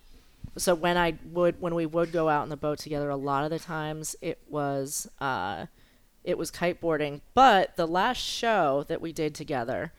so 0.58 0.74
when 0.74 0.98
I 0.98 1.14
would 1.32 1.58
when 1.58 1.74
we 1.74 1.86
would 1.86 2.12
go 2.12 2.28
out 2.28 2.42
on 2.42 2.50
the 2.50 2.56
boat 2.56 2.78
together, 2.78 3.08
a 3.08 3.16
lot 3.16 3.44
of 3.44 3.50
the 3.50 3.58
times 3.58 4.14
it 4.20 4.38
was 4.46 5.08
uh, 5.22 5.66
it 6.22 6.36
was 6.36 6.50
kiteboarding. 6.50 7.22
But 7.32 7.76
the 7.76 7.86
last 7.86 8.18
show 8.18 8.84
that 8.88 9.00
we 9.00 9.12
did 9.12 9.34
together, 9.34 9.92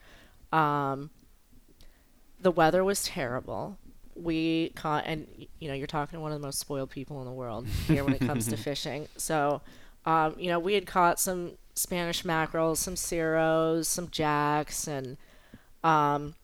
um, 0.52 1.10
the 2.40 2.52
weather 2.52 2.84
was 2.84 3.02
terrible. 3.02 3.76
We 4.14 4.70
caught, 4.76 5.04
and 5.06 5.26
you 5.58 5.66
know, 5.66 5.74
you're 5.74 5.88
talking 5.88 6.16
to 6.16 6.20
one 6.20 6.30
of 6.30 6.40
the 6.40 6.46
most 6.46 6.60
spoiled 6.60 6.90
people 6.90 7.18
in 7.20 7.26
the 7.26 7.32
world 7.32 7.66
here 7.88 8.04
when 8.04 8.14
it 8.14 8.20
comes 8.20 8.46
to 8.46 8.56
fishing. 8.56 9.08
So, 9.16 9.62
um, 10.04 10.36
you 10.38 10.48
know, 10.48 10.60
we 10.60 10.74
had 10.74 10.86
caught 10.86 11.18
some 11.18 11.52
Spanish 11.80 12.24
mackerel, 12.24 12.76
some 12.76 12.94
ceros, 12.94 13.86
some 13.86 14.08
jacks, 14.10 14.86
and 14.86 15.16
um, 15.82 16.34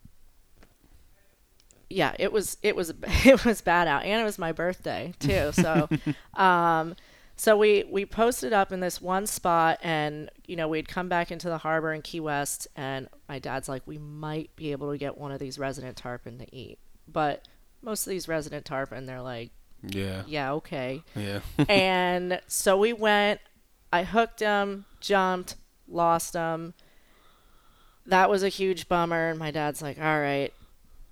yeah, 1.89 2.15
it 2.19 2.31
was 2.31 2.57
it 2.61 2.75
was 2.75 2.93
it 3.25 3.45
was 3.45 3.61
bad 3.61 3.87
out, 3.87 4.03
and 4.03 4.21
it 4.21 4.25
was 4.25 4.37
my 4.37 4.51
birthday 4.51 5.13
too. 5.19 5.51
So, 5.53 5.87
um, 6.33 6.95
so 7.35 7.55
we 7.57 7.85
we 7.89 8.05
posted 8.05 8.51
up 8.53 8.71
in 8.71 8.79
this 8.79 9.01
one 9.01 9.25
spot, 9.27 9.79
and 9.81 10.29
you 10.47 10.55
know 10.55 10.67
we'd 10.67 10.87
come 10.87 11.07
back 11.07 11.31
into 11.31 11.47
the 11.49 11.59
harbor 11.59 11.93
in 11.93 12.01
Key 12.01 12.19
West, 12.19 12.67
and 12.75 13.07
my 13.29 13.39
dad's 13.39 13.69
like, 13.69 13.83
we 13.85 13.97
might 13.97 14.55
be 14.55 14.71
able 14.71 14.91
to 14.91 14.97
get 14.97 15.17
one 15.17 15.31
of 15.31 15.39
these 15.39 15.57
resident 15.57 15.97
tarpon 15.97 16.39
to 16.39 16.55
eat, 16.55 16.79
but 17.07 17.47
most 17.81 18.05
of 18.07 18.11
these 18.11 18.27
resident 18.27 18.65
tarpon, 18.65 19.05
they're 19.05 19.21
like, 19.21 19.51
Yeah. 19.83 20.23
yeah, 20.27 20.53
okay. 20.53 21.03
Yeah. 21.15 21.39
and 21.69 22.41
so 22.47 22.77
we 22.77 22.91
went. 22.93 23.39
I 23.93 24.03
hooked 24.03 24.41
him, 24.41 24.83
jumped, 24.99 25.55
lost 25.87 26.33
them. 26.33 26.73
that 28.05 28.29
was 28.29 28.43
a 28.43 28.49
huge 28.49 28.87
bummer. 28.87 29.29
And 29.29 29.39
my 29.39 29.51
dad's 29.51 29.81
like, 29.81 29.97
all 29.99 30.19
right, 30.19 30.53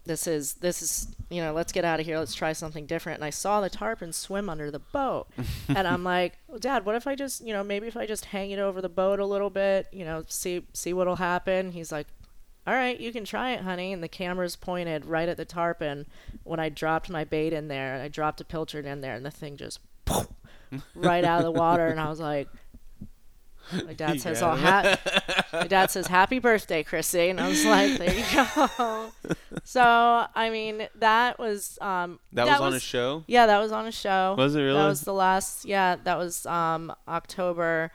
this 0.06 0.28
is 0.28 0.54
this 0.56 0.82
is 0.82 1.08
you 1.30 1.42
know 1.42 1.52
let's 1.52 1.72
get 1.72 1.84
out 1.84 2.00
of 2.00 2.06
here 2.06 2.18
let's 2.18 2.36
try 2.36 2.54
something 2.54 2.86
different 2.86 3.18
and 3.18 3.26
i 3.26 3.30
saw 3.30 3.60
the 3.60 3.70
tarpon 3.70 4.14
swim 4.14 4.50
under 4.50 4.72
the 4.72 4.80
boat 4.80 5.28
and 5.68 5.88
i'm 5.88 6.04
like 6.04 6.38
well, 6.48 6.60
dad 6.60 6.86
what 6.86 6.96
if 6.96 7.08
i 7.08 7.16
just 7.16 7.46
you 7.46 7.52
know 7.52 7.64
maybe 7.64 7.88
if 7.88 7.98
i 7.98 8.06
just 8.06 8.26
hang 8.26 8.52
it 8.52 8.60
over 8.60 8.82
the 8.82 8.90
boat 8.90 9.20
a 9.20 9.26
little 9.26 9.50
bit 9.50 9.88
you 9.92 10.06
know 10.06 10.24
see 10.28 10.66
see 10.74 10.94
what'll 10.94 11.18
happen 11.18 11.72
he's 11.72 11.92
like 11.92 12.08
all 12.68 12.74
right 12.74 13.00
you 13.00 13.12
can 13.12 13.26
try 13.26 13.52
it 13.52 13.62
honey 13.62 13.92
and 13.92 14.04
the 14.04 14.08
camera's 14.08 14.56
pointed 14.56 15.06
right 15.06 15.30
at 15.30 15.38
the 15.38 15.46
tarpon 15.46 16.06
when 16.44 16.60
i 16.60 16.70
dropped 16.70 17.10
my 17.10 17.24
bait 17.24 17.52
in 17.52 17.68
there 17.68 17.96
and 17.96 18.04
i 18.04 18.08
dropped 18.08 18.40
a 18.40 18.46
pilchard 18.46 18.86
in 18.86 19.02
there 19.02 19.16
and 19.16 19.26
the 19.26 19.32
thing 19.32 19.58
just 19.58 19.80
poof, 20.06 20.28
right 20.94 21.24
out 21.24 21.40
of 21.40 21.46
the 21.46 21.60
water 21.60 21.88
and 21.88 22.00
i 22.00 22.10
was 22.10 22.20
like 22.20 22.48
my 23.86 23.94
dad 23.94 24.22
says, 24.22 24.42
"Oh, 24.42 24.56
ha- 24.56 24.98
my 25.54 25.68
dad 25.68 25.92
says 25.92 26.08
happy 26.08 26.40
birthday, 26.40 26.84
Chrissy," 26.84 27.30
and 27.30 27.40
I 27.40 27.48
was 27.50 27.66
like, 27.66 27.98
"There 27.98 28.14
you 28.14 28.24
go." 28.34 29.12
so, 29.64 29.82
I 30.36 30.50
mean, 30.50 30.88
that 30.96 31.40
was 31.40 31.78
um, 31.82 32.20
That, 32.34 32.48
was 32.48 32.62
on 32.62 32.74
a 32.74 32.80
show. 32.80 33.24
yeah, 33.28 33.46
that 33.48 33.60
was 33.60 33.72
on 33.72 33.88
a 33.88 33.92
show. 33.92 34.36
Was 34.38 34.56
it 34.56 34.62
really? 34.62 34.74
That 34.78 34.88
was 34.88 35.02
the 35.02 35.14
last. 35.14 35.66
Yeah, 35.66 35.96
that 36.04 36.18
was 36.18 36.46
um 36.46 36.94
October 37.08 37.92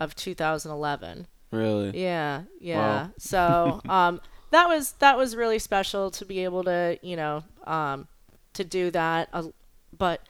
of 0.00 0.14
2011. 0.14 1.26
Really? 1.50 2.00
Yeah, 2.00 2.42
yeah. 2.60 2.78
Wow. 2.78 3.10
So 3.18 3.80
um, 3.88 4.20
that 4.50 4.68
was 4.68 4.92
that 5.00 5.16
was 5.16 5.34
really 5.34 5.58
special 5.58 6.10
to 6.12 6.24
be 6.24 6.44
able 6.44 6.64
to 6.64 6.98
you 7.02 7.16
know 7.16 7.44
um, 7.66 8.08
to 8.54 8.64
do 8.64 8.90
that. 8.90 9.28
Uh, 9.32 9.48
but 9.96 10.22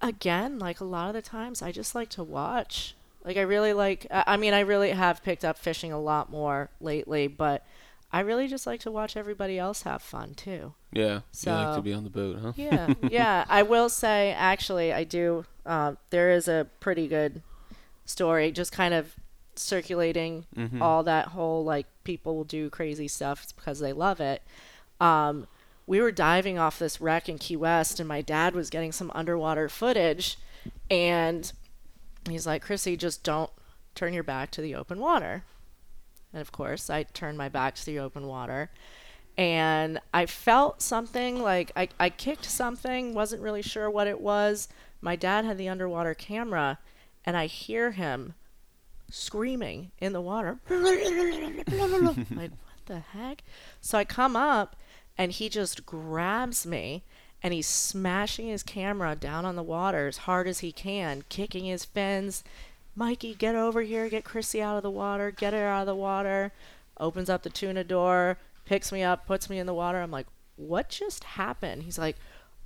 again, 0.00 0.58
like 0.58 0.80
a 0.80 0.84
lot 0.84 1.08
of 1.08 1.14
the 1.14 1.22
times, 1.22 1.62
I 1.62 1.72
just 1.72 1.94
like 1.94 2.08
to 2.10 2.22
watch. 2.24 2.94
Like 3.24 3.36
I 3.36 3.42
really 3.42 3.72
like. 3.72 4.06
I 4.10 4.36
mean, 4.36 4.52
I 4.54 4.60
really 4.60 4.90
have 4.90 5.22
picked 5.22 5.44
up 5.44 5.58
fishing 5.58 5.92
a 5.92 6.00
lot 6.00 6.30
more 6.30 6.68
lately, 6.80 7.26
but 7.26 7.64
I 8.12 8.20
really 8.20 8.46
just 8.48 8.66
like 8.66 8.80
to 8.80 8.90
watch 8.90 9.16
everybody 9.16 9.58
else 9.58 9.82
have 9.82 10.02
fun 10.02 10.34
too. 10.34 10.74
Yeah. 10.92 11.06
you 11.08 11.12
like 11.14 11.22
So- 11.32 11.76
to 11.76 11.82
be 11.82 11.92
on 11.94 12.04
the 12.04 12.10
boat, 12.10 12.38
huh? 12.40 12.52
Yeah, 12.56 12.94
yeah. 13.02 13.44
I 13.48 13.62
will 13.62 13.88
say, 13.88 14.32
actually, 14.32 14.92
I 14.92 15.04
do. 15.04 15.46
Um, 15.66 15.96
there 16.10 16.30
is 16.30 16.46
a 16.46 16.66
pretty 16.80 17.08
good 17.08 17.42
story, 18.04 18.52
just 18.52 18.70
kind 18.70 18.92
of 18.94 19.14
circulating 19.56 20.44
Mhm. 20.56 20.80
all 20.82 21.02
that 21.04 21.28
whole 21.28 21.64
like 21.64 21.86
people 22.04 22.36
will 22.36 22.44
do 22.44 22.68
crazy 22.68 23.08
stuff 23.08 23.42
it's 23.44 23.52
because 23.52 23.78
they 23.78 23.92
love 23.92 24.20
it. 24.20 24.42
Um, 25.00 25.46
we 25.86 26.00
were 26.00 26.12
diving 26.12 26.58
off 26.58 26.78
this 26.78 27.00
wreck 27.00 27.28
in 27.28 27.38
Key 27.38 27.56
West, 27.56 27.98
and 28.00 28.08
my 28.08 28.20
dad 28.20 28.54
was 28.54 28.68
getting 28.70 28.92
some 28.92 29.10
underwater 29.14 29.68
footage, 29.68 30.38
and 30.90 31.52
he's 32.32 32.46
like, 32.46 32.62
"Chrissy, 32.62 32.96
just 32.96 33.22
don't 33.22 33.50
turn 33.94 34.12
your 34.12 34.24
back 34.24 34.50
to 34.52 34.60
the 34.60 34.74
open 34.74 34.98
water." 34.98 35.44
And 36.32 36.40
of 36.40 36.52
course, 36.52 36.90
I 36.90 37.04
turned 37.04 37.38
my 37.38 37.48
back 37.48 37.74
to 37.76 37.86
the 37.86 37.98
open 37.98 38.26
water 38.26 38.70
and 39.36 40.00
I 40.12 40.26
felt 40.26 40.80
something 40.80 41.42
like 41.42 41.72
I, 41.74 41.88
I 41.98 42.10
kicked 42.10 42.44
something, 42.44 43.14
wasn't 43.14 43.42
really 43.42 43.62
sure 43.62 43.90
what 43.90 44.06
it 44.06 44.20
was. 44.20 44.68
My 45.00 45.16
dad 45.16 45.44
had 45.44 45.58
the 45.58 45.68
underwater 45.68 46.14
camera, 46.14 46.78
and 47.24 47.36
I 47.36 47.46
hear 47.46 47.90
him 47.92 48.34
screaming 49.10 49.90
in 49.98 50.12
the 50.12 50.20
water. 50.20 50.60
like, 52.30 52.52
what 52.52 52.86
the 52.86 53.00
heck? 53.00 53.42
So 53.80 53.98
I 53.98 54.04
come 54.04 54.36
up, 54.36 54.76
and 55.18 55.32
he 55.32 55.48
just 55.48 55.84
grabs 55.84 56.64
me, 56.64 57.04
and 57.44 57.52
he's 57.52 57.66
smashing 57.66 58.46
his 58.46 58.62
camera 58.62 59.14
down 59.14 59.44
on 59.44 59.54
the 59.54 59.62
water 59.62 60.08
as 60.08 60.16
hard 60.16 60.48
as 60.48 60.60
he 60.60 60.72
can, 60.72 61.24
kicking 61.28 61.66
his 61.66 61.84
fins. 61.84 62.42
Mikey, 62.96 63.34
get 63.34 63.54
over 63.54 63.82
here, 63.82 64.08
get 64.08 64.24
Chrissy 64.24 64.62
out 64.62 64.78
of 64.78 64.82
the 64.82 64.90
water, 64.90 65.30
get 65.30 65.52
her 65.52 65.66
out 65.66 65.82
of 65.82 65.86
the 65.86 65.94
water. 65.94 66.52
Opens 66.98 67.28
up 67.28 67.42
the 67.42 67.50
tuna 67.50 67.84
door, 67.84 68.38
picks 68.64 68.90
me 68.90 69.02
up, 69.02 69.26
puts 69.26 69.50
me 69.50 69.58
in 69.58 69.66
the 69.66 69.74
water. 69.74 70.00
I'm 70.00 70.10
like, 70.10 70.26
what 70.56 70.88
just 70.88 71.24
happened? 71.24 71.82
He's 71.82 71.98
like, 71.98 72.16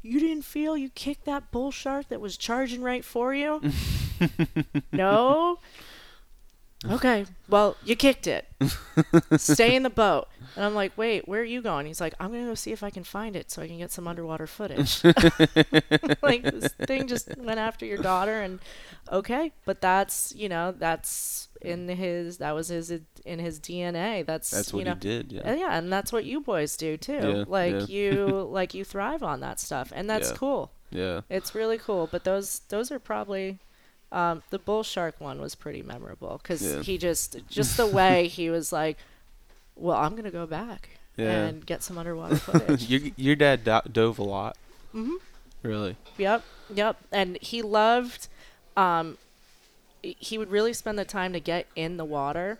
you 0.00 0.20
didn't 0.20 0.44
feel 0.44 0.76
you 0.76 0.90
kicked 0.90 1.24
that 1.24 1.50
bull 1.50 1.72
shark 1.72 2.08
that 2.08 2.20
was 2.20 2.36
charging 2.36 2.80
right 2.80 3.04
for 3.04 3.34
you? 3.34 3.60
no. 4.92 5.58
Okay, 6.88 7.26
well, 7.48 7.76
you 7.84 7.96
kicked 7.96 8.26
it. 8.28 8.46
Stay 9.36 9.74
in 9.74 9.82
the 9.82 9.90
boat. 9.90 10.28
And 10.54 10.64
I'm 10.64 10.74
like, 10.74 10.96
wait, 10.96 11.26
where 11.26 11.40
are 11.40 11.44
you 11.44 11.60
going? 11.60 11.86
He's 11.86 12.00
like, 12.00 12.14
I'm 12.20 12.30
going 12.30 12.44
to 12.44 12.50
go 12.50 12.54
see 12.54 12.70
if 12.72 12.82
I 12.84 12.90
can 12.90 13.02
find 13.04 13.34
it 13.34 13.50
so 13.50 13.62
I 13.62 13.66
can 13.66 13.78
get 13.78 13.90
some 13.90 14.06
underwater 14.06 14.46
footage. 14.46 15.02
like, 16.22 16.42
this 16.42 16.72
thing 16.86 17.06
just 17.08 17.36
went 17.36 17.58
after 17.58 17.84
your 17.84 17.98
daughter, 17.98 18.40
and 18.42 18.60
okay, 19.10 19.52
but 19.64 19.80
that's, 19.80 20.32
you 20.36 20.48
know, 20.48 20.72
that's 20.76 21.48
in 21.62 21.88
his, 21.88 22.38
that 22.38 22.54
was 22.54 22.68
his, 22.68 22.92
in 23.24 23.38
his 23.40 23.58
DNA. 23.58 24.24
That's, 24.24 24.50
That's 24.50 24.72
you 24.72 24.78
what 24.78 24.86
know, 24.86 24.94
he 24.94 25.00
did. 25.00 25.32
Yeah. 25.32 25.50
uh, 25.50 25.54
yeah, 25.54 25.76
and 25.76 25.92
that's 25.92 26.12
what 26.12 26.24
you 26.24 26.40
boys 26.40 26.76
do 26.76 26.96
too. 26.96 27.12
Yeah, 27.12 27.44
like 27.48 27.88
yeah. 27.88 28.14
you 28.16 28.48
like 28.50 28.74
you 28.74 28.84
thrive 28.84 29.22
on 29.24 29.40
that 29.40 29.58
stuff 29.60 29.92
and 29.94 30.08
that's 30.08 30.30
Yeah. 30.30 30.36
cool. 30.36 30.70
Yeah. 30.90 31.20
It's 31.28 31.54
really 31.54 31.76
cool, 31.78 32.08
but 32.10 32.24
those 32.24 32.60
those 32.68 32.90
are 32.92 32.98
probably 32.98 33.58
um, 34.10 34.42
the 34.50 34.58
bull 34.58 34.82
shark 34.82 35.20
one 35.20 35.40
was 35.40 35.54
pretty 35.54 35.82
memorable 35.82 36.40
cuz 36.42 36.62
Yeah. 36.62 36.82
he 36.82 36.96
just 36.98 37.36
just 37.50 37.76
the 37.76 37.86
way 37.86 38.28
he 38.28 38.48
was 38.50 38.72
like, 38.72 38.96
"Well, 39.76 39.96
I'm 39.96 40.12
going 40.12 40.24
to 40.24 40.30
go 40.30 40.46
back 40.46 40.90
Yeah. 41.16 41.46
and 41.46 41.64
get 41.66 41.82
some 41.82 41.98
underwater 41.98 42.36
footage." 42.46 42.88
your 42.88 43.00
your 43.16 43.36
dad 43.36 43.64
do- 43.64 43.90
dove 43.92 44.18
a 44.18 44.24
lot. 44.24 44.56
Mhm. 44.94 45.16
Really? 45.62 45.96
Yep, 46.16 46.42
yep. 46.72 46.96
And 47.12 47.36
he 47.42 47.62
loved, 47.62 48.28
um, 48.76 49.18
he- 50.02 50.16
he 50.20 50.38
would 50.38 50.50
really 50.50 50.72
spend 50.72 50.98
the 50.98 51.04
time 51.04 51.32
to 51.32 51.40
get 51.40 51.66
in 51.76 51.96
the 51.96 52.04
water 52.04 52.58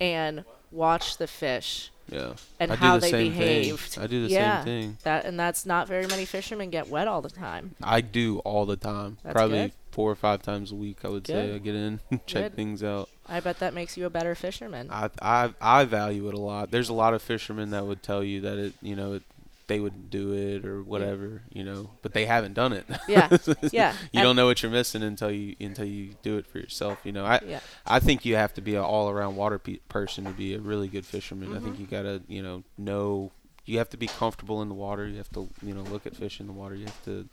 and 0.00 0.44
watch 0.72 1.18
the 1.18 1.26
fish 1.26 1.90
Yeah. 2.10 2.32
and 2.58 2.72
I 2.72 2.76
do 2.76 2.80
how 2.80 2.94
the 2.96 3.00
they 3.02 3.10
same 3.10 3.32
thing. 3.34 3.78
I 4.02 4.06
do 4.06 4.26
the 4.26 4.30
yeah, 4.32 4.64
same 4.64 4.64
thing. 4.64 4.98
That 5.02 5.24
and 5.26 5.38
that's 5.38 5.64
not 5.66 5.86
very 5.86 6.06
many 6.06 6.24
fishermen 6.24 6.70
get 6.70 6.88
wet 6.88 7.06
all 7.06 7.20
the 7.22 7.30
time. 7.30 7.74
I 7.82 8.00
do 8.00 8.38
all 8.40 8.64
the 8.66 8.76
time. 8.76 9.18
That's 9.22 9.34
Probably 9.34 9.58
good. 9.58 9.72
Four 9.98 10.12
or 10.12 10.14
five 10.14 10.40
times 10.42 10.70
a 10.70 10.76
week. 10.76 10.98
I 11.04 11.08
would 11.08 11.26
say 11.26 11.54
I 11.56 11.58
get 11.58 11.74
in, 11.74 11.98
check 12.26 12.44
Good. 12.44 12.54
things 12.54 12.84
out. 12.84 13.08
I 13.26 13.40
bet 13.40 13.58
that 13.58 13.74
makes 13.74 13.96
you 13.96 14.06
a 14.06 14.10
better 14.10 14.36
fisherman. 14.36 14.88
I 14.92 15.10
I 15.20 15.52
I 15.60 15.84
value 15.86 16.28
it 16.28 16.34
a 16.34 16.38
lot. 16.40 16.70
There's 16.70 16.88
a 16.88 16.92
lot 16.94 17.14
of 17.14 17.20
fishermen 17.22 17.70
that 17.70 17.84
would 17.84 18.00
tell 18.04 18.22
you 18.22 18.40
that 18.42 18.58
it, 18.58 18.74
you 18.80 18.94
know, 18.94 19.14
it, 19.14 19.22
they 19.66 19.80
would 19.80 20.08
do 20.08 20.32
it 20.34 20.64
or 20.64 20.82
whatever, 20.84 21.42
you 21.52 21.64
know, 21.64 21.90
but 22.02 22.12
they 22.14 22.26
haven't 22.26 22.54
done 22.54 22.72
it. 22.72 22.86
Yeah, 23.08 23.26
yeah. 23.72 23.92
you 24.12 24.20
And- 24.20 24.22
don't 24.22 24.36
know 24.36 24.46
what 24.46 24.62
you're 24.62 24.70
missing 24.70 25.02
until 25.02 25.32
you 25.32 25.56
until 25.60 25.84
you 25.86 26.14
do 26.22 26.38
it 26.38 26.46
for 26.46 26.58
yourself. 26.58 27.00
You 27.02 27.10
know, 27.10 27.24
I 27.26 27.40
Yeah. 27.44 27.60
I 27.84 27.98
think 27.98 28.24
you 28.24 28.36
have 28.36 28.54
to 28.54 28.60
be 28.60 28.76
an 28.76 28.82
all 28.82 29.10
around 29.10 29.34
water 29.34 29.58
pe- 29.58 29.80
person 29.88 30.24
to 30.26 30.30
be 30.30 30.54
a 30.54 30.60
really 30.60 30.86
good 30.86 31.04
fisherman. 31.04 31.48
I 31.48 31.56
Mm-hmm. 31.56 31.64
think 31.64 31.80
you 31.80 31.86
gotta 31.86 32.22
you 32.28 32.42
know 32.44 32.62
know 32.78 33.32
you 33.66 33.78
have 33.78 33.90
to 33.90 33.98
be 33.98 34.06
comfortable 34.06 34.62
in 34.62 34.68
the 34.68 34.74
water. 34.86 35.08
You 35.08 35.16
have 35.18 35.32
to 35.32 35.48
you 35.60 35.74
know 35.74 35.82
look 35.82 36.06
at 36.06 36.14
fish 36.14 36.38
in 36.40 36.46
the 36.46 36.52
water. 36.54 36.76
You 36.76 36.86
have 36.86 37.04
to. 37.06 37.28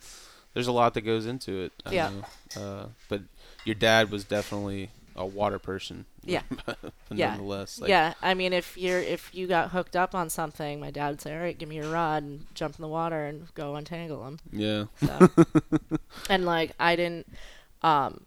There's 0.55 0.67
a 0.67 0.71
lot 0.71 0.95
that 0.95 1.01
goes 1.01 1.27
into 1.27 1.61
it. 1.61 1.73
I 1.85 1.91
Yeah. 1.93 2.09
Know. 2.55 2.61
Uh, 2.61 2.87
but 3.09 3.21
your 3.65 3.75
dad 3.75 4.09
was 4.09 4.23
definitely 4.23 4.89
a 5.15 5.25
water 5.25 5.59
person. 5.59 6.05
Yeah. 6.23 6.41
Yeah. 7.13 7.29
Nonetheless. 7.31 7.79
Like, 7.79 7.89
yeah, 7.89 8.15
I 8.21 8.33
mean, 8.33 8.51
if 8.51 8.75
you're 8.75 8.99
if 8.99 9.33
you 9.33 9.45
got 9.47 9.69
hooked 9.69 9.95
up 9.95 10.15
on 10.15 10.29
something, 10.29 10.79
my 10.79 10.89
dad 10.91 11.09
would 11.09 11.21
say, 11.21 11.33
"All 11.35 11.39
right, 11.39 11.57
give 11.57 11.69
me 11.69 11.75
your 11.75 11.89
rod 11.91 12.23
and 12.23 12.47
jump 12.55 12.75
in 12.77 12.81
the 12.81 12.87
water 12.87 13.25
and 13.25 13.53
go 13.53 13.75
untangle 13.75 14.23
them." 14.23 14.39
Yeah. 14.51 14.85
So, 15.05 15.29
and 16.29 16.45
like 16.45 16.71
I 16.79 16.95
didn't, 16.95 17.27
um, 17.83 18.25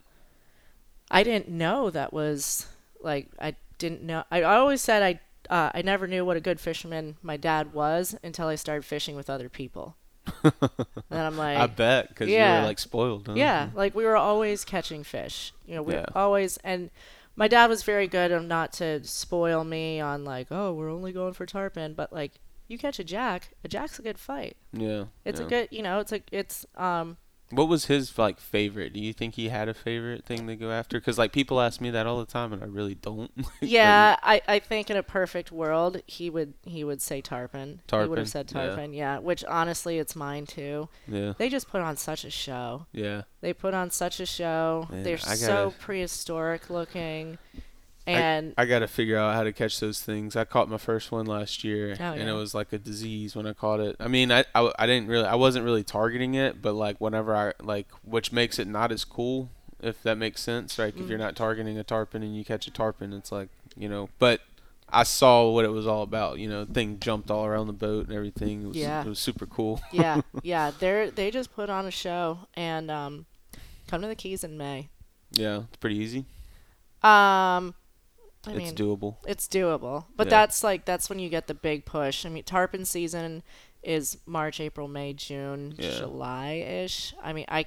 I 1.11 1.23
didn't 1.25 1.49
know 1.49 1.91
that 1.91 2.13
was 2.13 2.67
like 3.03 3.29
I 3.41 3.57
didn't 3.79 4.03
know. 4.03 4.23
I, 4.31 4.43
I 4.43 4.57
always 4.57 4.81
said 4.81 5.03
I 5.03 5.21
uh, 5.53 5.71
I 5.75 5.83
never 5.83 6.07
knew 6.07 6.25
what 6.25 6.37
a 6.37 6.41
good 6.41 6.61
fisherman 6.61 7.17
my 7.21 7.37
dad 7.37 7.75
was 7.75 8.17
until 8.23 8.47
I 8.47 8.55
started 8.55 8.85
fishing 8.85 9.17
with 9.17 9.29
other 9.29 9.49
people. 9.49 9.97
and 10.43 11.21
I'm 11.21 11.37
like, 11.37 11.59
I 11.59 11.67
bet 11.67 12.09
because 12.09 12.29
you 12.29 12.35
yeah. 12.35 12.61
were 12.61 12.67
like 12.67 12.79
spoiled. 12.79 13.27
Huh? 13.27 13.35
yeah, 13.35 13.71
like 13.75 13.95
we 13.95 14.05
were 14.05 14.17
always 14.17 14.65
catching 14.65 15.05
fish. 15.05 15.53
You 15.67 15.77
know, 15.77 15.83
we 15.83 15.95
Yeah. 15.95 16.07
always 16.15 16.57
and 16.59 16.91
my 17.37 17.47
dad 17.49 17.69
was 17.69 17.83
very 17.83 18.09
good 18.09 18.33
on 18.33 18.49
not 18.49 18.73
to 18.75 19.05
spoil 19.05 19.63
me 19.65 20.01
on 20.01 20.25
like, 20.25 20.49
oh, 20.51 20.73
we're 20.73 20.91
only 20.91 21.13
going 21.13 21.35
for 21.35 21.47
tarpon, 21.47 21.95
but 21.95 22.13
like 22.13 22.33
you 22.67 22.79
catch 22.79 22.99
a 22.99 23.05
jack, 23.05 23.51
a 23.65 23.69
jack's 23.69 23.99
a 23.99 24.03
good 24.03 24.19
fight. 24.19 24.57
Yeah. 24.73 25.05
It's 25.25 25.41
yeah. 25.41 25.47
a 25.47 25.49
good, 25.49 25.69
you 25.71 25.83
know, 25.83 26.01
it's 26.01 26.13
a 26.13 26.21
it's 26.33 26.67
um 26.77 27.17
What 27.51 27.69
was 27.69 27.87
his 27.87 28.19
like 28.19 28.39
favorite? 28.39 28.93
Do 28.93 29.01
you 29.01 29.13
think 29.13 29.35
he 29.35 29.49
had 29.49 29.69
a 29.69 29.75
favorite 29.75 30.25
thing 30.25 30.47
to 30.49 30.57
go 30.57 30.71
after? 30.71 30.99
Because 31.01 31.17
like 31.19 31.33
people 31.33 31.61
ask 31.61 31.81
me 31.81 31.91
that 31.91 32.07
all 32.07 32.19
the 32.19 32.27
time, 32.27 32.53
and 32.53 32.63
I 32.63 32.67
really 32.67 32.95
don't. 32.95 33.31
yeah, 33.61 34.17
I, 34.23 34.43
I 34.47 34.59
think 34.59 34.91
in 34.91 34.97
a 34.97 35.03
perfect 35.03 35.51
world 35.51 36.03
he 36.07 36.29
would 36.31 36.55
he 36.65 36.85
would 36.85 37.01
say 37.01 37.21
tarpon. 37.21 37.81
Tarpon. 37.87 38.05
He 38.07 38.11
would 38.11 38.19
have 38.19 38.29
said 38.29 38.49
tarpon, 38.49 38.93
yeah. 38.93 39.19
Which 39.19 39.45
honestly 39.47 39.99
it's 39.99 40.15
mine 40.15 40.47
too. 40.47 40.89
yeah. 41.07 41.33
They 41.39 41.49
just 41.49 41.69
put 41.71 41.81
on 41.81 41.97
such 41.97 42.25
a 42.25 42.31
show. 42.31 42.87
Yeah. 42.93 43.23
They 43.41 43.53
put 43.53 43.73
on 43.73 43.91
such 43.91 44.21
a 44.21 44.27
show. 44.27 44.87
Man, 44.91 45.05
They're 45.05 45.17
so 45.19 45.47
gotta- 45.71 45.77
prehistoric 45.79 46.71
looking. 46.71 47.39
And 48.17 48.55
I 48.57 48.65
got 48.65 48.79
to 48.81 48.89
figure 48.89 49.19
out 49.19 49.35
how 49.35 49.43
to 49.45 49.53
catch 49.53 49.81
those 49.81 50.01
things. 50.03 50.37
I 50.37 50.45
caught 50.45 50.69
my 50.69 50.79
first 50.79 51.13
one 51.13 51.27
last 51.27 51.65
year, 51.65 51.97
Oh, 52.01 52.05
and 52.13 52.23
yeah. 52.23 52.31
it 52.31 52.33
was 52.37 52.55
like 52.55 52.73
a 52.73 52.79
disease 52.79 53.35
when 53.37 53.47
I 53.47 53.53
caught 53.53 53.81
it. 53.81 53.97
I 54.01 54.09
mean, 54.09 54.31
I, 54.33 54.45
I 54.55 54.73
I 54.79 54.87
didn't 54.87 55.09
really, 55.09 55.27
I 55.27 55.35
wasn't 55.35 55.65
really 55.65 55.85
targeting 55.85 56.35
it, 56.35 56.63
but 56.63 56.75
like 56.75 57.01
whenever 57.01 57.35
I 57.37 57.53
like, 57.63 57.89
which 58.05 58.33
makes 58.33 58.59
it 58.59 58.67
not 58.69 58.91
as 58.93 59.05
cool, 59.05 59.51
if 59.81 60.03
that 60.03 60.17
makes 60.17 60.41
sense. 60.41 60.79
Like 60.79 60.97
if 60.97 61.05
Mm. 61.07 61.09
you're 61.11 61.19
not 61.19 61.37
targeting 61.37 61.77
a 61.79 61.85
tarpon 61.85 62.23
and 62.23 62.37
you 62.37 62.45
catch 62.45 62.67
a 62.67 62.71
tarpon, 62.71 63.13
it's 63.13 63.31
like 63.31 63.49
you 63.77 63.89
know, 63.89 64.09
but 64.19 64.41
I 64.91 65.03
saw 65.03 65.51
what 65.51 65.65
it 65.67 65.71
was 65.71 65.87
all 65.87 66.03
about. 66.03 66.39
You 66.39 66.49
know, 66.49 66.65
thing 66.65 66.99
jumped 66.99 67.31
all 67.31 67.45
around 67.45 67.67
the 67.67 67.75
boat 67.75 68.07
and 68.07 68.17
everything. 68.17 68.63
It 68.63 68.67
was, 68.69 68.77
Yeah. 68.79 69.03
it 69.03 69.07
was 69.09 69.19
super 69.19 69.45
cool. 69.47 69.81
yeah, 69.93 70.23
yeah. 70.43 70.71
They're 70.79 71.11
they 71.11 71.31
just 71.31 71.53
put 71.55 71.69
on 71.69 71.85
a 71.87 71.91
show 71.91 72.39
and 72.55 72.91
um, 72.91 73.27
come 73.87 74.01
to 74.01 74.09
the 74.09 74.15
Keys 74.15 74.43
in 74.45 74.57
May. 74.57 74.89
Yeah, 75.33 75.65
it's 75.69 75.77
pretty 75.77 75.97
easy. 75.99 76.25
Um, 77.03 77.75
I 78.49 78.53
it's 78.53 78.59
mean, 78.59 78.75
doable. 78.75 79.17
it's 79.27 79.47
doable, 79.49 80.07
but 80.17 80.27
Yeah. 80.27 80.31
that's 80.31 80.63
like 80.65 80.85
that's 80.85 81.09
when 81.09 81.19
you 81.19 81.29
get 81.29 81.47
the 81.47 81.55
big 81.55 81.85
push. 81.85 82.25
I 82.27 82.29
mean, 82.29 82.45
tarpon 82.45 82.85
season 82.85 83.43
is 83.83 84.19
March, 84.27 84.61
April, 84.61 84.89
May, 84.89 85.13
June, 85.13 85.75
Yeah. 85.79 85.99
July 85.99 86.53
ish. 86.55 87.15
I 87.23 87.33
mean, 87.33 87.47
I 87.49 87.65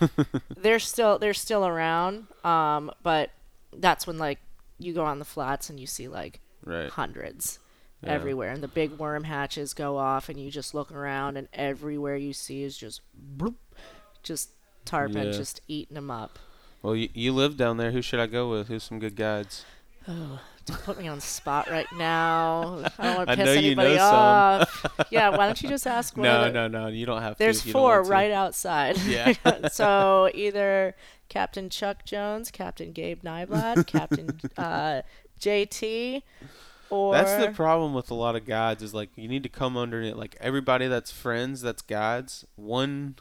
they're 0.56 0.78
still 0.78 1.18
they're 1.18 1.34
still 1.34 1.66
around, 1.66 2.26
um, 2.44 2.90
but 3.02 3.30
that's 3.76 4.06
when 4.06 4.18
like 4.18 4.38
you 4.78 4.92
go 4.92 5.04
on 5.04 5.18
the 5.18 5.24
flats 5.24 5.70
and 5.70 5.78
you 5.78 5.86
see 5.86 6.08
like 6.08 6.40
Right. 6.64 6.90
hundreds 6.90 7.58
Yeah. 8.02 8.10
everywhere, 8.12 8.50
and 8.50 8.62
the 8.62 8.68
big 8.68 8.92
worm 8.98 9.24
hatches 9.24 9.72
go 9.74 9.96
off, 9.96 10.28
and 10.28 10.38
you 10.38 10.50
just 10.50 10.74
look 10.74 10.90
around, 10.92 11.36
and 11.36 11.48
everywhere 11.52 12.16
you 12.16 12.32
see 12.32 12.62
is 12.62 12.76
just 12.76 13.00
bloop, 13.36 13.54
just 14.22 14.50
tarpon 14.84 15.32
just 15.32 15.60
eating 15.68 15.94
them 15.94 16.10
up. 16.10 16.38
Well, 16.82 16.94
you, 16.96 17.08
you 17.14 17.32
live 17.32 17.56
down 17.56 17.76
there. 17.76 17.90
Who 17.90 18.02
should 18.02 18.20
I 18.20 18.26
go 18.26 18.50
with? 18.50 18.68
Who's 18.68 18.84
some 18.84 18.98
good 18.98 19.16
guides? 19.16 19.64
Oh, 20.08 20.40
don't 20.64 20.82
put 20.84 20.98
me 20.98 21.06
on 21.06 21.16
the 21.16 21.22
spot 21.22 21.70
right 21.70 21.86
now. 21.96 22.82
I 22.98 23.04
don't 23.04 23.16
want 23.16 23.28
to 23.30 23.36
know 23.36 23.44
piss 23.44 23.62
you 23.62 23.66
anybody 23.68 23.90
know 23.90 23.96
some. 23.98 24.14
off. 24.14 24.86
yeah, 25.10 25.28
why 25.28 25.46
don't 25.46 25.60
you 25.62 25.68
just 25.68 25.86
ask 25.86 26.16
one 26.16 26.24
No, 26.24 26.50
no, 26.50 26.66
no. 26.66 26.86
You 26.88 27.04
don't 27.04 27.20
have 27.20 27.34
to. 27.34 27.38
There's 27.38 27.66
you 27.66 27.72
don't 27.72 27.82
four 27.82 28.02
right 28.02 28.30
outside. 28.32 28.96
Yeah. 29.08 29.34
so 29.68 30.30
either 30.34 30.94
Captain 31.28 31.68
Chuck 31.68 32.04
Jones, 32.04 32.50
Captain 32.50 32.92
Gabe 32.92 33.22
Nyblad, 33.22 33.86
Captain 33.86 34.40
uh, 34.56 35.02
JT, 35.40 36.22
or 36.90 37.12
That's 37.12 37.44
the 37.44 37.52
problem 37.52 37.92
with 37.94 38.10
a 38.10 38.14
lot 38.14 38.34
of 38.34 38.46
guides 38.46 38.82
is 38.82 38.94
like 38.94 39.10
you 39.14 39.28
need 39.28 39.42
to 39.42 39.48
come 39.48 39.76
under 39.76 40.00
it. 40.02 40.16
Like 40.16 40.36
everybody 40.40 40.86
that's 40.86 41.10
friends, 41.10 41.60
that's 41.60 41.82
guides. 41.82 42.46
One, 42.56 43.16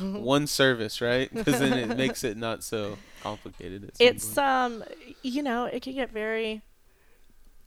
one 0.00 0.46
service, 0.46 1.00
right? 1.00 1.32
Because 1.32 1.60
then 1.60 1.72
it 1.74 1.96
makes 1.96 2.24
it 2.24 2.36
not 2.36 2.62
so 2.62 2.96
complicated. 3.22 3.84
At 3.84 3.96
some 3.96 4.06
it's 4.06 4.26
point. 4.26 4.38
um, 4.38 4.84
you 5.22 5.42
know, 5.42 5.64
it 5.64 5.82
can 5.82 5.94
get 5.94 6.10
very. 6.10 6.62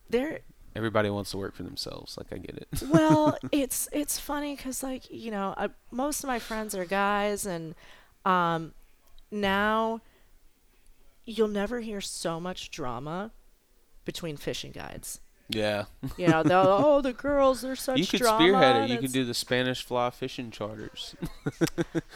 There, 0.08 0.40
everybody 0.76 1.10
wants 1.10 1.30
to 1.32 1.38
work 1.38 1.54
for 1.54 1.62
themselves. 1.62 2.16
Like 2.16 2.32
I 2.32 2.38
get 2.38 2.56
it. 2.56 2.82
well, 2.90 3.36
it's 3.50 3.88
it's 3.92 4.18
funny 4.18 4.54
because 4.54 4.82
like 4.82 5.10
you 5.10 5.30
know, 5.30 5.54
I, 5.56 5.68
most 5.90 6.22
of 6.22 6.28
my 6.28 6.38
friends 6.38 6.74
are 6.74 6.84
guys, 6.84 7.46
and 7.46 7.74
um, 8.24 8.72
now 9.30 10.00
you'll 11.24 11.48
never 11.48 11.80
hear 11.80 12.00
so 12.00 12.38
much 12.38 12.70
drama 12.70 13.32
between 14.04 14.36
fishing 14.36 14.70
guides. 14.70 15.20
Yeah. 15.48 15.84
You 16.16 16.28
know, 16.28 16.42
oh 16.46 17.00
the 17.00 17.12
girls 17.12 17.60
they're 17.60 17.76
such 17.76 17.98
you 17.98 18.06
could 18.06 18.20
drama. 18.20 18.38
spearhead 18.38 18.76
it. 18.84 18.90
You 18.90 18.98
could 18.98 19.12
do 19.12 19.24
the 19.24 19.34
Spanish 19.34 19.84
fly 19.84 20.10
fishing 20.10 20.50
charters. 20.50 21.14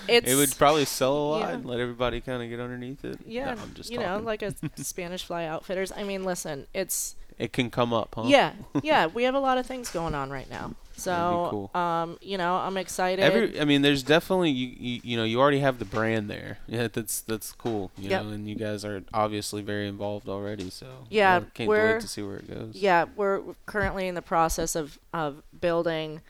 It's 0.09 0.29
it 0.31 0.35
would 0.35 0.57
probably 0.57 0.85
sell 0.85 1.13
a 1.13 1.27
lot 1.31 1.41
yeah. 1.41 1.55
and 1.55 1.65
let 1.65 1.79
everybody 1.79 2.21
kind 2.21 2.43
of 2.43 2.49
get 2.49 2.59
underneath 2.59 3.05
it. 3.05 3.21
yeah, 3.25 3.55
No, 3.55 3.63
I'm 3.63 3.75
just 3.75 3.91
you 3.91 3.99
know, 3.99 4.19
like 4.19 4.43
a 4.43 4.55
Spanish 4.77 5.25
fly 5.25 5.45
outfitters. 5.45 5.93
I 5.93 6.03
mean, 6.03 6.25
listen, 6.25 6.67
it's 6.75 7.17
it 7.39 7.53
can 7.53 7.71
come 7.71 7.93
up, 7.93 8.15
huh? 8.17 8.25
yeah, 8.27 8.53
yeah. 8.83 9.07
We 9.07 9.25
have 9.25 9.35
a 9.35 9.41
lot 9.41 9.59
of 9.59 9.67
things 9.67 9.91
going 9.91 10.15
on 10.15 10.31
right 10.31 10.51
now, 10.51 10.75
so 11.01 11.49
cool. 11.73 11.81
um, 11.81 12.19
you 12.21 12.37
know, 12.39 12.57
I'm 12.57 12.77
excited. 12.77 13.23
Every, 13.23 13.61
I 13.61 13.65
mean, 13.65 13.83
there's 13.83 14.03
definitely 14.03 14.51
you, 14.51 14.69
you. 14.79 15.01
You 15.05 15.17
know, 15.17 15.25
you 15.25 15.41
already 15.41 15.61
have 15.61 15.79
the 15.79 15.85
brand 15.85 16.29
there. 16.31 16.59
Yeah, 16.67 16.89
that's 16.93 17.21
that's 17.23 17.53
cool. 17.53 17.91
You 17.99 18.11
Yep. 18.11 18.23
know, 18.25 18.31
and 18.31 18.49
you 18.49 18.55
guys 18.55 18.85
are 18.85 19.03
obviously 19.13 19.63
very 19.63 19.89
involved 19.89 20.29
already. 20.29 20.71
So 20.71 20.87
Yeah, 21.09 21.37
I 21.39 21.41
can't 21.55 21.69
we're- 21.69 21.93
wait 21.95 22.01
to 22.03 22.09
see 22.09 22.23
where 22.23 22.37
it 22.37 22.49
goes. 22.49 22.75
Yeah, 22.75 23.07
we're 23.17 23.41
currently 23.67 24.07
in 24.09 24.15
the 24.15 24.23
process 24.23 24.77
of 24.77 24.99
of 25.13 25.43
building 25.61 26.21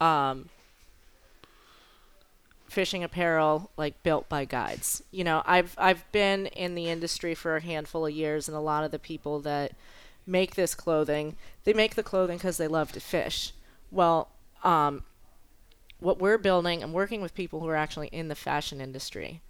um, 0.00 0.48
fishing 2.68 3.02
apparel 3.04 3.70
like 3.76 4.02
built 4.02 4.28
by 4.28 4.44
guides. 4.44 5.02
You 5.10 5.24
know, 5.24 5.42
I've 5.46 5.74
I've 5.78 6.10
been 6.12 6.46
in 6.46 6.74
the 6.74 6.88
industry 6.88 7.34
for 7.34 7.56
a 7.56 7.60
handful 7.62 8.06
of 8.06 8.12
years, 8.12 8.48
and 8.48 8.56
a 8.56 8.60
lot 8.60 8.84
of 8.84 8.90
the 8.90 8.98
people 8.98 9.40
that 9.40 9.72
make 10.26 10.56
this 10.56 10.74
clothing, 10.74 11.36
they 11.64 11.72
make 11.72 11.94
the 11.94 12.02
clothing 12.02 12.36
because 12.36 12.56
they 12.56 12.68
love 12.68 12.92
to 12.92 13.00
fish. 13.00 13.52
Well, 13.96 14.28
um, 14.62 15.04
what 16.00 16.20
we're 16.20 16.38
building, 16.38 16.82
I'm 16.82 16.92
working 16.92 17.22
with 17.22 17.34
people 17.34 17.60
who 17.60 17.68
are 17.68 17.76
actually 17.76 18.08
in 18.08 18.28
the 18.28 18.34
fashion 18.34 18.80
industry. 18.80 19.40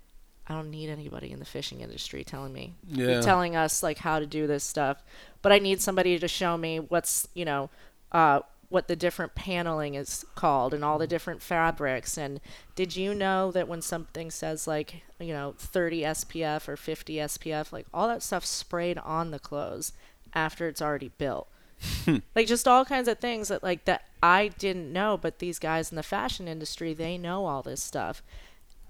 I 0.47 0.55
don't 0.55 0.71
need 0.71 0.89
anybody 0.89 1.33
in 1.33 1.41
the 1.41 1.45
fishing 1.45 1.81
industry 1.81 2.23
telling 2.23 2.53
me 2.53 2.75
Yeah. 2.87 3.21
telling 3.21 3.57
us 3.57 3.83
like 3.83 3.99
how 3.99 4.21
to 4.21 4.27
do 4.27 4.47
this 4.47 4.63
stuff 4.63 5.03
but 5.43 5.51
i 5.51 5.59
need 5.59 5.81
somebody 5.81 6.21
to 6.21 6.29
show 6.29 6.57
me 6.57 6.79
what's 6.79 7.27
you 7.35 7.45
know 7.45 7.69
uh, 8.13 8.39
what 8.69 8.87
the 8.87 8.95
different 8.95 9.35
paneling 9.35 9.97
is 9.97 10.25
called 10.37 10.73
and 10.73 10.85
all 10.85 10.99
the 10.99 11.07
different 11.09 11.43
fabrics 11.43 12.17
and 12.17 12.41
did 12.77 12.95
you 12.95 13.13
know 13.13 13.51
that 13.51 13.67
when 13.67 13.83
something 13.83 14.31
says 14.31 14.69
like 14.69 15.03
you 15.19 15.33
know 15.33 15.57
30 15.59 16.03
spf 16.03 16.69
or 16.69 16.77
50 16.77 17.17
spf 17.17 17.73
like 17.73 17.87
all 17.93 18.07
that 18.07 18.23
stuff's 18.23 18.49
sprayed 18.49 18.99
on 18.99 19.33
the 19.33 19.41
clothes 19.41 19.93
after 20.33 20.69
it's 20.69 20.81
already 20.81 21.11
built 21.19 21.49
like 22.35 22.47
just 22.47 22.67
all 22.67 22.85
kinds 22.85 23.09
of 23.09 23.19
things 23.19 23.49
that 23.49 23.63
like 23.63 23.85
that 23.85 24.05
i 24.23 24.49
didn't 24.59 24.93
know 24.93 25.17
but 25.17 25.39
these 25.39 25.59
guys 25.59 25.91
in 25.91 25.97
the 25.97 26.03
fashion 26.03 26.49
industry 26.49 26.95
they 26.95 27.19
know 27.19 27.47
all 27.47 27.63
this 27.63 27.83
stuff. 27.83 28.23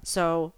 So 0.03 0.53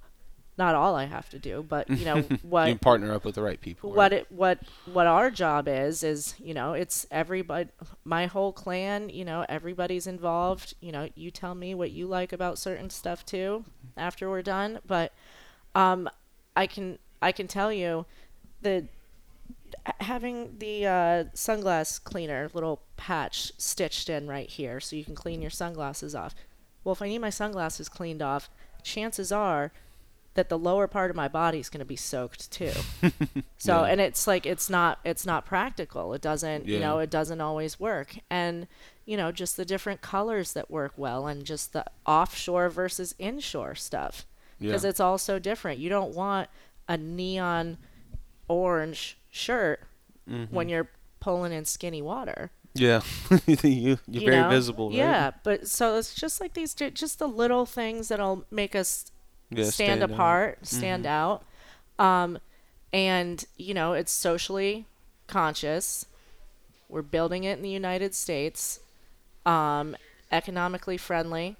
not 0.58 0.74
all 0.74 0.96
i 0.96 1.04
have 1.04 1.30
to 1.30 1.38
do 1.38 1.64
but 1.66 1.88
you 1.88 2.04
know 2.04 2.20
what 2.42 2.68
you 2.68 2.76
partner 2.76 3.14
up 3.14 3.24
with 3.24 3.36
the 3.36 3.42
right 3.42 3.60
people. 3.60 3.92
what 3.92 4.12
it 4.12 4.26
what 4.30 4.58
what 4.92 5.06
our 5.06 5.30
job 5.30 5.68
is 5.68 6.02
is 6.02 6.34
you 6.38 6.52
know 6.52 6.72
it's 6.72 7.06
everybody 7.10 7.70
my 8.04 8.26
whole 8.26 8.52
clan 8.52 9.08
you 9.08 9.24
know 9.24 9.46
everybody's 9.48 10.06
involved. 10.06 10.74
You 10.80 10.92
know 10.92 11.08
you 11.14 11.30
tell 11.30 11.54
me 11.54 11.74
what 11.74 11.92
you 11.92 12.06
like 12.06 12.32
about 12.32 12.58
certain 12.58 12.90
stuff 12.90 13.24
too 13.24 13.64
after 13.96 14.28
we're 14.28 14.42
done. 14.42 14.80
But 14.86 15.12
um 15.74 16.10
i 16.56 16.66
can 16.66 16.98
i 17.22 17.30
can 17.30 17.46
tell 17.46 17.72
you 17.72 18.04
that 18.62 18.84
having 20.00 20.56
the 20.58 20.86
uh, 20.86 21.24
sunglass 21.34 22.02
cleaner 22.02 22.48
little 22.54 22.82
patch 22.96 23.52
stitched 23.58 24.08
in 24.08 24.26
right 24.28 24.48
here 24.48 24.80
so 24.80 24.96
you 24.96 25.04
can 25.04 25.14
clean 25.14 25.40
your 25.42 25.50
sunglasses 25.50 26.14
off 26.14 26.34
well 26.84 26.92
if 26.92 27.02
i 27.02 27.08
need 27.08 27.18
my 27.18 27.30
sunglasses 27.30 27.88
cleaned 27.88 28.22
off 28.22 28.48
chances 28.82 29.30
are 29.32 29.72
that 30.34 30.48
the 30.48 30.58
lower 30.58 30.86
part 30.86 31.10
of 31.10 31.16
my 31.16 31.26
body 31.26 31.58
is 31.58 31.68
going 31.68 31.80
to 31.80 31.84
be 31.84 31.96
soaked 31.96 32.48
too. 32.52 32.70
so, 33.58 33.82
Yeah. 33.82 33.86
and 33.86 34.00
it's 34.00 34.28
like 34.28 34.46
it's 34.46 34.70
not 34.70 35.00
it's 35.04 35.26
not 35.26 35.44
practical. 35.44 36.14
It 36.14 36.20
doesn't, 36.22 36.66
you 36.68 36.78
know, 36.78 37.00
it 37.00 37.10
doesn't 37.10 37.40
always 37.40 37.80
work. 37.80 38.14
And 38.30 38.68
you 39.04 39.16
know, 39.16 39.32
just 39.32 39.56
the 39.56 39.64
different 39.64 40.00
colors 40.00 40.52
that 40.52 40.70
work 40.70 40.92
well 40.96 41.26
and 41.26 41.44
just 41.44 41.72
the 41.72 41.84
offshore 42.06 42.68
versus 42.68 43.16
inshore 43.18 43.74
stuff 43.74 44.26
because 44.60 44.84
Yeah. 44.84 44.90
it's 44.90 45.00
all 45.00 45.18
so 45.18 45.40
different. 45.40 45.80
You 45.80 45.88
don't 45.88 46.14
want 46.14 46.48
a 46.88 46.96
neon 46.96 47.76
orange 48.46 49.17
shirt 49.30 49.80
Mm-hmm. 50.30 50.54
when 50.54 50.68
you're 50.68 50.90
pulling 51.20 51.52
in 51.54 51.64
skinny 51.64 52.02
water. 52.02 52.50
Yeah, 52.74 53.00
you, 53.46 53.56
you're 53.64 53.98
you 54.06 54.20
very 54.26 54.42
know? 54.42 54.50
visible, 54.50 54.90
right? 54.90 54.98
Yeah, 54.98 55.30
but 55.42 55.66
so 55.66 55.96
it's 55.96 56.14
just 56.14 56.38
like 56.38 56.52
these, 56.52 56.74
just 56.74 57.18
the 57.18 57.26
little 57.26 57.64
things 57.64 58.08
that'll 58.08 58.44
make 58.50 58.74
us 58.76 59.10
Yeah, 59.48 59.64
stand, 59.64 60.02
out. 60.02 60.10
apart, 60.10 60.66
stand 60.66 61.06
out. 61.06 61.44
Um, 61.98 62.38
and 62.92 63.42
you 63.56 63.72
know, 63.72 63.94
it's 63.94 64.12
socially 64.12 64.84
conscious. 65.28 66.04
We're 66.90 67.00
building 67.00 67.44
it 67.44 67.56
in 67.56 67.62
the 67.62 67.70
United 67.70 68.14
States, 68.14 68.80
um, 69.46 69.96
economically 70.30 70.98
friendly. 70.98 71.56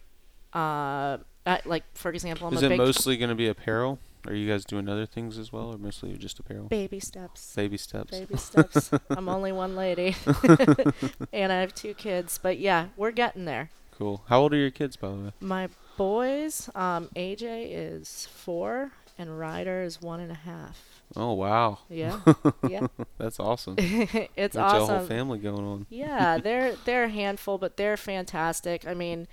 Uh, 0.54 1.16
uh, 1.46 1.58
like 1.64 1.84
for 1.94 2.10
example, 2.10 2.48
I'm 2.48 2.54
Is 2.54 2.62
it 2.62 2.76
mostly 2.76 3.16
going 3.16 3.30
to 3.30 3.34
be 3.34 3.48
apparel? 3.48 3.98
Are 4.26 4.34
you 4.34 4.50
guys 4.50 4.64
doing 4.64 4.88
other 4.88 5.06
things 5.06 5.38
as 5.38 5.52
well, 5.52 5.72
or 5.72 5.78
mostly 5.78 6.12
just 6.16 6.38
apparel? 6.38 6.64
baby 6.68 7.00
steps. 7.00 7.54
Baby 7.54 7.76
steps. 7.76 8.10
Baby 8.10 8.36
steps. 8.36 8.90
I'm 9.10 9.28
only 9.28 9.52
one 9.52 9.76
lady, 9.76 10.16
and 11.32 11.52
I 11.52 11.60
have 11.60 11.74
two 11.74 11.94
kids. 11.94 12.38
But 12.42 12.58
yeah, 12.58 12.88
we're 12.96 13.10
getting 13.12 13.44
there. 13.44 13.70
Cool. 13.92 14.22
How 14.28 14.40
old 14.40 14.52
are 14.54 14.56
your 14.58 14.70
kids, 14.70 14.96
by 14.96 15.08
the 15.08 15.14
way? 15.14 15.32
My 15.40 15.68
boys, 15.96 16.70
um, 16.74 17.08
AJ 17.16 17.68
is 17.70 18.28
four, 18.32 18.92
and 19.18 19.38
Ryder 19.38 19.82
is 19.82 20.00
one 20.00 20.20
and 20.20 20.30
a 20.30 20.34
half. 20.36 20.78
Oh 21.16 21.32
wow, 21.32 21.78
Yeah, 21.88 22.20
yeah. 22.68 22.86
that's 23.16 23.40
awesome. 23.40 23.76
it's 23.78 24.54
Got 24.56 24.72
your 24.74 24.80
whole 24.86 24.96
awesome. 24.96 25.06
family 25.08 25.38
going 25.38 25.64
on. 25.64 25.86
Yeah, 25.88 26.36
they're 26.38 26.74
they're 26.84 27.04
a 27.04 27.08
handful, 27.08 27.56
but 27.56 27.76
they're 27.78 27.96
fantastic. 27.96 28.86
I 28.86 28.92
mean, 28.94 29.26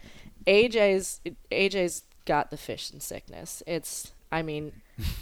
AJ's 0.47 1.19
AJ's 1.51 2.03
got 2.25 2.49
the 2.49 2.57
fishing 2.57 2.99
sickness. 3.01 3.61
It's 3.67 4.13
I 4.32 4.41
mean, 4.41 4.71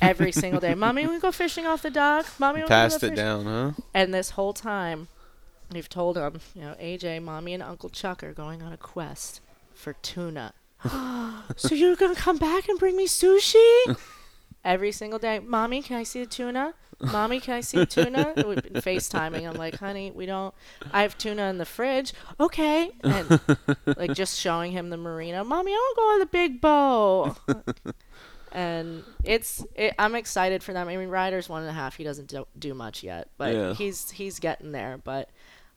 every 0.01 0.31
single 0.31 0.59
day, 0.59 0.75
mommy, 0.75 1.07
we 1.07 1.19
go 1.19 1.31
fishing 1.31 1.65
off 1.65 1.81
the 1.81 1.89
dock. 1.89 2.25
Mommy, 2.39 2.61
we 2.61 2.67
go 2.67 2.67
fishing. 2.67 2.75
Passed 2.75 2.95
it 2.97 2.99
fishing." 3.09 3.15
down, 3.15 3.45
huh? 3.45 3.71
And 3.93 4.13
this 4.13 4.31
whole 4.31 4.53
time, 4.53 5.07
we've 5.71 5.89
told 5.89 6.17
him, 6.17 6.39
you 6.55 6.61
know, 6.61 6.75
AJ, 6.81 7.23
mommy, 7.23 7.53
and 7.53 7.63
Uncle 7.63 7.89
Chuck 7.89 8.23
are 8.23 8.33
going 8.33 8.61
on 8.61 8.73
a 8.73 8.77
quest 8.77 9.41
for 9.73 9.93
tuna. 9.93 10.53
so 11.55 11.75
you're 11.75 11.95
gonna 11.95 12.15
come 12.15 12.37
back 12.37 12.67
and 12.67 12.79
bring 12.79 12.95
me 12.95 13.07
sushi? 13.07 13.97
every 14.63 14.91
single 14.91 15.19
day. 15.19 15.39
Mommy, 15.39 15.81
can 15.81 15.97
I 15.97 16.03
see 16.03 16.21
the 16.21 16.25
tuna? 16.25 16.73
Mommy, 16.99 17.39
can 17.39 17.55
I 17.55 17.61
see 17.61 17.77
the 17.79 17.85
tuna? 17.85 18.33
We've 18.37 18.63
been 18.63 18.81
FaceTiming. 18.81 19.47
I'm 19.47 19.55
like, 19.55 19.75
honey, 19.75 20.11
we 20.11 20.25
don't. 20.25 20.53
I 20.91 21.01
have 21.01 21.17
tuna 21.17 21.49
in 21.49 21.57
the 21.57 21.65
fridge. 21.65 22.13
Okay, 22.39 22.91
and 23.03 23.41
like 23.97 24.13
just 24.13 24.39
showing 24.39 24.71
him 24.71 24.89
the 24.89 24.97
marina. 24.97 25.43
Mommy, 25.43 25.71
I 25.71 25.75
want 25.75 25.95
to 25.95 26.01
go 26.01 26.13
on 26.13 26.19
the 26.19 26.25
big 26.27 26.61
bow. 26.61 27.35
and 28.53 29.03
it's 29.23 29.65
it, 29.75 29.93
I'm 29.99 30.15
excited 30.15 30.63
for 30.63 30.71
them. 30.73 30.87
I 30.87 30.95
mean, 30.95 31.09
Ryder's 31.09 31.49
one 31.49 31.61
and 31.61 31.69
a 31.69 31.73
half. 31.73 31.95
He 31.97 32.03
doesn't 32.03 32.27
do, 32.29 32.47
do 32.57 32.73
much 32.73 33.03
yet, 33.03 33.27
but 33.37 33.53
Yeah. 33.53 33.73
he's 33.73 34.11
he's 34.11 34.39
getting 34.39 34.71
there. 34.71 34.97
But 35.03 35.29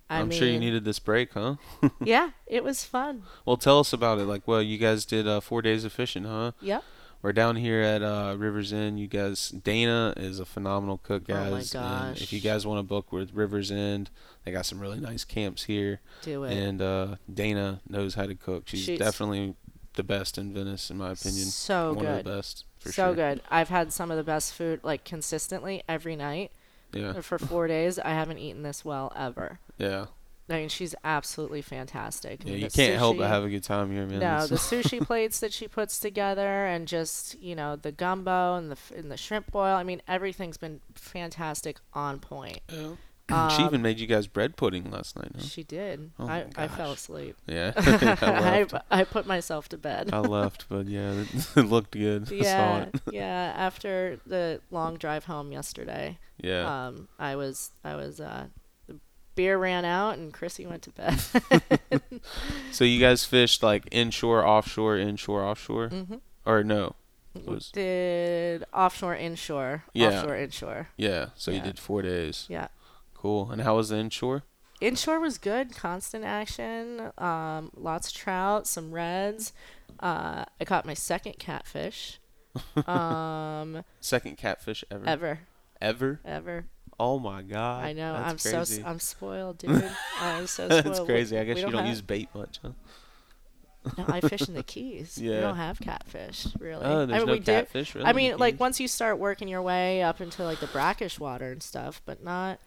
I 0.08 0.20
I'm 0.20 0.28
mean, 0.28 0.38
sure 0.38 0.46
you 0.48 0.60
needed 0.60 0.84
this 0.84 0.98
break, 1.00 1.32
huh? 1.32 1.56
yeah, 2.04 2.30
it 2.46 2.62
was 2.62 2.84
fun. 2.84 3.22
well, 3.44 3.56
tell 3.56 3.80
us 3.80 3.92
about 3.92 4.18
it. 4.20 4.24
Like, 4.26 4.46
well, 4.46 4.62
you 4.62 4.78
guys 4.78 5.04
did 5.04 5.26
uh, 5.26 5.40
four 5.40 5.62
days 5.62 5.84
of 5.84 5.92
fishing, 5.92 6.24
huh? 6.24 6.52
Yep. 6.60 6.84
We're 7.22 7.32
down 7.32 7.56
here 7.56 7.80
at 7.80 8.02
uh, 8.02 8.36
Rivers 8.38 8.72
End. 8.72 9.00
You 9.00 9.08
guys, 9.08 9.48
Dana 9.48 10.12
is 10.16 10.38
a 10.38 10.44
phenomenal 10.44 10.98
cook, 11.02 11.26
guys. 11.26 11.74
Oh 11.74 11.80
my 11.80 11.86
guys. 11.88 12.08
And 12.08 12.20
if 12.20 12.32
you 12.32 12.40
guys 12.40 12.64
want 12.66 12.78
to 12.78 12.82
book 12.84 13.10
with 13.10 13.32
Rivers 13.32 13.72
End, 13.72 14.10
they 14.44 14.52
got 14.52 14.64
some 14.66 14.78
really 14.78 15.00
nice 15.00 15.24
camps 15.24 15.64
here. 15.64 16.00
Do 16.22 16.44
it. 16.44 16.52
And 16.52 16.80
uh, 16.80 17.16
Dana 17.32 17.80
knows 17.88 18.14
how 18.14 18.26
to 18.26 18.34
cook. 18.36 18.64
She's, 18.68 18.80
She's- 18.84 18.98
definitely 19.00 19.56
the 19.96 20.02
best 20.04 20.38
in 20.38 20.52
Venice, 20.54 20.90
in 20.90 20.96
my 20.98 21.10
opinion. 21.12 21.46
So 21.46 21.92
One 21.92 22.04
good. 22.04 22.18
of 22.20 22.24
the 22.24 22.30
best, 22.36 22.64
so 22.80 22.90
sure. 22.90 23.14
good. 23.14 23.42
I've 23.50 23.68
had 23.68 23.92
some 23.92 24.10
of 24.10 24.16
the 24.16 24.24
best 24.24 24.54
food 24.54 24.80
like 24.82 25.04
consistently 25.04 25.82
every 25.88 26.16
night 26.16 26.52
Yeah, 26.92 27.20
for 27.20 27.38
four 27.38 27.66
days. 27.66 27.98
I 27.98 28.10
haven't 28.10 28.38
eaten 28.38 28.62
this 28.62 28.84
well 28.84 29.12
ever. 29.16 29.58
yeah, 29.78 30.06
I 30.48 30.52
mean, 30.60 30.68
she's 30.68 30.94
absolutely 31.02 31.60
fantastic. 31.62 32.42
yeah. 32.44 32.54
You 32.54 32.70
can't 32.70 32.96
help 32.96 33.16
but 33.18 33.26
have 33.28 33.42
a 33.42 33.48
good 33.48 33.64
time 33.64 33.90
here, 33.90 34.06
man. 34.06 34.20
No, 34.20 34.46
the 34.46 34.54
sushi 34.70 35.04
plates 35.04 35.40
that 35.40 35.52
she 35.52 35.66
puts 35.66 35.98
together, 35.98 36.66
and 36.66 36.86
just 36.86 37.36
you 37.40 37.56
know 37.56 37.74
the 37.76 37.90
gumbo 37.92 38.54
and 38.54 38.70
the 38.70 38.76
and 38.96 39.10
the 39.10 39.16
shrimp 39.16 39.50
boil. 39.50 39.74
I 39.74 39.82
mean, 39.82 40.00
everything's 40.06 40.56
been 40.56 40.80
fantastic, 40.94 41.78
on 41.92 42.20
point. 42.20 42.60
Yeah. 42.72 42.90
Um, 43.28 43.50
she 43.50 43.62
even 43.64 43.82
made 43.82 43.98
you 43.98 44.06
guys 44.06 44.28
bread 44.28 44.56
pudding 44.56 44.88
last 44.90 45.16
night, 45.16 45.32
huh? 45.34 45.42
She 45.42 45.64
did. 45.64 46.12
Oh 46.18 46.28
I, 46.28 46.46
I 46.56 46.68
fell 46.68 46.92
asleep. 46.92 47.36
Yeah, 47.46 47.72
I 47.76 48.66
I. 48.90 49.00
I 49.00 49.04
put 49.04 49.26
myself 49.26 49.68
to 49.70 49.76
bed. 49.78 50.10
I 50.12 50.18
left, 50.20 50.66
but 50.68 50.86
yeah, 50.86 51.10
it, 51.12 51.28
it 51.56 51.62
looked 51.62 51.90
good. 51.90 52.30
Yeah, 52.30 52.86
yeah. 53.10 53.52
After 53.56 54.20
the 54.26 54.60
long 54.70 54.96
drive 54.96 55.24
home 55.24 55.50
yesterday, 55.50 56.18
Yeah. 56.40 56.86
um, 56.86 57.08
I 57.18 57.34
was 57.34 57.72
I 57.82 57.96
was 57.96 58.20
uh, 58.20 58.46
the 58.86 59.00
beer 59.34 59.58
ran 59.58 59.84
out 59.84 60.18
and 60.18 60.32
Chrissy 60.32 60.64
went 60.64 60.82
to 60.82 60.90
bed. 60.90 61.18
so 62.70 62.84
you 62.84 63.00
guys 63.00 63.24
fished 63.24 63.62
like 63.62 63.88
inshore, 63.90 64.46
offshore, 64.46 64.96
inshore, 64.96 65.44
offshore, 65.44 65.88
hmm 65.88 66.14
or 66.44 66.62
no? 66.62 66.94
Was 67.44 67.70
Did 67.70 68.64
offshore, 68.72 69.14
inshore, 69.14 69.84
Yeah. 69.92 70.20
offshore, 70.20 70.36
inshore. 70.36 70.88
yeah. 70.96 71.30
So 71.34 71.50
you 71.50 71.60
did 71.60 71.78
four 71.78 72.00
days. 72.02 72.46
Yeah. 72.48 72.68
Cool. 73.26 73.50
And 73.50 73.62
how 73.62 73.74
was 73.74 73.88
the 73.88 73.96
inshore? 73.96 74.44
Inshore 74.80 75.18
was 75.18 75.36
good, 75.36 75.74
constant 75.74 76.24
action, 76.24 77.10
um, 77.18 77.72
lots 77.74 78.06
of 78.08 78.14
trout, 78.14 78.68
some 78.68 78.92
reds. 78.92 79.52
Uh, 79.98 80.44
I 80.60 80.64
caught 80.64 80.86
my 80.86 80.94
second 80.94 81.40
catfish. 81.40 82.20
um, 82.86 83.82
Second 84.00 84.36
catfish 84.36 84.84
ever. 84.92 85.04
ever, 85.08 85.40
Ever? 85.80 86.20
ever. 86.24 86.66
Oh 87.00 87.18
my 87.18 87.42
god. 87.42 87.84
I 87.84 87.94
know. 87.94 88.14
I'm 88.14 88.38
so 88.38 88.50
crazy. 88.58 88.80
s- 88.80 88.86
I'm 88.86 89.00
spoiled, 89.00 89.58
dude. 89.62 89.90
I'm 90.20 90.46
so 90.46 90.68
spoiled. 90.68 90.84
That's 90.84 91.00
crazy. 91.00 91.36
I 91.36 91.42
guess 91.42 91.56
we 91.56 91.62
you 91.62 91.70
don't 91.70 91.80
have- 91.80 91.88
use 91.88 92.00
bait 92.02 92.28
much, 92.32 92.60
huh? 92.62 92.70
No, 93.98 94.04
I 94.08 94.20
fish 94.20 94.48
in 94.48 94.54
the 94.54 94.62
Keys. 94.74 95.18
We 95.20 95.28
don't 95.30 95.56
have 95.56 95.80
catfish, 95.80 96.46
really. 96.60 96.84
Oh, 96.84 97.02
I 97.02 97.06
there's 97.06 97.18
mean, 97.20 97.26
no 97.26 97.32
we 97.32 97.38
do. 97.40 97.44
catfish 97.52 97.94
really. 97.96 98.06
I 98.06 98.12
mean, 98.12 98.36
like 98.36 98.60
once 98.60 98.78
you 98.78 98.86
start 98.88 99.18
working 99.18 99.48
your 99.48 99.62
way 99.62 100.02
up 100.02 100.20
into 100.20 100.44
like 100.44 100.60
the 100.60 100.66
brackish 100.68 101.18
water 101.18 101.50
and 101.50 101.62
stuff, 101.62 102.00
but 102.06 102.22
not. 102.22 102.60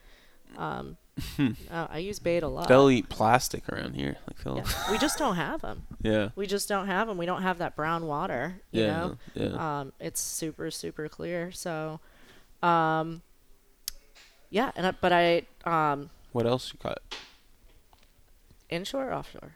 Um, 0.58 0.98
uh, 1.40 1.88
I 1.90 1.98
use 2.00 2.20
bait 2.20 2.44
a 2.44 2.48
lot. 2.48 2.68
they'll 2.70 2.90
eat 2.90 3.10
plastic 3.10 3.68
around 3.70 3.96
here. 3.96 4.16
Like 4.28 4.44
they'll, 4.44 4.58
Yeah. 4.58 4.92
We 4.92 4.98
just 4.98 5.18
don't 5.18 5.36
have 5.36 5.62
them. 5.62 5.84
yeah. 6.02 6.30
We 6.36 6.48
just 6.48 6.70
don't 6.70 6.88
have 6.88 7.08
them. 7.08 7.18
We 7.18 7.26
don't 7.26 7.42
have 7.42 7.58
that 7.58 7.76
brown 7.76 8.06
water. 8.08 8.62
You 8.72 8.84
Yeah. 8.84 8.88
know, 8.98 9.18
Yeah. 9.34 9.80
um, 9.80 9.94
it's 10.00 10.22
super 10.22 10.72
super 10.72 11.10
clear. 11.10 11.52
So, 11.52 12.00
um, 12.64 13.22
yeah, 14.50 14.72
and 14.76 14.88
I, 14.88 14.92
but 14.92 15.12
I 15.14 15.44
um 15.66 16.10
what 16.32 16.46
else 16.46 16.72
you 16.74 16.80
caught? 16.80 17.00
inshore 18.70 19.10
or 19.10 19.14
offshore. 19.14 19.54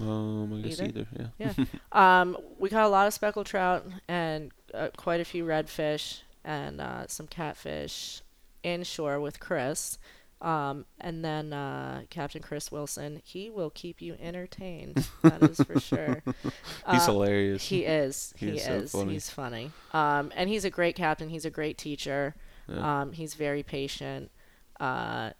Um, 0.00 0.52
I 0.54 0.68
guess 0.68 0.80
Either. 0.80 1.00
either. 1.18 1.32
Yeah. 1.38 1.52
Yeah. 1.56 1.64
um, 2.22 2.36
we 2.58 2.68
caught 2.70 2.84
a 2.84 2.88
lot 2.88 3.06
of 3.06 3.14
speckled 3.14 3.46
trout 3.46 3.86
and 4.08 4.50
uh, 4.74 4.88
quite 4.96 5.20
a 5.20 5.24
few 5.24 5.44
redfish 5.44 6.20
and 6.44 6.80
uh, 6.80 7.06
some 7.06 7.26
catfish 7.28 8.21
inshore 8.62 9.20
with 9.20 9.40
Chris. 9.40 9.98
Um, 10.40 10.86
and 11.00 11.24
then 11.24 11.52
uh, 11.52 12.02
Captain 12.10 12.42
Chris 12.42 12.72
Wilson, 12.72 13.22
he 13.24 13.48
will 13.48 13.70
keep 13.70 14.02
you 14.02 14.16
entertained. 14.20 15.06
that 15.22 15.40
is 15.42 15.58
for 15.58 15.78
sure. 15.78 16.20
He's 16.34 16.52
Uh, 16.84 17.06
hilarious. 17.06 17.68
He 17.68 17.84
is. 17.84 18.34
He 18.36 18.50
He, 18.52 18.56
is 18.58 18.90
so 18.90 18.98
funny. 18.98 19.12
He's 19.12 19.30
funny. 19.30 19.70
Um, 19.92 20.32
and 20.34 20.50
he's 20.50 20.64
a 20.64 20.70
great 20.70 20.96
captain. 20.96 21.28
He's 21.28 21.44
a 21.44 21.50
great 21.50 21.78
teacher. 21.78 22.34
Yeah. 22.68 23.02
Um, 23.02 23.12
he's 23.12 23.34
very 23.34 23.62
patient. 23.62 24.32
Uh, 24.80 25.30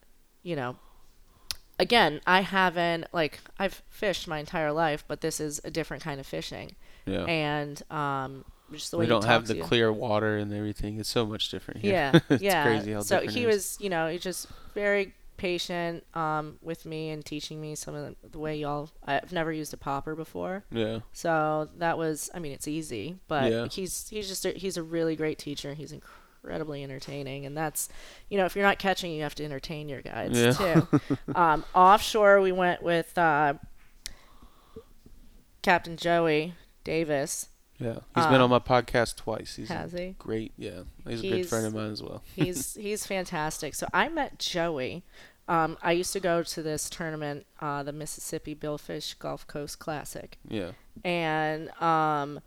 you 0.44 0.54
know, 0.54 0.76
again, 1.80 2.20
I 2.24 2.42
haven't 2.42 3.06
like 3.12 3.40
I've 3.58 3.82
fished 3.88 4.28
my 4.28 4.38
entire 4.38 4.70
life, 4.72 5.04
but 5.08 5.20
this 5.20 5.40
is 5.40 5.60
a 5.64 5.70
different 5.70 6.02
kind 6.04 6.20
of 6.20 6.26
fishing, 6.26 6.76
yeah. 7.06 7.24
and 7.24 7.82
um, 7.90 8.44
just 8.78 8.90
the 8.90 8.98
we 8.98 9.04
he 9.04 9.08
don't 9.08 9.24
have 9.24 9.46
the 9.46 9.60
clear 9.60 9.92
water 9.92 10.36
and 10.36 10.52
everything. 10.52 10.98
It's 10.98 11.08
so 11.08 11.26
much 11.26 11.50
different 11.50 11.80
here. 11.80 11.92
Yeah, 11.92 12.20
it's 12.30 12.42
yeah. 12.42 12.64
crazy 12.64 12.92
how 12.92 13.00
so 13.00 13.20
he 13.20 13.46
was, 13.46 13.76
you 13.80 13.90
know, 13.90 14.08
he's 14.08 14.22
just 14.22 14.46
very 14.74 15.14
patient 15.36 16.04
um, 16.14 16.56
with 16.62 16.86
me 16.86 17.10
and 17.10 17.24
teaching 17.24 17.60
me 17.60 17.74
some 17.74 17.94
of 17.96 18.14
the, 18.22 18.28
the 18.28 18.38
way 18.38 18.56
y'all. 18.56 18.90
I've 19.04 19.32
never 19.32 19.52
used 19.52 19.74
a 19.74 19.76
popper 19.76 20.14
before. 20.14 20.64
Yeah. 20.70 21.00
So 21.12 21.68
that 21.78 21.98
was, 21.98 22.30
I 22.32 22.38
mean, 22.38 22.52
it's 22.52 22.68
easy, 22.68 23.16
but 23.28 23.50
Yeah. 23.50 23.66
he's 23.68 24.08
he's 24.08 24.28
just 24.28 24.44
a, 24.44 24.50
he's 24.50 24.76
a 24.76 24.82
really 24.82 25.16
great 25.16 25.38
teacher. 25.38 25.74
He's 25.74 25.90
incredibly 25.92 26.84
entertaining, 26.84 27.44
and 27.46 27.56
that's, 27.56 27.88
you 28.28 28.38
know, 28.38 28.44
if 28.44 28.54
you're 28.54 28.64
not 28.64 28.78
catching, 28.78 29.10
you 29.12 29.22
have 29.22 29.34
to 29.36 29.44
entertain 29.44 29.88
your 29.88 30.02
guides 30.02 30.38
Yeah. 30.38 30.52
too. 30.52 31.00
um, 31.34 31.64
offshore, 31.74 32.40
we 32.40 32.52
went 32.52 32.82
with 32.82 33.16
uh, 33.18 33.54
Captain 35.62 35.96
Joey 35.96 36.54
Davis. 36.84 37.48
Yeah. 37.82 37.98
He's 38.14 38.26
been 38.26 38.40
Uh, 38.40 38.44
on 38.44 38.50
my 38.50 38.58
podcast 38.58 39.16
twice. 39.16 39.56
He's 39.56 39.68
Has 39.68 39.92
he? 39.92 40.14
great. 40.18 40.52
Yeah. 40.56 40.82
He's 41.06 41.20
a 41.24 41.28
good 41.28 41.48
friend 41.48 41.66
of 41.66 41.74
mine 41.74 41.90
as 41.92 42.02
well. 42.02 42.22
He's 42.36 42.74
he's 42.74 43.06
fantastic. 43.06 43.74
So 43.74 43.86
I 43.92 44.08
met 44.08 44.38
Joey. 44.38 45.02
Um, 45.48 45.76
I 45.82 45.92
used 45.92 46.12
to 46.12 46.20
go 46.20 46.42
to 46.44 46.62
this 46.62 46.88
tournament, 46.88 47.46
uh, 47.60 47.82
the 47.82 47.92
Mississippi 47.92 48.54
Billfish 48.54 49.18
Gulf 49.18 49.46
Coast 49.48 49.78
Classic. 49.80 50.38
Yeah. 50.48 50.70
and 51.04 51.70
um, 51.82 52.40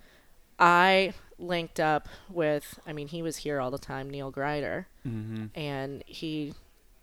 I 0.58 1.14
linked 1.38 1.80
up 1.80 2.08
with. 2.30 2.80
I 2.88 2.94
mean, 2.94 3.10
he 3.10 3.22
was 3.22 3.38
here 3.38 3.60
all 3.60 3.72
the 3.72 3.78
time, 3.78 4.10
Neil 4.10 4.32
Greider, 4.32 4.86
Mm-hmm. 5.06 5.48
and 5.60 6.04
he 6.08 6.54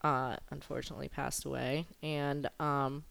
uh, 0.02 0.36
unfortunately 0.50 1.08
passed 1.08 1.44
away. 1.44 1.86
And 2.02 2.48
um, 2.58 3.04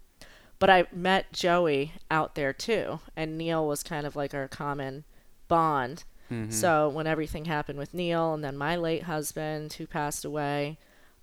but 0.57 0.69
I 0.69 0.85
met 0.91 1.31
Joey 1.31 1.93
out 2.09 2.33
there 2.35 2.51
too, 2.53 2.99
and 3.15 3.37
Neil 3.37 3.65
was 3.67 3.83
kind 3.83 4.05
of 4.07 4.15
like 4.15 4.33
our 4.33 4.47
common 4.47 5.03
bond. 5.51 6.03
Mm-hmm. 6.31 6.51
So 6.51 6.89
when 6.89 7.07
everything 7.07 7.45
happened 7.45 7.77
with 7.77 7.93
Neil, 7.93 8.33
and 8.33 8.43
then 8.43 8.55
my 8.57 8.75
late 8.77 9.03
husband 9.03 9.73
who 9.73 9.85
passed 9.85 10.23
away. 10.25 10.77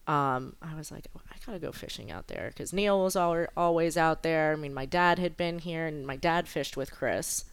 Um, 0.07 0.57
I 0.63 0.75
was 0.75 0.91
like, 0.91 1.07
"Oh, 1.15 1.21
I 1.31 1.37
gotta 1.45 1.59
go 1.59 1.71
fishing 1.71 2.11
out 2.11 2.29
there 2.29 2.47
because 2.49 2.73
Neil 2.73 2.99
was 3.05 3.15
al- 3.15 3.47
always 3.55 3.99
out 3.99 4.23
there. 4.23 4.53
I 4.53 4.57
mean, 4.57 4.73
my 4.73 4.87
dad 4.87 5.19
had 5.19 5.37
been 5.37 5.59
here, 5.59 5.85
and 5.87 6.07
my 6.07 6.17
dad 6.17 6.49
fished 6.49 6.79
with 6.79 6.91
Chris, 6.91 7.45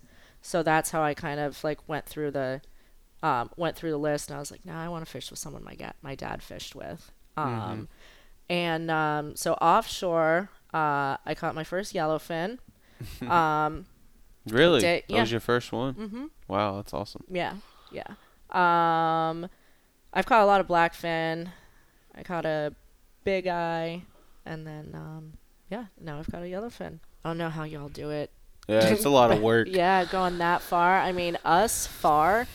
so 0.41 0.63
that's 0.63 0.91
how 0.91 1.03
I 1.03 1.13
kind 1.13 1.41
of 1.41 1.61
like 1.65 1.79
went 1.89 2.05
through 2.05 2.31
the 2.31 2.61
um, 3.21 3.49
went 3.57 3.75
through 3.75 3.91
the 3.91 3.97
list, 4.09 4.29
and 4.29 4.37
I 4.37 4.39
was 4.39 4.51
like, 4.51 4.63
"Now 4.63 4.79
I 4.81 4.87
want 4.87 5.03
to 5.05 5.11
fish 5.11 5.29
with 5.31 5.39
someone 5.39 5.65
my 5.65 5.75
ga- 5.75 5.99
my 6.01 6.15
dad 6.15 6.41
fished 6.41 6.75
with." 6.75 7.11
Um, 7.35 7.89
And 8.49 8.89
um, 8.89 9.35
so 9.35 9.55
offshore, 9.55 10.49
uh, 10.73 11.17
I 11.25 11.35
caught 11.35 11.55
my 11.55 11.65
first 11.65 11.93
yellowfin. 11.93 12.59
um, 13.27 13.85
Really? 14.47 14.79
Did- 14.79 15.03
That 15.09 15.19
was 15.21 15.31
your 15.31 15.41
first 15.41 15.73
one? 15.73 15.93
hmm 15.95 16.25
Wow, 16.47 16.77
that's 16.77 16.93
awesome. 16.93 17.23
Yeah, 17.29 17.55
yeah. 17.91 18.07
Um, 18.51 19.49
I've 20.13 20.25
caught 20.25 20.43
a 20.43 20.45
lot 20.45 20.61
of 20.61 20.67
blackfin. 20.67 21.49
I 22.13 22.23
caught 22.23 22.45
a 22.45 22.73
big 23.23 23.47
eye, 23.47 24.03
and 24.45 24.65
then 24.65 24.91
um, 24.93 25.33
yeah, 25.69 25.85
now 25.99 26.19
I've 26.19 26.31
got 26.31 26.43
a 26.43 26.45
yellowfin. 26.45 26.99
I 27.23 27.29
don't 27.29 27.37
know 27.37 27.49
how 27.49 27.63
y'all 27.63 27.89
do 27.89 28.11
it. 28.11 28.31
Yeah, 28.67 28.87
it's 28.87 29.05
a 29.05 29.09
lot 29.09 29.31
of 29.31 29.41
work. 29.41 29.67
Yeah, 29.69 30.05
going 30.05 30.37
that 30.37 30.61
far. 30.61 30.99
I 30.99 31.11
mean, 31.11 31.37
us 31.43 31.87
far 31.87 32.47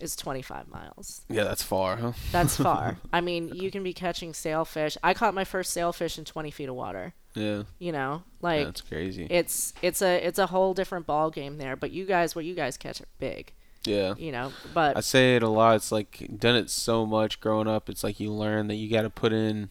is 0.00 0.16
25 0.16 0.68
miles. 0.68 1.22
Yeah, 1.28 1.44
that's 1.44 1.62
far, 1.62 1.96
huh? 1.96 2.12
That's 2.32 2.56
far. 2.68 2.98
I 3.12 3.20
mean, 3.20 3.48
you 3.54 3.70
can 3.70 3.82
be 3.82 3.92
catching 3.92 4.32
sailfish. 4.32 4.96
I 5.02 5.14
caught 5.14 5.34
my 5.34 5.44
first 5.44 5.72
sailfish 5.72 6.18
in 6.18 6.24
20 6.24 6.50
feet 6.50 6.68
of 6.68 6.74
water. 6.74 7.14
Yeah. 7.34 7.62
You 7.78 7.92
know, 7.92 8.24
like 8.40 8.66
that's 8.66 8.80
crazy. 8.80 9.26
it's 9.30 9.72
it's 9.82 10.02
a 10.02 10.26
it's 10.26 10.38
a 10.38 10.46
whole 10.46 10.74
different 10.74 11.06
ball 11.06 11.30
game 11.30 11.58
there. 11.58 11.76
But 11.76 11.92
you 11.92 12.04
guys, 12.04 12.34
what 12.34 12.44
you 12.44 12.54
guys 12.54 12.76
catch 12.76 13.00
are 13.00 13.06
big. 13.18 13.52
Yeah. 13.84 14.14
you 14.18 14.32
know. 14.32 14.52
But 14.74 14.96
I 14.96 15.00
say 15.00 15.36
it 15.36 15.42
a 15.42 15.48
lot. 15.48 15.76
It's 15.76 15.92
like 15.92 16.28
done 16.38 16.56
it 16.56 16.70
so 16.70 17.06
much 17.06 17.40
growing 17.40 17.68
up. 17.68 17.88
It's 17.88 18.02
like 18.02 18.18
you 18.18 18.32
learn 18.32 18.66
that 18.68 18.74
you 18.74 18.90
got 18.90 19.02
to 19.02 19.10
put 19.10 19.32
in. 19.32 19.70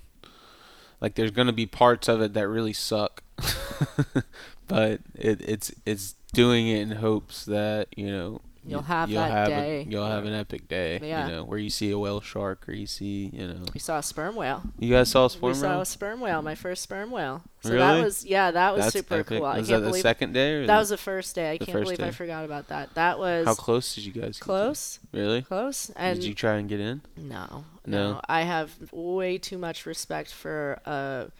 Like 1.02 1.16
there's 1.16 1.32
gonna 1.32 1.54
be 1.54 1.66
parts 1.66 2.10
of 2.10 2.22
it 2.22 2.34
that 2.34 2.48
really 2.50 2.74
suck, 2.74 3.24
but 4.68 5.00
it, 5.16 5.40
it's 5.42 5.72
it's 5.86 6.16
doing 6.34 6.68
it 6.68 6.82
in 6.82 6.92
hopes 6.98 7.46
that 7.46 7.88
you 7.96 8.12
know 8.12 8.42
You'll 8.66 8.82
have 8.82 9.10
you'll 9.10 9.22
that 9.22 9.32
have 9.32 9.47
day. 9.47 9.82
A, 9.88 9.89
you'll 9.89 10.05
have 10.05 10.26
an 10.26 10.34
epic 10.34 10.68
day. 10.68 10.99
Yeah. 11.01 11.28
You 11.28 11.32
know 11.34 11.43
where 11.43 11.57
you 11.57 11.70
see 11.70 11.91
a 11.91 11.97
whale 11.97 12.22
shark 12.22 12.68
or 12.68 12.74
you 12.74 12.86
see 12.88 13.30
you 13.34 13.47
know. 13.47 13.64
we 13.74 13.80
saw 13.80 13.99
a 13.99 14.03
sperm 14.03 14.36
whale. 14.36 14.64
You 14.78 14.93
guys 14.93 15.10
saw 15.10 15.26
a 15.26 15.30
sperm 15.30 15.49
we 15.49 15.53
sperm 15.55 15.72
saw 15.76 15.82
a 15.82 15.86
sperm 15.86 16.20
whale, 16.20 16.41
my 16.41 16.55
first 16.55 16.84
sperm 16.84 17.10
whale. 17.12 17.41
So 17.62 17.70
Really? 17.72 17.80
that 17.80 18.03
was 18.03 18.26
yeah, 18.26 18.51
that 18.51 18.76
was 18.76 18.86
That's 18.86 18.93
super 18.93 19.16
epic. 19.16 19.28
cool. 19.28 19.45
I 19.45 19.55
can't 19.55 19.68
that 19.68 19.80
the 19.80 19.86
believe 19.88 20.01
second 20.01 20.34
day? 20.34 20.53
Or 20.55 20.68
that 20.68 20.78
was 20.80 20.89
the 20.89 20.97
first 20.97 21.36
day. 21.36 21.51
I 21.53 21.57
can't 21.57 21.82
believe 21.84 21.99
I 22.01 22.12
forgot 22.12 22.45
about 22.45 22.68
that. 22.68 22.93
That 22.95 23.18
was 23.18 23.45
How 23.47 23.53
close 23.55 23.95
did 23.95 24.05
you 24.05 24.12
guys? 24.12 24.38
close, 24.39 24.99
Really? 25.14 25.41
close, 25.41 25.89
and 25.95 26.20
did 26.20 26.28
you 26.28 26.34
try 26.36 26.55
and 26.55 26.68
get 26.70 26.80
in? 26.80 27.01
no, 27.18 27.64
No? 27.86 28.14
no, 28.14 28.22
I 28.28 28.41
have 28.41 28.72
way 28.91 29.38
too 29.38 29.57
much 29.57 29.86
respect 29.86 30.32
for 30.34 30.80
a 30.86 31.32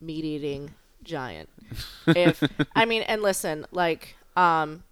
meat-eating 0.00 0.72
giant. 1.02 1.48
if 2.06 2.42
I 2.74 2.84
mean, 2.84 3.02
and 3.02 3.22
listen, 3.22 3.66
like, 3.72 4.16
um, 4.36 4.84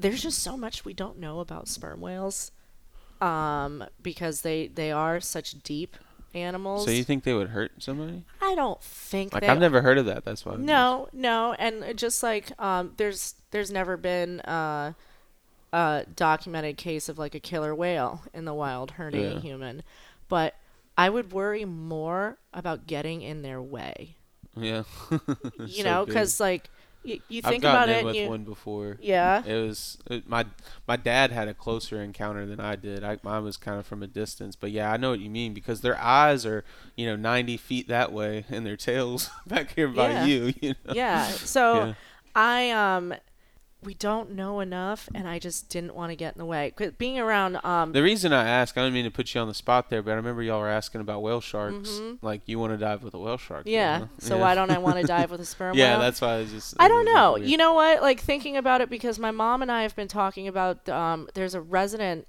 there's 0.00 0.22
just 0.22 0.38
so 0.40 0.56
much 0.56 0.84
we 0.84 0.94
don't 0.94 1.18
know 1.18 1.40
about 1.40 1.68
sperm 1.68 2.00
whales, 2.00 2.50
um, 3.20 3.84
because 4.02 4.42
they 4.42 4.68
they 4.68 4.90
are 4.92 5.20
such 5.20 5.62
deep 5.62 5.96
animals. 6.34 6.84
So 6.84 6.90
you 6.90 7.04
think 7.04 7.24
they 7.24 7.34
would 7.34 7.48
hurt 7.48 7.72
somebody? 7.78 8.22
I 8.40 8.54
don't 8.54 8.82
think 8.82 9.32
Like 9.32 9.42
they 9.42 9.48
I've 9.48 9.58
never 9.60 9.82
heard 9.82 9.98
of 9.98 10.06
that. 10.06 10.24
That's 10.24 10.44
why. 10.44 10.54
I'm 10.54 10.64
No, 10.64 11.08
no, 11.12 11.54
and 11.58 11.96
just 11.96 12.22
like 12.22 12.52
um, 12.60 12.92
there's 12.96 13.34
there's 13.50 13.70
never 13.70 13.96
been 13.96 14.40
uh, 14.40 14.92
a 15.72 16.04
documented 16.14 16.76
case 16.76 17.08
of 17.08 17.18
like 17.18 17.34
a 17.34 17.40
killer 17.40 17.74
whale 17.74 18.22
in 18.34 18.44
the 18.44 18.54
wild 18.54 18.92
hurting 18.92 19.22
Yeah. 19.22 19.36
a 19.36 19.40
human, 19.40 19.82
but 20.28 20.54
I 20.96 21.10
would 21.10 21.32
worry 21.32 21.64
more 21.64 22.38
about 22.52 22.86
getting 22.86 23.22
in 23.22 23.42
their 23.42 23.62
way. 23.62 24.16
Yeah. 24.56 24.82
You 25.66 25.84
know, 25.84 26.04
because 26.06 26.40
like 26.40 26.70
you, 27.04 27.20
you 27.28 27.40
think 27.42 27.64
I've 27.64 27.70
about 27.70 27.86
gotten 27.86 27.94
it, 27.96 28.04
with 28.04 28.16
you, 28.16 28.28
one 28.28 28.44
before. 28.44 28.98
yeah, 29.00 29.42
It 29.44 29.54
was 29.66 29.98
it, 30.10 30.28
my 30.28 30.44
my 30.86 30.96
dad 30.96 31.30
had 31.30 31.48
a 31.48 31.54
closer 31.54 32.02
encounter 32.02 32.44
than 32.46 32.60
I 32.60 32.76
did. 32.76 33.02
I, 33.04 33.18
mine 33.22 33.44
was 33.44 33.56
kind 33.56 33.78
of 33.78 33.86
from 33.86 34.02
a 34.02 34.06
distance, 34.06 34.56
but 34.56 34.70
yeah, 34.72 34.92
I 34.92 34.96
know 34.96 35.10
what 35.10 35.20
you 35.20 35.30
mean 35.30 35.54
because 35.54 35.80
their 35.80 35.98
eyes 36.00 36.44
are 36.44 36.64
you 36.96 37.06
know 37.06 37.16
ninety 37.16 37.56
feet 37.56 37.88
that 37.88 38.12
way 38.12 38.44
and 38.50 38.66
their 38.66 38.76
tails 38.76 39.30
back 39.46 39.74
here 39.74 39.88
by 39.88 40.10
Yeah. 40.10 40.24
you. 40.26 40.54
You 40.60 40.74
know. 40.84 40.92
yeah. 40.94 41.26
So 41.28 41.74
Yeah. 41.74 41.94
I 42.34 42.70
um. 42.70 43.14
We 43.82 43.94
don't 43.94 44.32
know 44.32 44.58
enough, 44.58 45.08
and 45.14 45.28
I 45.28 45.38
just 45.38 45.68
didn't 45.68 45.94
want 45.94 46.10
to 46.10 46.16
get 46.16 46.34
in 46.34 46.38
the 46.38 46.44
way. 46.44 46.72
being 46.98 47.18
around, 47.20 47.64
um, 47.64 47.92
The 47.92 48.02
reason 48.02 48.32
I 48.32 48.46
ask, 48.46 48.76
I 48.76 48.82
don't 48.82 48.92
mean 48.92 49.04
to 49.04 49.10
put 49.10 49.32
you 49.32 49.40
on 49.40 49.46
the 49.46 49.54
spot 49.54 49.88
there, 49.88 50.02
but 50.02 50.10
I 50.10 50.14
remember 50.14 50.42
y'all 50.42 50.60
were 50.60 50.68
asking 50.68 51.00
about 51.00 51.22
whale 51.22 51.40
sharks. 51.40 52.00
Like 52.20 52.42
you 52.46 52.58
want 52.58 52.72
to 52.72 52.76
dive 52.76 53.04
with 53.04 53.14
a 53.14 53.18
whale 53.18 53.38
shark? 53.38 53.60
Mm-hmm. 53.60 53.70
yeah. 53.70 53.98
huh? 54.00 54.06
So 54.18 54.34
yeah. 54.34 54.40
why 54.40 54.54
don't 54.56 54.70
I 54.70 54.78
want 54.78 54.96
to 54.96 55.02
dive 55.06 55.30
with 55.30 55.40
a 55.40 55.44
sperm 55.44 55.76
whale? 55.76 55.78
Yeah, 55.78 55.92
whale? 55.92 56.00
that's 56.00 56.20
why 56.20 56.34
I 56.34 56.38
was 56.38 56.50
just. 56.50 56.74
I 56.80 56.88
don't 56.88 57.04
know. 57.04 57.34
weird. 57.34 57.48
You 57.48 57.56
know 57.56 57.74
what? 57.74 58.02
Like 58.02 58.20
thinking 58.20 58.56
about 58.56 58.80
it 58.80 58.90
because 58.90 59.18
my 59.18 59.30
mom 59.30 59.62
and 59.62 59.70
I 59.70 59.82
have 59.82 59.94
been 59.94 60.08
talking 60.08 60.48
about 60.48 60.88
um, 60.88 61.28
there's 61.34 61.54
a 61.54 61.60
resident 61.60 62.26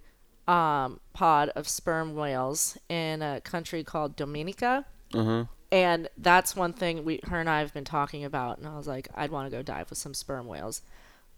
um, 0.50 1.00
pod 1.14 1.50
of 1.50 1.68
sperm 1.68 2.16
whales 2.16 2.78
in 2.90 3.22
a 3.22 3.40
country 3.42 3.84
called 3.84 4.16
Dominica. 4.16 4.86
Uh-huh. 5.14 5.46
And 5.72 6.10
that's 6.18 6.56
one 6.56 6.74
thing 6.74 7.06
we 7.06 7.20
her 7.26 7.40
and 7.40 7.50
I 7.50 7.60
have 7.60 7.74
been 7.74 7.86
talking 7.86 8.26
about 8.26 8.58
and 8.58 8.68
I 8.68 8.76
was 8.76 8.88
like 8.88 9.08
I'd 9.14 9.30
want 9.30 9.50
to 9.50 9.56
go 9.56 9.62
dive 9.62 9.92
with 9.92 10.00
some 10.00 10.16
sperm 10.16 10.48
whales. 10.48 10.82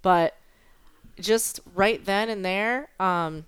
But 0.01 0.35
just 1.19 1.59
right 1.75 2.03
then 2.03 2.29
and 2.29 2.43
there 2.43 2.89
um 2.99 3.45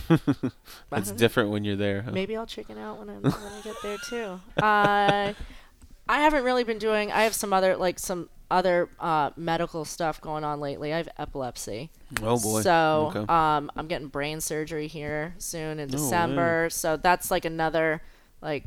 It's 0.92 1.10
different 1.12 1.50
when 1.50 1.64
you're 1.64 1.76
there. 1.76 2.02
Huh? 2.02 2.10
Maybe 2.12 2.36
I'll 2.36 2.46
chicken 2.46 2.78
out 2.78 2.98
when, 2.98 3.10
I'm, 3.10 3.22
when 3.22 3.32
I 3.32 3.60
get 3.62 3.76
there 3.82 3.98
too. 3.98 4.40
Uh, 4.62 5.32
I 6.08 6.18
haven't 6.20 6.44
really 6.44 6.64
been 6.64 6.78
doing. 6.78 7.12
I 7.12 7.22
have 7.22 7.34
some 7.34 7.52
other 7.52 7.76
like 7.76 7.98
some 7.98 8.28
other 8.50 8.88
uh, 9.00 9.30
medical 9.36 9.84
stuff 9.84 10.20
going 10.20 10.44
on 10.44 10.60
lately. 10.60 10.92
I 10.92 10.98
have 10.98 11.08
epilepsy. 11.18 11.90
Oh 12.22 12.38
boy. 12.38 12.62
So 12.62 13.12
Okay. 13.14 13.32
um, 13.32 13.70
I'm 13.76 13.86
getting 13.86 14.08
brain 14.08 14.40
surgery 14.40 14.88
here 14.88 15.34
soon 15.38 15.78
in 15.78 15.88
way. 15.88 15.92
December. 15.92 16.68
So 16.70 16.96
that's 16.96 17.30
like 17.30 17.44
another 17.44 18.02
like 18.40 18.64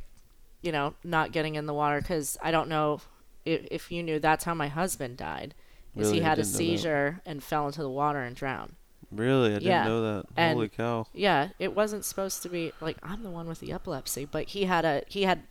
you 0.62 0.72
know 0.72 0.94
not 1.04 1.32
getting 1.32 1.56
in 1.56 1.66
the 1.66 1.74
water 1.74 2.02
because 2.02 2.38
I 2.42 2.52
don't 2.52 2.70
know 2.70 3.02
if, 3.46 3.68
if 3.70 3.92
you 3.92 4.02
knew 4.02 4.20
that's 4.20 4.44
how 4.44 4.54
my 4.54 4.68
husband 4.68 5.18
died. 5.18 5.54
Is 5.96 6.08
Really? 6.08 6.14
he 6.16 6.20
had 6.22 6.40
a 6.40 6.44
didn't 6.44 6.54
know 6.54 6.58
that. 6.58 6.58
seizure 6.58 7.22
and 7.26 7.44
fell 7.44 7.68
into 7.68 7.82
the 7.82 7.90
water 7.90 8.20
and 8.22 8.36
drowned. 8.36 8.76
Really, 9.12 9.52
I 9.52 9.60
didn't 9.60 9.68
Yeah. 9.68 9.88
know 9.88 10.02
that. 10.02 10.26
And- 10.36 10.56
Holy 10.56 10.68
cow! 10.70 11.08
Yeah, 11.14 11.50
it 11.60 11.74
wasn't 11.76 12.04
supposed 12.04 12.42
to 12.44 12.50
be 12.50 12.74
like 12.82 12.98
I'm 13.04 13.24
the 13.24 13.30
one 13.30 13.48
with 13.48 13.60
the 13.60 13.72
epilepsy, 13.72 14.26
but 14.26 14.50
he 14.50 14.66
had 14.66 14.84
a 14.84 15.04
he 15.08 15.24
had 15.24 15.44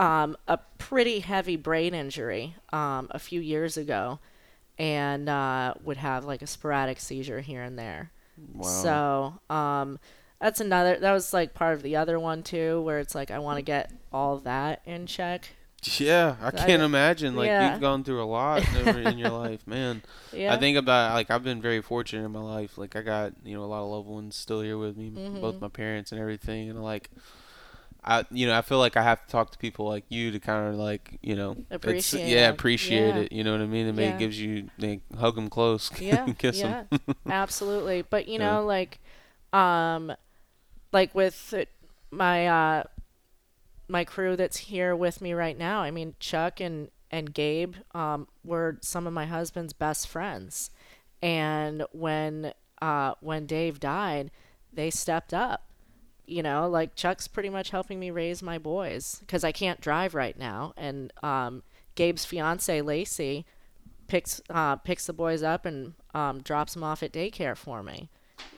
um, 0.00 0.36
a 0.48 0.58
pretty 0.78 1.20
heavy 1.20 1.56
brain 1.56 1.94
injury 1.94 2.56
um, 2.72 3.06
a 3.10 3.18
few 3.18 3.40
years 3.40 3.76
ago, 3.76 4.18
and 4.78 5.28
uh, 5.28 5.74
would 5.84 5.98
have 5.98 6.24
like 6.24 6.42
a 6.42 6.46
sporadic 6.46 6.98
seizure 7.00 7.40
here 7.40 7.62
and 7.62 7.78
there. 7.78 8.10
Wow. 8.54 8.62
So 9.48 9.54
um, 9.54 9.98
that's 10.40 10.60
another. 10.60 10.98
That 10.98 11.12
was 11.12 11.32
like 11.32 11.54
part 11.54 11.74
of 11.74 11.82
the 11.82 11.96
other 11.96 12.18
one 12.18 12.42
too, 12.42 12.80
where 12.82 12.98
it's 12.98 13.14
like 13.14 13.30
I 13.30 13.38
want 13.38 13.58
to 13.58 13.62
get 13.62 13.92
all 14.12 14.38
that 14.38 14.80
in 14.86 15.06
check. 15.06 15.50
Yeah, 15.98 16.36
I 16.42 16.50
can't 16.50 16.82
imagine. 16.82 17.36
Like 17.36 17.46
yeah. 17.46 17.70
you've 17.70 17.80
gone 17.80 18.02
through 18.02 18.22
a 18.22 18.26
lot 18.26 18.62
over 18.76 18.98
in 18.98 19.18
your 19.18 19.30
life, 19.30 19.64
man. 19.66 20.02
Yeah. 20.32 20.52
I 20.52 20.56
think 20.58 20.76
about 20.76 21.14
like 21.14 21.30
I've 21.30 21.44
been 21.44 21.62
very 21.62 21.80
fortunate 21.80 22.24
in 22.24 22.32
my 22.32 22.40
life. 22.40 22.76
Like 22.76 22.96
I 22.96 23.02
got 23.02 23.34
you 23.44 23.56
know 23.56 23.62
a 23.64 23.66
lot 23.66 23.82
of 23.84 23.90
loved 23.90 24.08
ones 24.08 24.34
still 24.36 24.60
here 24.62 24.76
with 24.78 24.96
me, 24.96 25.10
Mm-hmm. 25.10 25.40
both 25.40 25.60
my 25.60 25.68
parents 25.68 26.12
and 26.12 26.20
everything, 26.20 26.70
and 26.70 26.82
like. 26.82 27.10
I 28.08 28.24
you 28.30 28.46
know 28.46 28.56
I 28.56 28.62
feel 28.62 28.78
like 28.78 28.96
I 28.96 29.02
have 29.02 29.26
to 29.26 29.32
talk 29.32 29.50
to 29.50 29.58
people 29.58 29.88
like 29.88 30.04
you 30.08 30.30
to 30.30 30.38
kind 30.38 30.68
of 30.72 30.76
like 30.76 31.18
you 31.22 31.34
know 31.34 31.56
Appreciate 31.72 32.24
yeah 32.24 32.50
appreciate 32.50 33.16
Yeah. 33.16 33.22
it 33.22 33.32
you 33.32 33.42
know 33.42 33.50
what 33.50 33.60
I 33.60 33.66
mean 33.66 33.86
and 33.88 33.98
Yeah. 33.98 34.10
it 34.14 34.18
gives 34.20 34.40
you 34.40 34.70
they 34.78 35.00
hug 35.18 35.34
them 35.34 35.50
close 35.50 35.90
yeah 36.00 36.24
kiss 36.38 36.58
yeah 36.60 36.84
them 36.84 37.00
absolutely 37.28 38.02
but 38.02 38.28
you 38.28 38.38
Yeah. 38.38 38.58
know 38.60 38.64
like 38.64 39.00
um 39.52 40.12
like 40.92 41.16
with 41.16 41.52
uh, 41.56 41.64
my 42.12 42.46
uh 42.46 42.82
my 43.88 44.04
crew 44.04 44.36
that's 44.36 44.56
here 44.56 44.94
with 44.94 45.20
me 45.20 45.32
right 45.32 45.56
now 45.58 45.80
i 45.80 45.90
mean 45.90 46.14
chuck 46.18 46.60
and 46.60 46.90
and 47.10 47.32
gabe 47.32 47.74
um 47.94 48.26
were 48.44 48.78
some 48.82 49.06
of 49.06 49.12
my 49.12 49.26
husband's 49.26 49.72
best 49.72 50.08
friends. 50.08 50.70
And 51.22 51.84
when 51.92 52.52
uh 52.82 53.14
when 53.20 53.46
dave 53.46 53.80
died 53.80 54.30
they 54.72 54.90
stepped 54.90 55.32
up. 55.32 55.62
You 56.26 56.42
know 56.42 56.68
like 56.68 56.96
chuck's 56.96 57.28
pretty 57.28 57.48
much 57.48 57.70
helping 57.70 58.00
me 58.00 58.10
raise 58.10 58.42
my 58.42 58.58
boys 58.58 59.18
because 59.20 59.44
i 59.44 59.52
can't 59.52 59.80
drive 59.80 60.14
right 60.14 60.38
now. 60.38 60.72
And 60.76 61.12
um 61.22 61.62
gabe's 61.94 62.24
fiance 62.24 62.82
lacey 62.82 63.46
picks 64.08 64.40
uh, 64.50 64.76
picks 64.76 65.06
the 65.06 65.12
boys 65.12 65.42
up 65.42 65.64
and 65.66 65.94
um, 66.14 66.40
drops 66.40 66.74
them 66.74 66.84
off 66.84 67.02
at 67.02 67.12
daycare 67.12 67.56
for 67.56 67.82
me. 67.82 68.08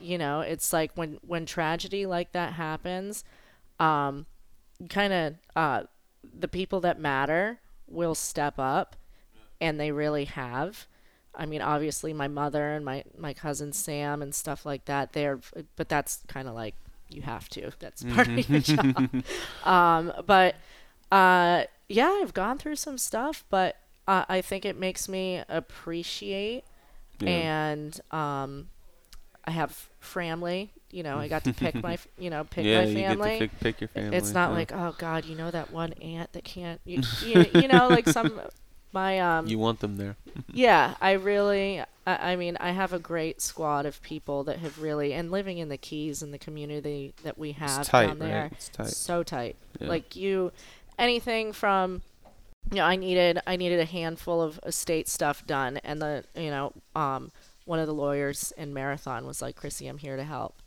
You 0.01 0.19
know, 0.19 0.41
it's 0.41 0.73
like 0.73 0.93
when 0.95 1.19
when 1.23 1.47
tragedy 1.47 2.05
like 2.05 2.33
that 2.33 2.55
happens, 2.55 3.25
um, 3.79 4.27
kind 4.89 5.13
of 5.13 5.35
uh, 5.57 5.83
the 6.39 6.49
people 6.49 6.81
that 6.81 7.01
matter 7.01 7.59
will 7.87 8.15
step 8.15 8.55
up, 8.59 8.97
and 9.61 9.79
they 9.81 9.91
really 9.93 10.25
have. 10.27 10.87
I 11.35 11.47
mean, 11.47 11.61
obviously, 11.63 12.13
my 12.13 12.29
mother 12.29 12.73
and 12.73 12.85
my 12.85 13.05
my 13.17 13.33
cousin 13.35 13.73
Sam 13.73 14.23
and 14.23 14.35
stuff 14.35 14.67
like 14.67 14.85
that. 14.87 15.13
They're, 15.13 15.41
but 15.77 15.89
that's 15.89 16.23
kind 16.29 16.49
of 16.49 16.55
like 16.55 16.75
you 17.09 17.23
have 17.23 17.49
to. 17.51 17.71
That's 17.79 18.03
part 18.05 18.29
of 18.29 18.49
your 18.51 18.61
job. 18.61 19.11
Um, 19.65 20.13
but 20.27 20.57
uh, 21.13 21.65
yeah, 21.89 22.19
I've 22.23 22.35
gone 22.35 22.59
through 22.59 22.77
some 22.77 22.99
stuff, 22.99 23.45
but 23.51 23.77
uh, 24.07 24.25
I 24.29 24.41
think 24.41 24.65
it 24.65 24.77
makes 24.79 25.09
me 25.09 25.43
appreciate 25.49 26.65
Yeah. 27.21 27.29
and 27.31 28.01
um, 28.11 28.69
I 29.49 29.51
have 29.51 29.89
family. 30.01 30.71
You 30.91 31.03
know, 31.03 31.19
I 31.19 31.29
got 31.29 31.45
to 31.45 31.53
pick 31.53 31.75
my, 31.83 31.99
you 32.19 32.31
know, 32.31 32.45
pick 32.45 32.65
yeah 32.65 32.81
my 32.83 32.87
you 32.87 32.95
get 32.95 33.09
family. 33.09 33.33
to 33.33 33.39
pick, 33.39 33.61
pick 33.61 33.81
your 33.81 33.89
family 33.89 34.17
It's 34.17 34.33
not 34.33 34.51
yeah. 34.51 34.57
like, 34.57 34.73
oh 34.73 34.95
God, 34.99 35.25
you 35.25 35.37
know 35.37 35.51
that 35.51 35.71
one 35.73 35.93
aunt 35.95 36.33
that 36.35 36.45
can't, 36.45 36.81
you, 36.85 37.03
you, 37.25 37.47
you 37.55 37.69
know, 37.69 37.89
like 37.89 38.09
some 38.09 38.41
my 38.93 39.21
um 39.21 39.47
you 39.47 39.59
want 39.59 39.81
them 39.81 39.99
there 39.99 40.17
yeah 40.55 40.95
i 41.03 41.13
really 41.13 41.79
I, 42.07 42.33
I 42.33 42.37
mean 42.37 42.57
i 42.59 42.71
have 42.71 42.95
a 42.95 42.99
great 42.99 43.43
squad 43.43 43.85
of 43.85 44.01
people 44.01 44.45
that 44.45 44.61
have 44.61 44.81
really 44.81 45.13
and 45.13 45.31
living 45.31 45.59
in 45.59 45.69
the 45.69 45.77
keys 45.77 46.23
and 46.23 46.33
the 46.33 46.39
community 46.39 47.13
that 47.23 47.37
we 47.37 47.53
have 47.53 47.81
it's 47.81 47.89
tight 47.91 48.07
down 48.07 48.19
there 48.19 48.43
right 48.45 48.53
it's 48.53 48.71
tight 48.71 48.87
so 48.87 49.23
tight 49.23 49.57
Yeah. 49.79 49.89
like 49.89 50.17
you 50.17 50.53
anything 50.99 51.53
from 51.53 52.01
you 52.71 52.77
know 52.77 52.85
i 52.87 52.97
needed 52.97 53.41
i 53.47 53.57
needed 53.57 53.79
a 53.79 53.85
handful 53.85 54.41
of 54.41 54.59
estate 54.65 55.07
stuff 55.07 55.47
done 55.47 55.77
and 55.85 56.01
the 56.01 56.25
you 56.35 56.49
know 56.49 56.73
um 56.97 57.31
one 57.69 57.79
of 57.79 57.87
the 57.87 57.95
lawyers 57.95 58.53
in 58.57 58.73
marathon 58.75 59.27
was 59.27 59.41
like 59.43 59.55
chrissy 59.57 59.87
i'm 59.87 59.99
here 59.99 60.17
to 60.17 60.25
help 60.25 60.63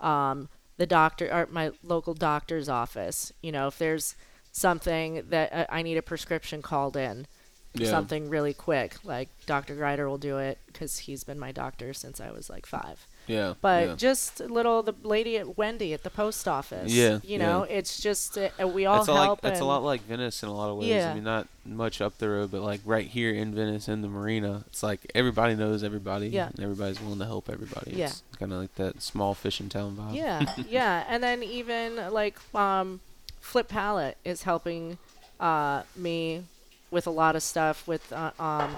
um 0.00 0.48
the 0.76 0.86
doctor 0.86 1.26
or 1.32 1.46
my 1.50 1.70
local 1.82 2.14
doctor's 2.14 2.68
office 2.68 3.32
you 3.42 3.52
know 3.52 3.66
if 3.68 3.78
there's 3.78 4.16
something 4.52 5.22
that 5.28 5.52
uh, 5.52 5.66
i 5.70 5.80
need 5.82 5.96
a 5.96 6.02
prescription 6.02 6.60
called 6.60 6.96
in 6.96 7.26
Yeah. 7.74 7.88
something 7.90 8.28
really 8.28 8.52
quick. 8.52 8.96
Like 9.04 9.28
Dr. 9.46 9.76
Grider 9.76 10.08
will 10.08 10.18
do 10.18 10.38
it 10.38 10.58
because 10.66 10.98
he's 11.06 11.22
been 11.22 11.38
my 11.38 11.52
doctor 11.52 11.94
since 11.94 12.20
I 12.20 12.32
was 12.32 12.50
like 12.50 12.66
five. 12.66 13.06
Yeah. 13.26 13.54
But 13.60 13.86
yeah. 13.86 13.94
just 13.96 14.40
little 14.40 14.82
the 14.82 14.94
lady 15.02 15.36
at 15.38 15.56
Wendy 15.56 15.94
at 15.94 16.02
the 16.02 16.10
post 16.10 16.48
office. 16.48 16.92
Yeah, 16.92 17.20
you 17.22 17.38
know, 17.38 17.62
it's 17.62 18.00
just 18.00 18.36
uh, 18.36 18.66
we 18.66 18.86
all 18.86 18.98
That's 18.98 19.08
a, 19.08 19.14
help. 19.14 19.42
like, 19.42 19.52
that's 19.52 19.60
a 19.60 19.64
lot 19.64 19.82
like 19.82 20.02
Venice 20.02 20.42
in 20.42 20.48
a 20.48 20.54
lot 20.54 20.70
of 20.70 20.78
ways. 20.78 20.88
Yeah. 20.88 21.10
I 21.10 21.14
mean, 21.14 21.24
not 21.24 21.46
much 21.64 22.00
up 22.00 22.18
the 22.18 22.28
road, 22.28 22.50
but 22.50 22.62
like 22.62 22.80
right 22.84 23.06
here 23.06 23.32
in 23.32 23.54
Venice 23.54 23.88
in 23.88 24.02
the 24.02 24.08
marina, 24.08 24.64
it's 24.66 24.82
like 24.82 25.10
everybody 25.14 25.54
knows 25.54 25.84
everybody. 25.84 26.28
Yeah. 26.28 26.48
And 26.48 26.60
everybody's 26.60 27.00
willing 27.00 27.18
to 27.20 27.26
help 27.26 27.48
everybody. 27.48 27.92
Yeah. 27.92 28.06
It's 28.06 28.22
kind 28.38 28.52
of 28.52 28.58
like 28.58 28.74
that 28.76 29.02
small 29.02 29.34
fishing 29.34 29.68
town 29.68 29.96
vibe. 29.96 30.16
Yeah, 30.16 30.54
yeah, 30.68 31.04
and 31.08 31.22
then 31.22 31.42
even 31.42 32.12
like 32.12 32.36
um, 32.54 33.00
Flip 33.40 33.68
Pallot 33.68 34.16
is 34.24 34.42
helping 34.42 34.98
uh, 35.38 35.82
me 35.96 36.44
with 36.90 37.06
a 37.06 37.10
lot 37.10 37.36
of 37.36 37.42
stuff 37.42 37.86
with 37.86 38.12
uh, 38.12 38.32
um, 38.38 38.76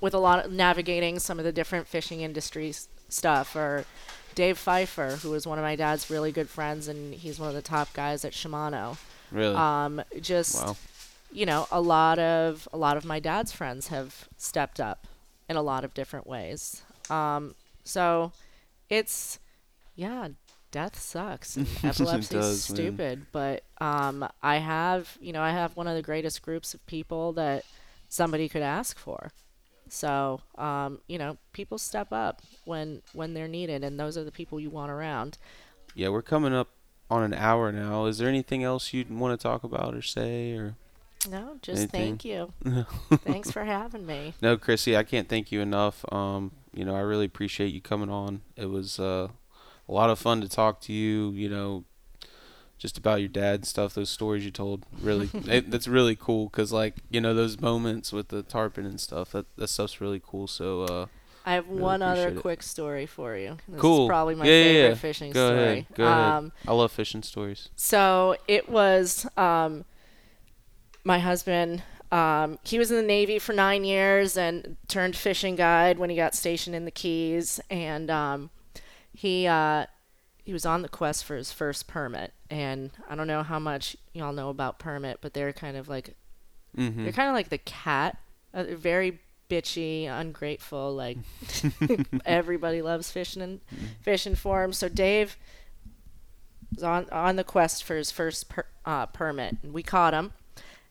with 0.00 0.14
a 0.14 0.18
lot 0.18 0.44
of 0.44 0.52
navigating 0.52 1.18
some 1.18 1.38
of 1.38 1.44
the 1.44 1.52
different 1.52 1.86
fishing 1.86 2.20
industries 2.20 2.88
stuff. 3.12 3.54
Or 3.56 3.84
Dave 4.34 4.58
Pfeiffer, 4.58 5.18
who 5.22 5.34
is 5.34 5.46
one 5.46 5.58
of 5.58 5.62
my 5.62 5.76
dad's 5.76 6.10
really 6.10 6.32
good 6.32 6.48
friends, 6.48 6.88
and 6.88 7.14
he's 7.14 7.38
one 7.38 7.48
of 7.48 7.54
the 7.54 7.62
top 7.62 7.92
guys 7.92 8.24
at 8.24 8.32
Shimano. 8.32 8.96
Really. 9.30 9.54
Um, 9.54 10.02
just 10.20 10.64
wow. 10.64 10.76
you 11.30 11.46
know, 11.46 11.66
a 11.70 11.80
lot 11.80 12.18
of 12.18 12.68
a 12.72 12.76
lot 12.76 12.96
of 12.96 13.04
my 13.04 13.20
dad's 13.20 13.52
friends 13.52 13.88
have 13.88 14.28
stepped 14.36 14.80
up 14.80 15.06
in 15.48 15.56
a 15.56 15.62
lot 15.62 15.84
of 15.84 15.94
different 15.94 16.26
ways. 16.26 16.82
Um, 17.10 17.54
so 17.84 18.32
it's 18.88 19.38
yeah, 19.94 20.28
death 20.70 20.98
sucks 20.98 21.56
and 21.56 21.66
It 21.82 21.84
epilepsy's 21.84 22.28
does, 22.28 22.70
man. 22.70 22.76
stupid, 22.76 23.26
but 23.32 23.64
um, 23.80 24.28
I 24.42 24.56
have 24.58 25.16
you 25.20 25.32
know 25.32 25.42
I 25.42 25.50
have 25.50 25.76
one 25.76 25.86
of 25.86 25.94
the 25.94 26.02
greatest 26.02 26.42
groups 26.42 26.74
of 26.74 26.84
people 26.86 27.32
that 27.34 27.64
somebody 28.08 28.48
could 28.48 28.62
ask 28.62 28.98
for. 28.98 29.30
So 29.92 30.40
um, 30.56 31.00
you 31.06 31.18
know, 31.18 31.36
people 31.52 31.76
step 31.76 32.12
up 32.12 32.40
when 32.64 33.02
when 33.12 33.34
they're 33.34 33.46
needed, 33.46 33.84
and 33.84 34.00
those 34.00 34.16
are 34.16 34.24
the 34.24 34.32
people 34.32 34.58
you 34.58 34.70
want 34.70 34.90
around. 34.90 35.36
Yeah, 35.94 36.08
we're 36.08 36.22
coming 36.22 36.54
up 36.54 36.68
on 37.10 37.22
an 37.22 37.34
hour 37.34 37.70
now. 37.70 38.06
Is 38.06 38.16
there 38.16 38.28
anything 38.28 38.64
else 38.64 38.94
you'd 38.94 39.10
want 39.10 39.38
to 39.38 39.42
talk 39.42 39.64
about 39.64 39.94
or 39.94 40.00
say 40.00 40.52
or? 40.52 40.76
No, 41.30 41.56
just 41.62 41.78
Anything? 41.78 42.18
thank 42.18 42.24
you. 42.24 42.52
Thanks 43.18 43.50
for 43.52 43.64
having 43.64 44.06
me. 44.06 44.34
No, 44.42 44.56
Chrissy, 44.56 44.96
I 44.96 45.04
can't 45.04 45.28
thank 45.28 45.52
you 45.52 45.60
enough. 45.60 46.04
Um, 46.12 46.50
you 46.74 46.84
know, 46.84 46.96
I 46.96 47.00
really 47.00 47.26
appreciate 47.26 47.72
you 47.72 47.80
coming 47.80 48.10
on. 48.10 48.40
It 48.56 48.70
was 48.70 48.98
uh, 48.98 49.28
a 49.88 49.92
lot 49.92 50.10
of 50.10 50.18
fun 50.18 50.40
to 50.40 50.48
talk 50.48 50.80
to 50.80 50.92
you. 50.92 51.30
You 51.30 51.48
know, 51.48 51.84
just 52.82 52.98
about 52.98 53.20
your 53.20 53.28
dad 53.28 53.54
and 53.54 53.66
stuff. 53.66 53.94
Those 53.94 54.10
stories 54.10 54.44
you 54.44 54.50
told, 54.50 54.84
really, 55.00 55.30
it, 55.48 55.70
that's 55.70 55.86
really 55.86 56.16
cool. 56.16 56.50
Cause 56.50 56.72
like 56.72 56.96
you 57.10 57.20
know 57.20 57.32
those 57.32 57.60
moments 57.60 58.12
with 58.12 58.28
the 58.28 58.42
tarpon 58.42 58.84
and 58.84 59.00
stuff. 59.00 59.30
That 59.30 59.46
that 59.56 59.68
stuff's 59.68 60.00
really 60.00 60.20
cool. 60.20 60.48
So 60.48 60.82
uh, 60.82 61.06
I 61.46 61.54
have 61.54 61.68
Really 61.68 61.80
one 61.80 62.02
other 62.02 62.30
it. 62.30 62.40
quick 62.40 62.60
story 62.60 63.06
for 63.06 63.36
you. 63.36 63.56
This 63.68 63.80
cool. 63.80 64.06
is 64.06 64.08
probably 64.08 64.34
my 64.34 64.44
yeah, 64.44 64.50
yeah, 64.50 64.62
favorite 64.64 64.88
yeah. 64.88 64.94
fishing 64.94 65.32
Go 65.32 65.46
story. 65.46 65.62
ahead. 65.62 65.86
Go 65.94 66.06
um, 66.06 66.12
ahead. 66.12 66.52
I 66.66 66.72
love 66.72 66.90
fishing 66.92 67.22
stories. 67.22 67.68
So 67.76 68.36
it 68.48 68.68
was 68.68 69.26
um, 69.36 69.84
my 71.04 71.20
husband. 71.20 71.84
Um, 72.10 72.58
he 72.64 72.78
was 72.78 72.90
in 72.90 72.96
the 72.96 73.02
Navy 73.02 73.38
for 73.38 73.52
nine 73.54 73.84
years 73.84 74.36
and 74.36 74.76
turned 74.88 75.16
fishing 75.16 75.54
guide 75.56 75.98
when 75.98 76.10
he 76.10 76.16
got 76.16 76.34
stationed 76.34 76.76
in 76.76 76.84
the 76.84 76.90
Keys. 76.90 77.60
And 77.70 78.10
um, 78.10 78.50
he 79.12 79.46
uh, 79.46 79.86
he 80.44 80.52
was 80.52 80.66
on 80.66 80.82
the 80.82 80.88
quest 80.88 81.24
for 81.24 81.36
his 81.36 81.52
first 81.52 81.86
permit. 81.86 82.32
And 82.52 82.90
I 83.08 83.14
don't 83.14 83.26
know 83.26 83.42
how 83.42 83.58
much 83.58 83.96
y'all 84.12 84.34
know 84.34 84.50
about 84.50 84.78
permit, 84.78 85.18
but 85.22 85.32
they're 85.32 85.52
kind 85.54 85.76
of 85.76 85.88
like 85.88 86.14
Mm-hmm. 86.76 87.02
they're 87.04 87.12
kind 87.12 87.28
of 87.28 87.34
like 87.34 87.48
the 87.50 87.58
cat. 87.58 88.18
Uh, 88.54 88.64
very 88.70 89.20
bitchy, 89.50 90.06
ungrateful. 90.06 90.94
Like 90.94 91.16
everybody 92.26 92.82
loves 92.82 93.10
fishing 93.10 93.40
and 93.42 93.60
fishing 94.02 94.34
for 94.34 94.62
him. 94.64 94.72
So 94.74 94.88
Dave 94.90 95.36
was 96.74 96.82
on 96.82 97.08
on 97.10 97.36
the 97.36 97.44
quest 97.44 97.84
for 97.84 97.96
his 97.96 98.10
first 98.10 98.48
per, 98.50 98.64
uh, 98.84 99.06
permit, 99.06 99.56
and 99.62 99.72
we 99.72 99.82
caught 99.82 100.12
him. 100.14 100.32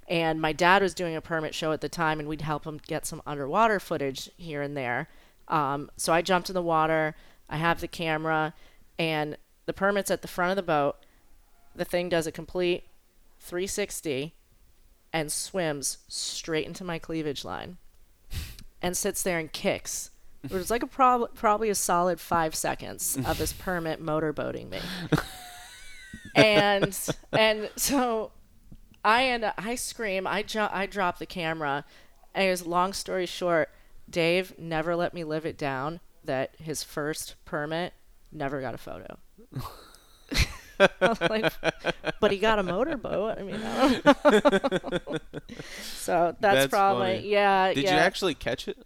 And 0.07 0.41
my 0.41 0.51
dad 0.51 0.81
was 0.81 0.93
doing 0.93 1.15
a 1.15 1.21
permit 1.21 1.53
show 1.55 1.71
at 1.71 1.81
the 1.81 1.89
time, 1.89 2.19
and 2.19 2.27
we'd 2.27 2.41
help 2.41 2.65
him 2.65 2.79
get 2.87 3.05
some 3.05 3.21
underwater 3.25 3.79
footage 3.79 4.29
here 4.37 4.61
and 4.61 4.75
there. 4.75 5.07
Um, 5.47 5.89
so 5.95 6.11
I 6.11 6.21
jumped 6.21 6.49
in 6.49 6.53
the 6.55 6.61
water. 6.61 7.15
I 7.49 7.57
have 7.57 7.81
the 7.81 7.87
camera, 7.87 8.53
and 8.99 9.37
the 9.67 9.73
permit's 9.73 10.11
at 10.11 10.21
the 10.21 10.27
front 10.27 10.49
of 10.51 10.55
the 10.57 10.63
boat. 10.63 10.97
The 11.75 11.85
thing 11.85 12.09
does 12.09 12.27
a 12.27 12.31
complete 12.31 12.85
360 13.39 14.33
and 15.13 15.31
swims 15.31 15.97
straight 16.07 16.65
into 16.65 16.83
my 16.83 16.99
cleavage 16.99 17.43
line 17.43 17.77
and 18.81 18.95
sits 18.95 19.23
there 19.23 19.39
and 19.39 19.51
kicks. 19.51 20.11
It 20.43 20.51
was 20.51 20.71
like 20.71 20.83
a 20.83 20.87
prob- 20.87 21.35
probably 21.35 21.69
a 21.69 21.75
solid 21.75 22.19
five 22.19 22.55
seconds 22.55 23.17
of 23.25 23.37
this 23.37 23.53
permit 23.59 24.03
motorboating 24.03 24.69
me. 24.69 24.79
and 26.35 26.97
and 27.31 27.69
so 27.75 28.31
I 29.03 29.25
end 29.25 29.43
up, 29.43 29.55
I 29.57 29.75
scream, 29.75 30.25
I 30.25 30.43
ju- 30.43 30.67
I 30.71 30.85
drop 30.85 31.19
the 31.19 31.25
camera. 31.25 31.85
And 32.33 32.47
it 32.47 32.49
was 32.49 32.65
long 32.65 32.93
story 32.93 33.25
short, 33.25 33.69
Dave 34.09 34.57
never 34.57 34.95
let 34.95 35.13
me 35.13 35.23
live 35.23 35.45
it 35.45 35.57
down 35.57 35.99
that 36.23 36.55
his 36.57 36.83
first 36.83 37.35
permit 37.45 37.93
never 38.31 38.61
got 38.61 38.73
a 38.73 38.77
photo. 38.77 39.17
Like, 41.29 41.51
but 42.19 42.31
he 42.31 42.37
got 42.37 42.59
a 42.59 42.63
motorboat. 42.63 43.37
I 43.39 43.43
mean, 43.43 43.59
I 43.63 44.01
so 45.83 46.35
that's, 46.39 46.55
That's 46.55 46.67
probably 46.67 47.17
funny. 47.17 47.29
yeah. 47.29 47.73
Did 47.73 47.83
yeah. 47.85 47.95
you 47.95 47.99
actually 47.99 48.33
catch 48.35 48.67
it? 48.67 48.77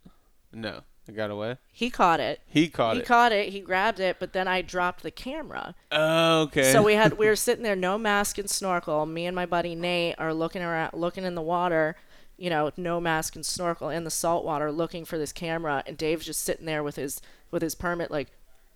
No, 0.54 0.82
it 1.08 1.16
got 1.16 1.30
away. 1.32 1.58
He 1.72 1.90
caught 1.90 2.20
it. 2.20 2.42
He 2.48 2.68
caught 2.70 2.96
he 2.96 3.02
it. 3.02 3.06
caught 3.06 3.32
it. 3.32 3.50
He 3.50 3.60
grabbed 3.60 4.00
it, 4.00 4.18
but 4.20 4.34
then 4.34 4.48
I 4.48 4.62
dropped 4.62 5.04
the 5.04 5.12
camera. 5.12 5.76
oh, 5.92 6.42
okay. 6.44 6.72
So 6.72 6.82
we 6.82 6.94
had 6.94 7.14
we 7.18 7.28
were 7.28 7.36
sitting 7.36 7.64
there, 7.64 7.76
no 7.76 7.98
mask 7.98 8.38
and 8.38 8.50
snorkel. 8.50 9.06
Me 9.06 9.26
and 9.26 9.36
my 9.36 9.46
buddy 9.46 9.76
Nate 9.76 10.16
are 10.18 10.34
looking 10.34 10.62
around, 10.62 10.94
looking 10.94 11.24
in 11.24 11.36
the 11.36 11.42
water, 11.42 11.96
you 12.38 12.50
know, 12.50 12.72
no 12.78 13.00
mask 13.00 13.36
and 13.36 13.46
snorkel 13.46 13.90
in 13.90 14.04
the 14.04 14.12
salt 14.12 14.46
water, 14.46 14.72
looking 14.72 15.06
for 15.06 15.18
this 15.18 15.32
camera. 15.32 15.84
And 15.86 15.98
Dave's 15.98 16.26
just 16.26 16.42
sitting 16.42 16.66
there 16.66 16.84
with 16.84 16.96
his 16.96 17.22
with 17.52 17.62
his 17.62 17.76
permit, 17.76 18.12
like, 18.12 18.30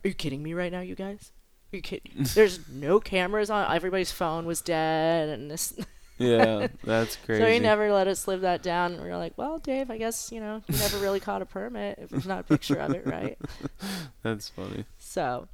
"Are 0.04 0.10
you 0.10 0.14
kidding 0.14 0.44
me 0.44 0.54
right 0.54 0.72
now, 0.72 0.82
you 0.82 0.96
guys? 0.96 1.32
Are 1.72 1.76
you 1.76 1.82
kidding? 1.82 2.12
There's 2.34 2.68
no 2.70 3.00
cameras 3.00 3.50
on. 3.50 3.72
Everybody's 3.74 4.12
phone 4.12 4.46
was 4.46 4.62
dead, 4.62 5.30
and 5.30 5.52
this." 5.52 5.74
yeah, 6.18 6.68
that's 6.84 7.16
crazy. 7.18 7.44
So 7.44 7.50
he 7.50 7.60
never 7.60 7.92
let 7.94 8.08
us 8.08 8.28
live 8.28 8.42
that 8.42 8.64
down. 8.64 8.94
And 8.94 9.04
we 9.04 9.10
were 9.10 9.18
like, 9.18 9.34
"Well, 9.38 9.60
Dave, 9.60 9.92
I 9.92 9.98
guess 9.98 10.32
you 10.32 10.40
know 10.40 10.64
you 10.68 10.78
never 10.78 10.98
really 10.98 11.20
caught 11.20 11.42
a 11.42 11.46
permit 11.46 12.00
if 12.02 12.10
there's 12.10 12.26
not 12.26 12.40
a 12.40 12.44
picture 12.44 12.78
of 12.78 12.92
it, 12.96 13.06
right?" 13.06 13.38
That's 14.24 14.50
funny. 14.50 14.86
So, 14.98 15.48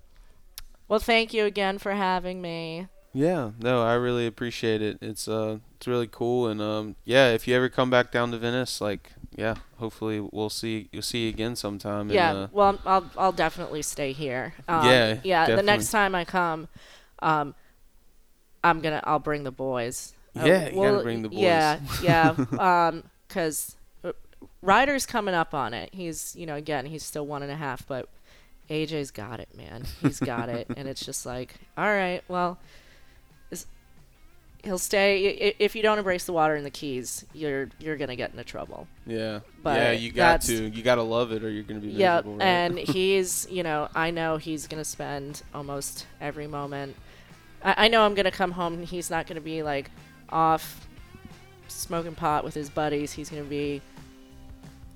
well, 0.88 1.00
thank 1.00 1.34
you 1.34 1.46
again 1.46 1.78
for 1.80 1.92
having 1.92 2.42
me. 2.42 2.88
Yeah, 3.16 3.52
no, 3.62 3.82
I 3.82 3.94
really 3.94 4.28
appreciate 4.28 4.82
it. 4.82 4.98
It's 5.02 5.28
uh, 5.28 5.60
it's 5.78 5.88
really 5.88 6.08
cool, 6.08 6.48
and 6.48 6.62
um, 6.62 6.96
yeah, 7.06 7.32
if 7.32 7.48
you 7.48 7.56
ever 7.56 7.70
come 7.70 7.90
back 7.90 8.12
down 8.12 8.32
to 8.32 8.38
Venice, 8.38 8.80
like, 8.82 9.12
yeah, 9.38 9.56
hopefully 9.78 10.20
we'll 10.32 10.50
see 10.50 10.90
you'll 10.92 11.02
see 11.02 11.24
you 11.24 11.30
again 11.30 11.56
sometime. 11.56 12.10
Yeah, 12.10 12.30
And, 12.30 12.40
uh, 12.40 12.48
well, 12.52 12.80
I'll 12.86 13.10
I'll 13.18 13.32
definitely 13.32 13.82
stay 13.82 14.12
here. 14.14 14.54
Um, 14.68 14.86
Yeah, 14.90 15.20
yeah. 15.24 15.56
The 15.56 15.64
next 15.64 15.92
time 15.92 16.16
I 16.16 16.26
come, 16.26 16.68
um, 17.20 17.56
I'm 18.64 18.82
gonna 18.82 19.02
I'll 19.04 19.20
bring 19.20 19.44
the 19.44 19.52
boys. 19.52 20.14
Uh, 20.40 20.46
Yeah, 20.46 20.70
you 20.70 20.76
gotta 20.82 21.04
bring 21.04 21.22
the 21.22 21.30
boys. 21.30 21.40
Yeah, 21.40 21.80
yeah. 22.02 22.30
um, 22.88 23.04
cause 23.30 23.76
uh, 24.04 24.14
Ryder's 24.62 25.06
coming 25.06 25.36
up 25.36 25.54
on 25.54 25.74
it. 25.74 25.90
He's 25.94 26.36
you 26.36 26.46
know 26.46 26.56
again 26.56 26.86
he's 26.86 27.04
still 27.04 27.26
one 27.26 27.44
and 27.44 27.52
a 27.52 27.56
half, 27.56 27.86
but 27.88 28.10
AJ's 28.70 29.12
got 29.12 29.40
it, 29.40 29.50
man. 29.56 29.86
He's 30.02 30.20
got 30.20 30.50
it, 30.50 30.68
and 30.78 30.88
it's 30.88 31.06
just 31.06 31.26
like, 31.26 31.56
all 31.78 31.86
right, 31.86 32.24
well, 32.28 32.58
he'll 34.66 34.78
stay. 34.78 35.54
If 35.60 35.76
you 35.76 35.82
don't 35.82 35.98
embrace 35.98 36.26
the 36.26 36.34
water 36.34 36.56
in 36.56 36.64
the 36.64 36.70
Keys, 36.70 37.26
you're 37.34 37.70
you're 37.80 37.96
gonna 37.96 38.16
get 38.16 38.32
into 38.32 38.44
trouble. 38.44 38.88
yeah, 39.06 39.40
but 39.64 39.80
yeah, 39.80 39.92
you 39.92 40.12
got 40.12 40.42
to, 40.42 40.70
you 40.70 40.84
got 40.84 40.96
to 40.96 41.04
love 41.04 41.32
it, 41.32 41.44
or 41.44 41.50
you're 41.50 41.64
gonna 41.64 41.80
be 41.80 41.90
Yeah, 41.90 42.22
right? 42.26 42.42
and 42.42 42.78
he's, 42.96 43.48
you 43.50 43.64
know, 43.64 43.88
I 43.96 44.12
know 44.12 44.38
he's 44.38 44.68
gonna 44.68 44.86
spend 44.86 45.44
almost 45.54 46.08
every 46.20 46.48
moment. 46.48 46.96
I, 47.64 47.86
I 47.86 47.88
know 47.88 48.06
I'm 48.06 48.16
gonna 48.16 48.32
come 48.32 48.52
home 48.52 48.74
and 48.74 48.86
he's 48.86 49.10
not 49.10 49.28
gonna 49.28 49.42
be 49.42 49.64
like 49.64 49.90
off 50.30 50.88
smoking 51.68 52.16
pot 52.16 52.44
with 52.44 52.54
his 52.54 52.70
buddies. 52.70 53.12
He's 53.12 53.30
gonna 53.30 53.44
be 53.44 53.82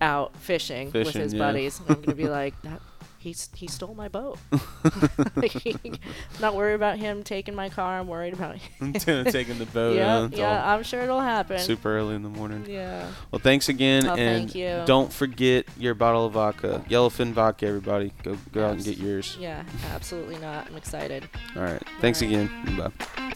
out 0.01 0.36
fishing, 0.38 0.91
with 0.91 1.13
his 1.13 1.34
yeah. 1.34 1.39
buddies. 1.39 1.80
And 1.80 1.91
I'm 1.91 2.01
gonna 2.01 2.15
be 2.15 2.28
like, 2.30 2.59
that, 2.63 2.82
he's 3.20 3.49
he 3.53 3.67
stole 3.67 3.93
my 3.93 4.07
boat. 4.07 4.38
not 6.41 6.55
worried 6.55 6.74
about 6.76 6.97
him 6.97 7.24
taking 7.24 7.55
my 7.55 7.70
car. 7.70 7.99
I'm 7.99 8.07
worried 8.07 8.34
about 8.34 8.57
him. 8.57 8.93
taking 8.93 9.59
the 9.59 9.67
boat. 9.72 9.95
yeah, 9.95 10.17
uh, 10.17 10.30
yeah, 10.32 10.38
yeah. 10.38 10.74
I'm 10.74 10.84
sure 10.84 11.01
it'll 11.01 11.22
happen. 11.22 11.59
super 11.59 11.97
early 11.97 12.15
in 12.15 12.24
the 12.24 12.30
morning. 12.30 12.65
Yeah. 12.67 13.09
Well, 13.32 13.39
thanks 13.39 13.70
again, 13.70 14.05
Oh, 14.07 14.15
and 14.15 14.49
thank 14.51 14.55
you. 14.55 14.84
don't 14.86 15.11
forget 15.11 15.65
your 15.78 15.93
bottle 15.93 16.26
of 16.26 16.34
vodka, 16.34 16.84
yellowfin 16.89 17.34
vodka. 17.34 17.67
Everybody, 17.67 18.13
go 18.24 18.38
go 18.51 18.65
out 18.65 18.74
and 18.74 18.84
get 18.84 18.97
yours. 18.97 19.38
Yeah. 19.39 19.63
Absolutely 19.91 20.38
not. 20.38 20.67
I'm 20.67 20.78
excited. 20.78 21.30
All 21.55 21.63
right. 21.63 21.82
Thanks 22.01 22.22
right. 22.22 22.32
again. 22.32 22.78
Bye. 22.78 23.36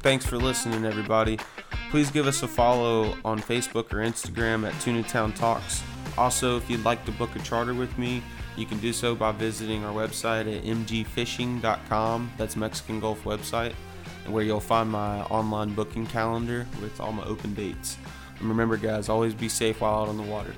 Thanks 0.00 0.26
for 0.26 0.36
listening, 0.36 0.84
everybody. 0.84 1.38
Please 1.90 2.10
give 2.10 2.26
us 2.26 2.42
a 2.42 2.48
follow 2.48 3.16
on 3.24 3.40
Facebook 3.40 3.92
or 3.92 3.98
Instagram 3.98 4.68
at 4.68 4.78
Tuna 4.80 5.02
Town 5.02 5.32
Talks. 5.32 5.82
Also, 6.16 6.56
if 6.56 6.70
you'd 6.70 6.84
like 6.84 7.04
to 7.06 7.12
book 7.12 7.34
a 7.36 7.40
charter 7.40 7.74
with 7.74 7.96
me, 7.98 8.22
you 8.56 8.66
can 8.66 8.78
do 8.78 8.92
so 8.92 9.14
by 9.14 9.32
visiting 9.32 9.84
our 9.84 9.92
website 9.92 10.56
at 10.56 10.64
mgfishing.com. 10.64 12.32
That's 12.36 12.56
Mexican 12.56 13.00
Gulf 13.00 13.24
website, 13.24 13.72
where 14.26 14.44
you'll 14.44 14.60
find 14.60 14.90
my 14.90 15.22
online 15.24 15.74
booking 15.74 16.06
calendar 16.06 16.66
with 16.80 17.00
all 17.00 17.12
my 17.12 17.24
open 17.24 17.54
dates. 17.54 17.96
And 18.38 18.48
remember, 18.48 18.76
guys, 18.76 19.08
always 19.08 19.34
be 19.34 19.48
safe 19.48 19.80
while 19.80 20.02
out 20.02 20.08
on 20.08 20.16
the 20.16 20.22
water. 20.22 20.54